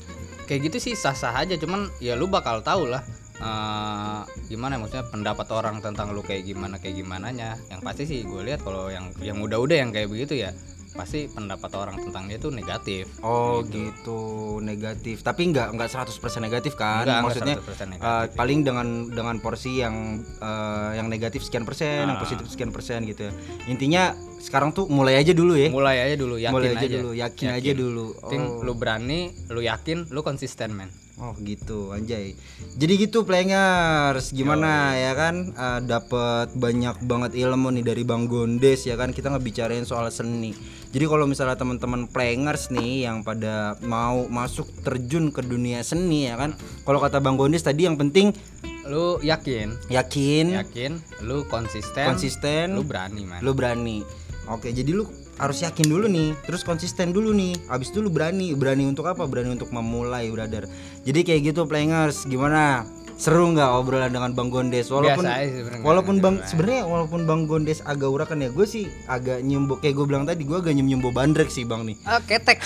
kayak 0.46 0.70
gitu 0.70 0.78
sih 0.78 0.94
sah-sah 0.94 1.34
aja 1.34 1.58
cuman 1.58 1.90
ya 1.98 2.14
lu 2.14 2.30
bakal 2.30 2.62
tahu 2.62 2.86
lah 2.86 3.02
eh, 3.36 4.20
gimana 4.46 4.78
maksudnya 4.78 5.02
pendapat 5.04 5.42
orang 5.50 5.82
tentang 5.82 6.14
lu 6.14 6.22
kayak 6.22 6.46
gimana 6.46 6.78
kayak 6.78 7.02
gimana 7.02 7.34
nya 7.34 7.58
yang 7.66 7.82
pasti 7.82 8.06
sih 8.06 8.22
gue 8.22 8.46
lihat 8.46 8.62
kalau 8.62 8.86
yang 8.86 9.10
yang 9.18 9.42
udah-udah 9.42 9.74
yang 9.74 9.90
kayak 9.90 10.06
begitu 10.06 10.38
ya 10.38 10.54
pasti 10.96 11.28
pendapat 11.28 11.70
orang 11.72 11.96
tentang 12.00 12.24
dia 12.24 12.36
tuh 12.36 12.50
negatif 12.50 13.04
Oh 13.20 13.60
gitu, 13.62 14.20
negatif. 14.58 15.20
Tapi 15.20 15.52
nggak 15.52 15.72
nggak 15.72 15.88
100% 15.88 16.08
negatif 16.40 16.72
kan? 16.74 17.04
Enggak, 17.04 17.20
Maksudnya 17.22 17.56
100% 17.56 17.68
eh, 17.68 17.86
negatif. 17.92 18.34
paling 18.34 18.58
dengan 18.62 18.86
dengan 19.08 19.36
porsi 19.38 19.78
yang 19.78 19.94
eh, 20.40 20.90
yang 20.96 21.06
negatif 21.06 21.40
sekian 21.40 21.62
persen, 21.62 22.02
yang 22.02 22.16
Ah. 22.16 22.22
positif 22.22 22.48
sekian 22.48 22.70
persen 22.70 23.04
gitu 23.04 23.28
ya. 23.28 23.32
Intinya 23.66 24.12
sekarang 24.38 24.70
tuh 24.70 24.86
mulai 24.86 25.16
aja 25.16 25.30
dulu 25.30 25.54
ya. 25.54 25.68
mulai 25.68 26.00
aja 26.00 26.16
dulu 26.16 26.36
yakin 26.36 26.54
mulai 26.54 26.70
aja, 26.70 26.80
aja, 26.80 26.96
dulu, 26.96 27.10
yakin, 27.12 27.48
aja 27.50 27.72
dulu. 27.72 28.06
Oh. 28.22 28.62
lu 28.62 28.72
berani 28.72 29.20
lu 29.48 29.60
yakin 29.60 30.08
lu 30.08 30.20
konsisten 30.20 30.72
men 30.72 30.88
Oh 31.16 31.32
gitu 31.40 31.96
anjay. 31.96 32.36
Jadi 32.76 33.08
gitu 33.08 33.24
players 33.24 34.36
gimana 34.36 34.92
ya 35.00 35.16
kan? 35.16 35.48
Eh, 35.56 35.80
dapat 35.88 36.52
banyak 36.52 37.00
banget 37.08 37.32
ilmu 37.40 37.72
nih 37.72 37.84
dari 37.88 38.04
Bang 38.04 38.28
Gondes 38.28 38.84
ya 38.84 39.00
kan? 39.00 39.16
Kita 39.16 39.32
ngebicarain 39.32 39.88
soal 39.88 40.12
seni. 40.12 40.52
Jadi 40.92 41.04
kalau 41.08 41.24
misalnya 41.24 41.56
teman-teman 41.56 42.04
players 42.04 42.68
nih 42.68 43.08
yang 43.08 43.24
pada 43.24 43.80
mau 43.80 44.28
masuk 44.28 44.68
terjun 44.84 45.32
ke 45.32 45.40
dunia 45.40 45.80
seni 45.80 46.28
ya 46.28 46.36
kan. 46.36 46.52
Kalau 46.84 47.00
kata 47.00 47.16
Bang 47.24 47.40
Gondes 47.40 47.64
tadi 47.64 47.88
yang 47.88 47.96
penting 47.96 48.36
lu 48.84 49.16
yakin? 49.24 49.72
Yakin, 49.88 50.52
yakin? 50.52 51.00
Lu 51.24 51.48
konsisten? 51.48 52.12
Konsisten, 52.12 52.76
lu 52.76 52.84
berani 52.84 53.24
man. 53.24 53.40
Lu 53.40 53.56
berani. 53.56 54.04
Oke, 54.46 54.70
jadi 54.70 54.94
lu 54.94 55.08
harus 55.36 55.60
yakin 55.60 55.86
dulu 55.86 56.06
nih, 56.06 56.32
terus 56.42 56.60
konsisten 56.60 57.10
dulu 57.10 57.30
nih. 57.30 57.56
Abis 57.66 57.88
itu 57.88 58.00
lu 58.00 58.08
berani, 58.08 58.52
berani 58.52 58.84
untuk 58.84 59.04
apa? 59.04 59.24
Berani 59.24 59.52
untuk 59.52 59.68
memulai, 59.68 60.28
brother. 60.28 60.64
Jadi 61.02 61.20
kayak 61.22 61.40
gitu, 61.46 61.64
players. 61.64 62.24
Gimana? 62.24 62.84
Seru 63.16 63.48
nggak 63.48 63.70
obrolan 63.74 64.12
dengan 64.12 64.36
Bang 64.36 64.52
Gondes? 64.52 64.92
Walaupun 64.92 65.24
sebenarnya, 65.24 65.80
walaupun 65.80 66.14
Bang 66.20 66.36
ada 66.36 66.44
sebenarnya 66.44 66.82
walaupun 66.84 67.20
Bang 67.24 67.42
Gondes 67.44 67.80
agak 67.80 68.12
urakan 68.12 68.44
ya, 68.44 68.52
gue 68.52 68.66
sih 68.68 68.84
agak 69.06 69.40
nyembo 69.40 69.80
kayak 69.80 69.96
gue 69.96 70.04
bilang 70.04 70.28
tadi, 70.28 70.44
gue 70.44 70.52
agak 70.52 70.76
nyem 70.76 70.84
nyembo 70.84 71.08
bandrek 71.08 71.48
sih 71.48 71.64
Bang 71.64 71.88
nih. 71.88 71.96
ah 72.04 72.20
ketek 72.20 72.60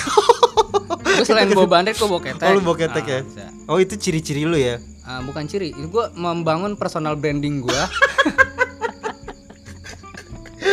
gue 1.07 1.23
selain 1.23 1.55
bawa 1.55 1.71
bandrek 1.71 1.95
gue 1.95 2.03
bawa 2.05 2.23
ketek 2.25 2.43
Oh, 2.43 2.59
lu 2.59 2.63
bawa 2.63 2.77
ketek 2.77 3.05
Ah, 3.05 3.11
ya? 3.13 3.21
bisa. 3.23 3.47
Oh, 3.71 3.79
itu 3.79 3.95
ciri-ciri 3.95 4.43
lu 4.43 4.59
ya. 4.59 4.83
Ah, 5.07 5.23
bukan 5.23 5.47
ciri, 5.47 5.71
ini 5.71 5.87
gue 5.87 6.05
membangun 6.19 6.75
personal 6.75 7.15
branding 7.15 7.63
gue. 7.63 7.81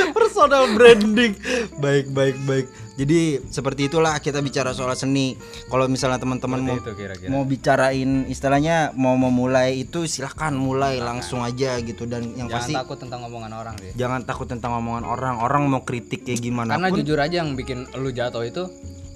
personal 0.09 0.73
branding 0.73 1.37
baik 1.83 2.11
baik 2.11 2.35
baik. 2.45 2.65
Jadi 2.97 3.41
seperti 3.53 3.89
itulah 3.89 4.17
kita 4.17 4.41
bicara 4.41 4.73
soal 4.73 4.93
seni. 4.97 5.37
Kalau 5.69 5.85
misalnya 5.85 6.17
teman-teman 6.17 6.59
mau 6.65 6.75
itu 6.77 6.91
mau 7.29 7.43
bicarain 7.45 8.25
istilahnya 8.25 8.91
mau 8.97 9.13
memulai 9.13 9.85
itu 9.85 10.09
silahkan 10.09 10.53
mulai 10.53 10.97
langsung 10.97 11.45
aja 11.45 11.77
gitu. 11.81 12.09
Dan 12.09 12.33
yang 12.33 12.49
Jangan 12.49 12.57
pasti 12.57 12.73
takut 12.73 12.97
tentang 12.97 13.21
omongan 13.29 13.51
orang 13.53 13.75
sih. 13.77 13.91
jangan 13.93 14.21
takut 14.25 14.47
tentang 14.49 14.71
omongan 14.81 15.05
orang. 15.05 15.35
Orang 15.41 15.69
mau 15.69 15.85
kritik 15.85 16.25
kayak 16.25 16.41
gimana 16.41 16.75
Karena 16.77 16.89
pun 16.89 16.97
jujur 16.97 17.19
aja 17.21 17.35
yang 17.45 17.53
bikin 17.53 17.85
lu 17.97 18.09
jatuh 18.09 18.43
itu 18.45 18.65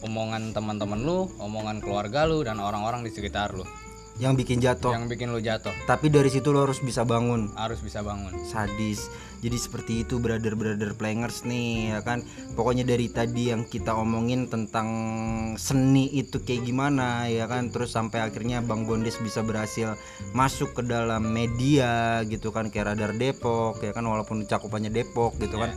omongan 0.01 0.53
teman-teman 0.53 1.01
lu, 1.01 1.29
omongan 1.37 1.81
keluarga 1.81 2.25
lu 2.25 2.41
dan 2.41 2.57
orang-orang 2.57 3.05
di 3.05 3.13
sekitar 3.13 3.53
lu. 3.53 3.65
Yang 4.21 4.45
bikin 4.45 4.57
jatuh. 4.61 4.93
Yang 4.93 5.17
bikin 5.17 5.27
lu 5.33 5.41
jatuh. 5.41 5.73
tapi 5.89 6.13
dari 6.13 6.29
situ 6.29 6.53
lo 6.53 6.69
harus 6.69 6.77
bisa 6.83 7.01
bangun. 7.01 7.49
Harus 7.57 7.81
bisa 7.81 8.05
bangun. 8.05 8.33
sadis 8.45 9.09
jadi 9.41 9.57
seperti 9.57 10.05
itu 10.05 10.21
brother 10.21 10.53
brother 10.53 10.93
players 10.93 11.41
nih 11.49 11.97
ya 11.97 11.99
kan? 12.05 12.21
Pokoknya 12.53 12.85
dari 12.85 13.09
tadi 13.09 13.49
yang 13.49 13.65
kita 13.65 13.97
omongin 13.97 14.45
tentang 14.45 14.87
seni 15.57 16.05
itu 16.13 16.45
kayak 16.45 16.69
gimana 16.69 17.25
ya 17.25 17.49
kan? 17.49 17.73
Terus 17.73 17.97
sampai 17.97 18.21
akhirnya 18.21 18.61
Bang 18.61 18.85
Gondes 18.85 19.17
bisa 19.17 19.41
berhasil 19.41 19.97
masuk 20.37 20.77
ke 20.77 20.85
dalam 20.85 21.25
media 21.25 22.21
gitu 22.29 22.53
kan 22.53 22.69
kayak 22.69 22.93
Radar 22.93 23.17
Depok 23.17 23.81
ya 23.81 23.91
kan? 23.97 24.05
Walaupun 24.05 24.45
cakupannya 24.45 24.93
Depok 24.93 25.33
gitu 25.41 25.57
kan. 25.57 25.73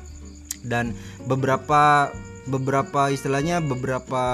Dan 0.60 0.92
beberapa 1.24 2.12
beberapa 2.44 3.08
istilahnya 3.08 3.64
beberapa 3.64 4.24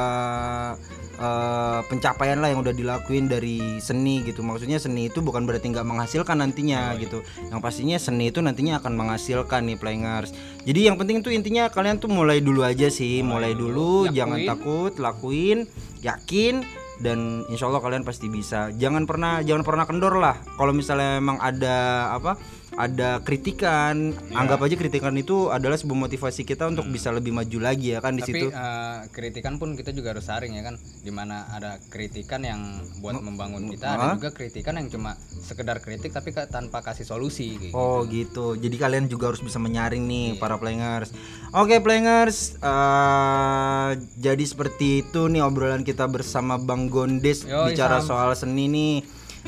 eh, 1.16 1.80
pencapaian 1.86 2.42
lah 2.42 2.50
yang 2.50 2.60
udah 2.62 2.74
dilakuin 2.74 3.30
dari 3.30 3.78
seni 3.78 4.22
gitu. 4.26 4.40
Maksudnya 4.42 4.82
seni 4.82 5.12
itu 5.12 5.22
bukan 5.22 5.46
berarti 5.46 5.70
nggak 5.70 5.86
menghasilkan 5.86 6.42
nantinya 6.42 6.94
gitu. 6.98 7.22
Yang 7.48 7.60
pastinya 7.62 7.96
seni 8.00 8.34
itu 8.34 8.42
nantinya 8.42 8.82
akan 8.82 8.92
menghasilkan 8.98 9.66
nih 9.70 9.78
players 9.78 10.30
jadi 10.60 10.92
yang 10.92 10.96
penting 11.00 11.24
tuh 11.24 11.32
intinya 11.32 11.72
kalian 11.72 11.96
tuh 11.96 12.12
mulai 12.12 12.44
dulu 12.44 12.60
aja 12.60 12.92
sih. 12.92 13.24
Mulai, 13.24 13.56
dulu, 13.56 14.08
Lakuin. 14.08 14.16
jangan 14.16 14.38
takut 14.44 14.92
lakuin 15.00 15.58
yakin 16.04 16.64
dan 17.00 17.48
insya 17.48 17.68
Allah 17.72 17.80
kalian 17.80 18.04
pasti 18.04 18.28
bisa. 18.28 18.68
Jangan 18.76 19.08
pernah 19.08 19.40
jangan 19.40 19.64
pernah 19.64 19.84
kendor 19.88 20.20
lah. 20.20 20.36
Kalau 20.60 20.76
misalnya 20.76 21.16
emang 21.16 21.40
ada 21.40 22.12
apa 22.12 22.36
ada 22.72 23.18
kritikan, 23.20 24.10
Iya. 24.12 24.36
anggap 24.36 24.60
aja 24.60 24.74
kritikan 24.74 25.12
itu 25.12 25.48
adalah 25.48 25.74
sebuah 25.74 26.06
motivasi 26.06 26.42
kita 26.42 26.66
untuk 26.66 26.86
bisa 26.86 27.10
lebih 27.10 27.30
maju 27.30 27.58
lagi 27.60 27.90
ya 27.90 27.98
kan 27.98 28.12
di 28.12 28.20
Hmm. 28.20 28.26
Tapi 28.26 28.40
situ. 28.40 28.46
eh, 28.48 28.98
kritikan 29.10 29.54
pun 29.56 29.74
kita 29.74 29.90
juga 29.90 30.12
harus 30.12 30.22
saring 30.22 30.52
ya 30.52 30.62
kan, 30.62 30.74
di 30.78 31.10
mana 31.10 31.46
ada 31.48 31.82
kritikan 31.84 32.40
yang 32.40 32.60
buat 32.98 33.16
membangun 33.16 33.66
kita, 33.68 33.86
ada 33.90 34.14
juga 34.14 34.30
kritikan 34.30 34.74
yang 34.74 34.86
cuma 34.88 35.14
sekedar 35.40 35.78
kritik 35.78 36.10
tapi 36.10 36.30
tanpa 36.30 36.78
kasih 36.80 37.04
solusi. 37.04 37.58
Gitu. 37.60 37.72
Oh 37.72 38.02
gitu. 38.04 38.54
Jadi 38.54 38.76
kalian 38.76 39.06
juga 39.06 39.28
harus 39.28 39.40
bisa 39.40 39.58
menyaring 39.58 40.02
nih 40.02 40.26
Iya. 40.28 40.38
para 40.38 40.56
players. 40.56 41.10
Oke 41.50 41.78
players, 41.78 42.54
eh, 42.56 43.90
jadi 44.16 44.44
seperti 44.44 45.02
itu 45.02 45.26
nih 45.26 45.40
obrolan 45.40 45.82
kita 45.82 46.06
bersama 46.06 46.56
Bang 46.56 46.86
Gondes 46.86 47.42
Yoi, 47.42 47.72
bicara 47.72 47.98
Sam. 47.98 48.08
soal 48.08 48.30
seni 48.34 48.66
nih. 48.66 48.94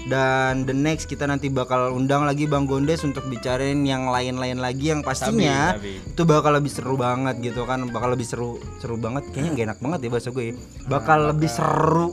Dan 0.02 0.64
the 0.64 0.72
next 0.72 1.06
kita 1.06 1.24
nanti 1.24 1.46
bakal 1.46 1.92
undang 1.92 2.24
lagi 2.24 2.44
Bang 2.44 2.66
Gondes 2.66 3.02
untuk 3.02 3.22
bicarain 3.26 3.80
yang 3.82 4.08
lain-lain 4.08 4.58
lagi 4.58 4.90
yang 4.90 5.00
pastinya 5.00 5.76
sabi. 5.76 6.02
itu 6.02 6.22
bakal 6.24 6.52
lebih 6.52 6.68
seru 6.68 6.94
banget 6.96 7.38
gitu 7.38 7.62
kan, 7.62 7.86
bakal 7.88 8.10
lebih 8.10 8.24
seru 8.24 8.50
seru 8.78 8.96
banget. 8.96 9.28
Kayaknya 9.30 9.50
gak 9.52 9.64
enak 9.64 9.78
banget 9.78 9.98
ya 10.00 10.08
bahasa 10.10 10.28
gue. 10.30 10.44
ya. 10.44 10.54
Bakal 10.86 11.18
lebih 11.30 11.50
seru, 11.50 12.08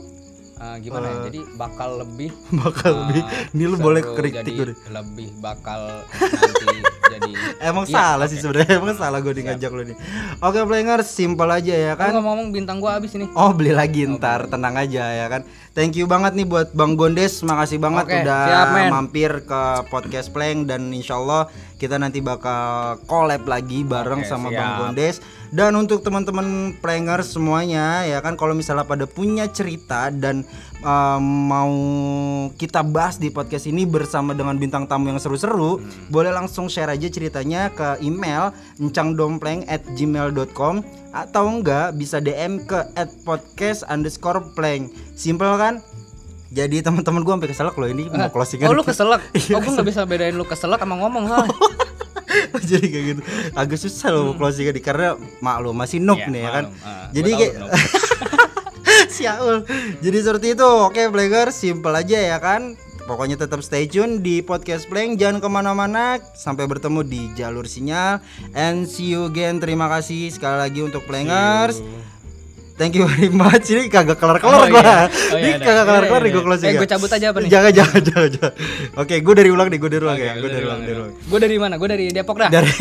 Eh, 0.60 0.76
gimana 0.84 1.08
ya? 1.08 1.16
Jadi 1.24 1.40
bakal 1.56 1.90
lebih 1.98 2.30
bakal 2.60 2.92
eh, 2.92 3.00
lebih. 3.00 3.22
Ini 3.56 3.64
lu 3.64 3.76
boleh 3.80 4.02
kritik 4.12 4.44
jadi 4.44 4.50
gue. 4.52 4.76
lebih 4.92 5.28
bakal 5.40 6.04
nanti 6.12 6.99
jadi 7.10 7.30
Emang 7.70 7.84
Iya, 7.90 7.94
salah 7.96 8.26
sih 8.30 8.38
sebenarnya, 8.38 8.78
emang 8.78 8.94
salah 8.94 9.18
gue 9.18 9.32
ngajak 9.34 9.70
lu 9.72 9.82
nih. 9.90 9.96
Oke, 10.38 10.58
players, 10.62 11.08
simpel 11.10 11.48
aja 11.50 11.74
ya 11.74 11.92
kan 11.98 12.14
kan. 12.14 12.22
ngomong 12.22 12.54
bintang 12.54 12.78
gua 12.78 12.96
habis 13.00 13.12
ini. 13.18 13.26
Oh, 13.34 13.50
beli 13.50 13.74
lagi 13.74 14.06
ntar, 14.06 14.46
tenang 14.46 14.78
aja 14.78 15.04
ya 15.10 15.26
kan. 15.26 15.42
Thank 15.70 15.98
you 15.98 16.06
banget 16.10 16.34
nih 16.34 16.46
buat 16.46 16.74
Bang 16.74 16.98
Gondes, 16.98 17.42
makasih 17.46 17.78
banget 17.78 18.06
Oke, 18.10 18.16
udah 18.26 18.42
siap, 18.46 18.90
mampir 18.90 19.30
ke 19.46 19.62
podcast 19.86 20.34
Plank 20.34 20.66
dan 20.66 20.90
insya 20.90 21.18
Allah 21.18 21.46
kita 21.78 21.96
nanti 21.96 22.20
bakal 22.20 22.98
collab 23.08 23.46
lagi 23.48 23.86
bareng 23.86 24.26
Oke, 24.26 24.28
sama 24.28 24.50
Bang 24.50 24.70
siap. 24.70 24.78
Gondes. 24.82 25.16
Dan 25.50 25.74
untuk 25.74 26.06
teman-teman 26.06 26.78
plankers 26.78 27.34
semuanya 27.34 28.06
ya 28.06 28.22
kan 28.22 28.38
kalau 28.38 28.54
misalnya 28.54 28.86
pada 28.86 29.06
punya 29.10 29.50
cerita 29.50 30.10
dan 30.14 30.46
um, 30.80 31.22
mau 31.46 31.72
kita 32.52 32.80
bahas 32.80 33.16
di 33.16 33.28
podcast 33.28 33.64
ini 33.64 33.82
bersama 33.82 34.32
dengan 34.32 34.54
bintang 34.54 34.84
tamu 34.84 35.08
yang 35.08 35.16
seru-seru, 35.16 35.76
Hmm. 35.76 35.84
boleh 36.08 36.30
langsung 36.30 36.66
share 36.66 36.88
aja 36.88 37.06
ceritanya 37.06 37.68
ke 37.68 38.00
email 38.00 38.50
encangdompleng@gmail.com 38.76 40.74
atau 41.10 41.44
enggak 41.46 41.94
bisa 41.94 42.18
DM 42.18 42.62
ke 42.62 42.78
podcast 43.22 43.82
underscore 43.84 44.52
plank. 44.52 44.88
Simple 45.12 45.56
kan? 45.56 45.80
Jadi 46.50 46.82
teman-teman 46.82 47.22
gua 47.22 47.38
sampai 47.38 47.46
keselak 47.48 47.74
loh 47.74 47.86
ini 47.86 48.10
mau 48.10 48.26
closingan. 48.26 48.66
Oh 48.66 48.74
lu 48.74 48.82
keselak? 48.82 49.22
Iya, 49.38 49.54
oh 49.54 49.62
gua 49.62 49.70
nggak 49.76 49.86
bisa 49.86 50.02
bedain 50.02 50.34
lu 50.34 50.42
keselak 50.42 50.78
sama 50.78 50.98
ngomong 50.98 51.30
soalnya. 51.30 51.54
jadi 52.70 52.86
kayak 52.86 53.04
gitu 53.06 53.22
agak 53.52 53.78
susah 53.78 54.08
loh 54.10 54.34
closing 54.34 54.62
ini 54.64 54.78
karena 54.78 55.14
maklum 55.38 55.74
masih 55.74 55.98
noob 55.98 56.14
Iya, 56.16 56.30
nih 56.30 56.40
ya 56.40 56.50
kan. 56.50 56.64
Ah, 56.80 57.06
jadi 57.10 57.30
kayak 57.34 57.54
Siaul 59.20 59.68
jadi 60.00 60.18
seperti 60.24 60.56
itu 60.56 60.64
oke 60.64 61.02
Player 61.12 61.52
simple 61.52 61.92
aja 61.92 62.16
ya 62.16 62.40
kan 62.40 62.72
pokoknya 63.04 63.36
tetap 63.36 63.60
stay 63.60 63.84
tune 63.84 64.24
di 64.24 64.40
podcast 64.40 64.88
Plank 64.88 65.20
jangan 65.20 65.44
ke 65.44 65.48
mana-mana 65.50 66.16
sampai 66.32 66.64
bertemu 66.64 67.04
di 67.04 67.28
jalur 67.36 67.68
sinyal 67.68 68.24
and 68.56 68.88
see 68.88 69.12
you 69.12 69.28
again 69.28 69.60
terima 69.60 69.92
kasih 69.92 70.32
sekali 70.32 70.56
lagi 70.56 70.80
untuk 70.80 71.04
Plangers 71.04 71.84
Thank 72.80 72.96
you 72.96 73.04
very 73.04 73.28
much. 73.28 73.68
Ini 73.68 73.92
kagak 73.92 74.16
kelar-kelar 74.16 74.56
Oh, 74.56 74.64
gua. 74.72 74.80
iya. 74.80 75.04
Oh, 75.04 75.36
Ini 75.36 75.52
iya, 75.52 75.56
kagak 75.60 75.68
iya, 75.68 75.84
kelar-kelar 75.84 76.16
iya, 76.16 76.24
nih 76.24 76.32
gua 76.32 76.40
iya. 76.40 76.48
closing. 76.48 76.68
Eh, 76.72 76.78
gua 76.80 76.88
cabut 76.88 77.10
aja 77.12 77.26
apa 77.28 77.38
nih? 77.44 77.50
Jangan 77.52 77.72
jangan 77.76 78.00
jangan. 78.08 78.30
jangan. 78.32 78.52
Oke, 78.96 79.14
gua 79.20 79.34
dari 79.36 79.50
ulang 79.52 79.68
nih, 79.68 79.78
gua 79.84 79.90
dari 79.92 80.04
ulang 80.08 80.16
ya. 80.16 80.32
Gua 80.40 80.48
dari 80.48 80.64
ulang, 80.64 80.80
dari 80.80 80.96
ulang. 80.96 81.12
Gue 81.20 81.38
dari 81.44 81.56
mana? 81.60 81.74
Gue 81.76 81.88
dari 81.92 82.04
Depok 82.08 82.40
dah. 82.40 82.48
Dari- 82.48 82.72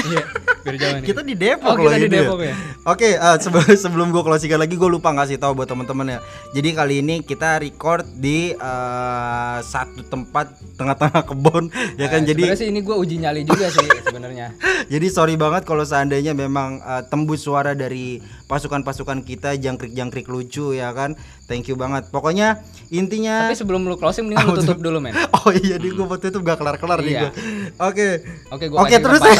Nih. 0.71 1.01
Kita 1.03 1.21
di 1.21 1.33
Depok 1.33 1.67
Oh, 1.67 1.75
loh 1.75 1.83
kita 1.87 1.97
di 1.97 2.05
ini 2.05 2.15
Depok 2.15 2.39
ya? 2.39 2.53
Oke, 2.83 3.09
eh, 3.11 3.37
sebelum 3.43 3.65
sebelum 3.71 4.07
gue 4.09 4.21
closingan 4.21 4.59
lagi 4.59 4.75
gue 4.75 4.89
lupa 4.89 5.09
ngasih 5.09 5.37
tahu 5.37 5.55
buat 5.55 5.65
teman-teman 5.65 6.05
ya. 6.07 6.19
Jadi 6.51 6.69
kali 6.71 6.95
ini 6.99 7.15
kita 7.21 7.57
record 7.57 8.05
di 8.11 8.51
eh, 8.51 9.57
satu 9.61 10.01
tempat 10.03 10.45
tengah-tengah 10.75 11.23
kebun 11.25 11.63
ya 11.95 12.07
kan. 12.07 12.21
Nah, 12.21 12.27
jadi 12.27 12.43
sih 12.53 12.67
ini 12.67 12.79
gue 12.79 12.93
uji 12.93 13.15
nyali 13.17 13.41
juga 13.41 13.67
sih 13.67 13.87
sebenarnya. 14.05 14.53
jadi 14.85 15.07
sorry 15.07 15.33
banget 15.33 15.63
kalau 15.63 15.81
seandainya 15.81 16.31
memang 16.31 16.77
eh, 16.79 17.03
tembus 17.05 17.41
suara 17.41 17.71
dari 17.71 18.19
pasukan-pasukan 18.45 19.21
kita 19.21 19.55
jangkrik-jangkrik 19.55 20.25
lucu 20.25 20.71
ya 20.71 20.91
kan. 20.91 21.13
Thank 21.45 21.65
you 21.65 21.73
banget. 21.73 22.09
Pokoknya 22.09 22.61
intinya 22.89 23.47
Tapi 23.47 23.57
sebelum 23.57 23.85
lu 23.85 23.95
closing 23.95 24.25
mendingan 24.25 24.45
lu 24.47 24.57
tutup 24.61 24.79
dulu 24.79 24.97
men. 24.99 25.13
Oh 25.39 25.49
iya, 25.49 25.77
di 25.77 25.89
gue 25.89 26.01
waktu 26.01 26.29
itu 26.29 26.39
gak 26.39 26.57
kelar-kelar 26.57 26.99
nih 26.99 27.09
Iya. 27.09 27.21
gue. 27.21 27.31
Oke. 27.79 28.07
Oke, 28.49 28.65
gue 28.67 28.77
Oke, 28.77 28.95
terus 28.97 29.21
ya. 29.21 29.33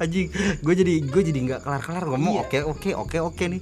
Anjing, 0.00 0.32
gue 0.64 0.74
jadi 0.74 0.94
gue 1.04 1.22
jadi 1.28 1.38
nggak 1.44 1.60
kelar-kelar 1.60 2.04
ngomong. 2.08 2.40
Iya. 2.40 2.42
Oke, 2.48 2.58
oke, 2.64 2.90
oke, 2.96 3.18
oke 3.20 3.44
nih. 3.52 3.60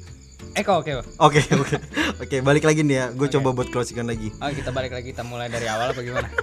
Eko 0.55 0.83
oke. 0.83 0.91
Oke 1.19 1.41
oke 1.55 1.77
oke 2.23 2.37
balik 2.43 2.65
lagi 2.67 2.83
nih 2.83 2.97
ya 2.99 3.07
gue 3.15 3.29
coba 3.31 3.55
buat 3.55 3.69
closingan 3.71 4.07
lagi 4.07 4.31
Oh, 4.39 4.51
kita 4.51 4.71
balik 4.71 4.95
lagi 4.95 5.11
kita 5.11 5.23
mulai 5.27 5.51
dari 5.51 5.67
awal 5.67 5.91
apa 5.95 6.01
gimana? 6.03 6.31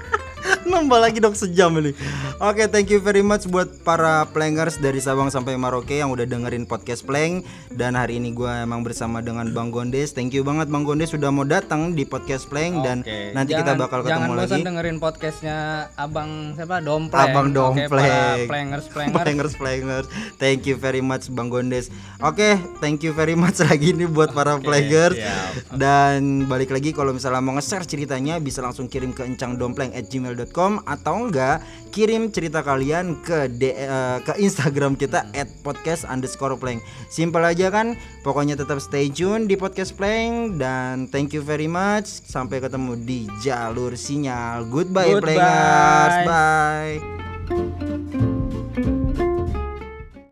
nambah 0.65 0.97
lagi 0.99 1.17
dong 1.17 1.33
sejam 1.33 1.69
ini 1.75 1.93
oke 2.37 2.65
thank 2.67 2.89
you 2.89 2.97
very 2.97 3.21
much 3.21 3.45
buat 3.45 3.69
para 3.79 4.25
plankers 4.25 4.75
dari 4.75 4.97
Sabang 4.97 5.29
sampai 5.29 5.53
Maroke 5.55 5.93
yang 5.93 6.09
udah 6.09 6.25
dengerin 6.25 6.65
podcast 6.65 7.01
plank 7.01 7.45
dan 7.69 7.93
hari 7.93 8.17
ini 8.17 8.31
gue 8.31 8.49
emang 8.59 8.81
bersama 8.81 9.21
dengan 9.21 9.45
Bang 9.51 9.69
Gondes 9.69 10.11
thank 10.11 10.31
you 10.31 10.41
banget 10.41 10.65
Bang 10.65 10.81
Gondes 10.81 11.09
sudah 11.09 11.29
mau 11.29 11.43
datang 11.43 11.93
di 11.93 12.01
podcast 12.03 12.45
plank 12.45 12.81
dan 12.81 12.97
Oke. 12.99 13.31
nanti 13.31 13.53
kita 13.53 13.71
Jangan- 13.71 13.79
bakal 13.79 13.99
Jangan 14.01 14.09
ketemu 14.09 14.33
bosan 14.35 14.41
lagi 14.51 14.61
dengerin 14.63 14.97
podcastnya 14.97 15.57
Abang 15.95 16.29
siapa? 16.53 16.81
Dompleng. 16.81 17.23
Abang 17.23 17.47
Dompleng. 17.51 17.89
para 17.89 18.41
plangers 18.43 18.87
plangers. 18.93 19.15
Plangers, 19.15 19.53
plangers. 19.55 20.07
Thank 20.35 20.65
you 20.65 20.75
very 20.75 20.99
much 20.99 21.29
Bang 21.29 21.47
Gondes. 21.47 21.93
Oke, 22.19 22.53
thank 22.79 23.01
you 23.01 23.11
very 23.11 23.33
much 23.33 23.61
lagi 23.63 23.91
nih 23.91 24.07
buat 24.07 24.31
para 24.31 24.57
plangers. 24.57 25.13
siap. 25.13 25.71
Dan 25.71 26.45
balik 26.45 26.69
lagi 26.69 26.89
kalau 26.89 27.11
misalnya 27.11 27.39
mau 27.39 27.53
nge-share 27.53 27.83
ceritanya 27.83 28.37
bisa 28.37 28.59
langsung 28.59 28.85
kirim 28.85 29.11
ke 29.11 29.21
encangdompleng@gmail.com 29.25 30.53
atau 30.87 31.27
enggak 31.27 31.59
kirim 31.91 32.27
cerita 32.27 32.59
kalian 32.59 33.23
ke 33.23 33.47
D- 33.51 33.71
eh, 33.71 34.19
ke 34.23 34.35
Instagram 34.39 34.99
kita 34.99 35.27
@podcast 35.63 36.03
underscore 36.07 36.59
plank. 36.59 36.83
Simple 37.07 37.43
aja 37.43 37.71
kan? 37.71 37.95
Pokoknya 38.23 38.59
tetap 38.59 38.83
stay 38.83 39.07
tune 39.07 39.47
di 39.47 39.55
podcast 39.55 39.95
plank 39.95 40.59
dan 40.59 41.07
thank 41.07 41.31
you 41.31 41.43
very 41.43 41.67
much. 41.67 42.07
Sampai 42.07 42.59
ketemu 42.59 42.99
di 42.99 43.27
jalur 43.39 43.95
sinyal. 43.95 44.67
Goodbye, 44.67 45.15
Goodbye. 45.15 45.39
plangers. 45.39 46.15
Bye. 46.27 48.34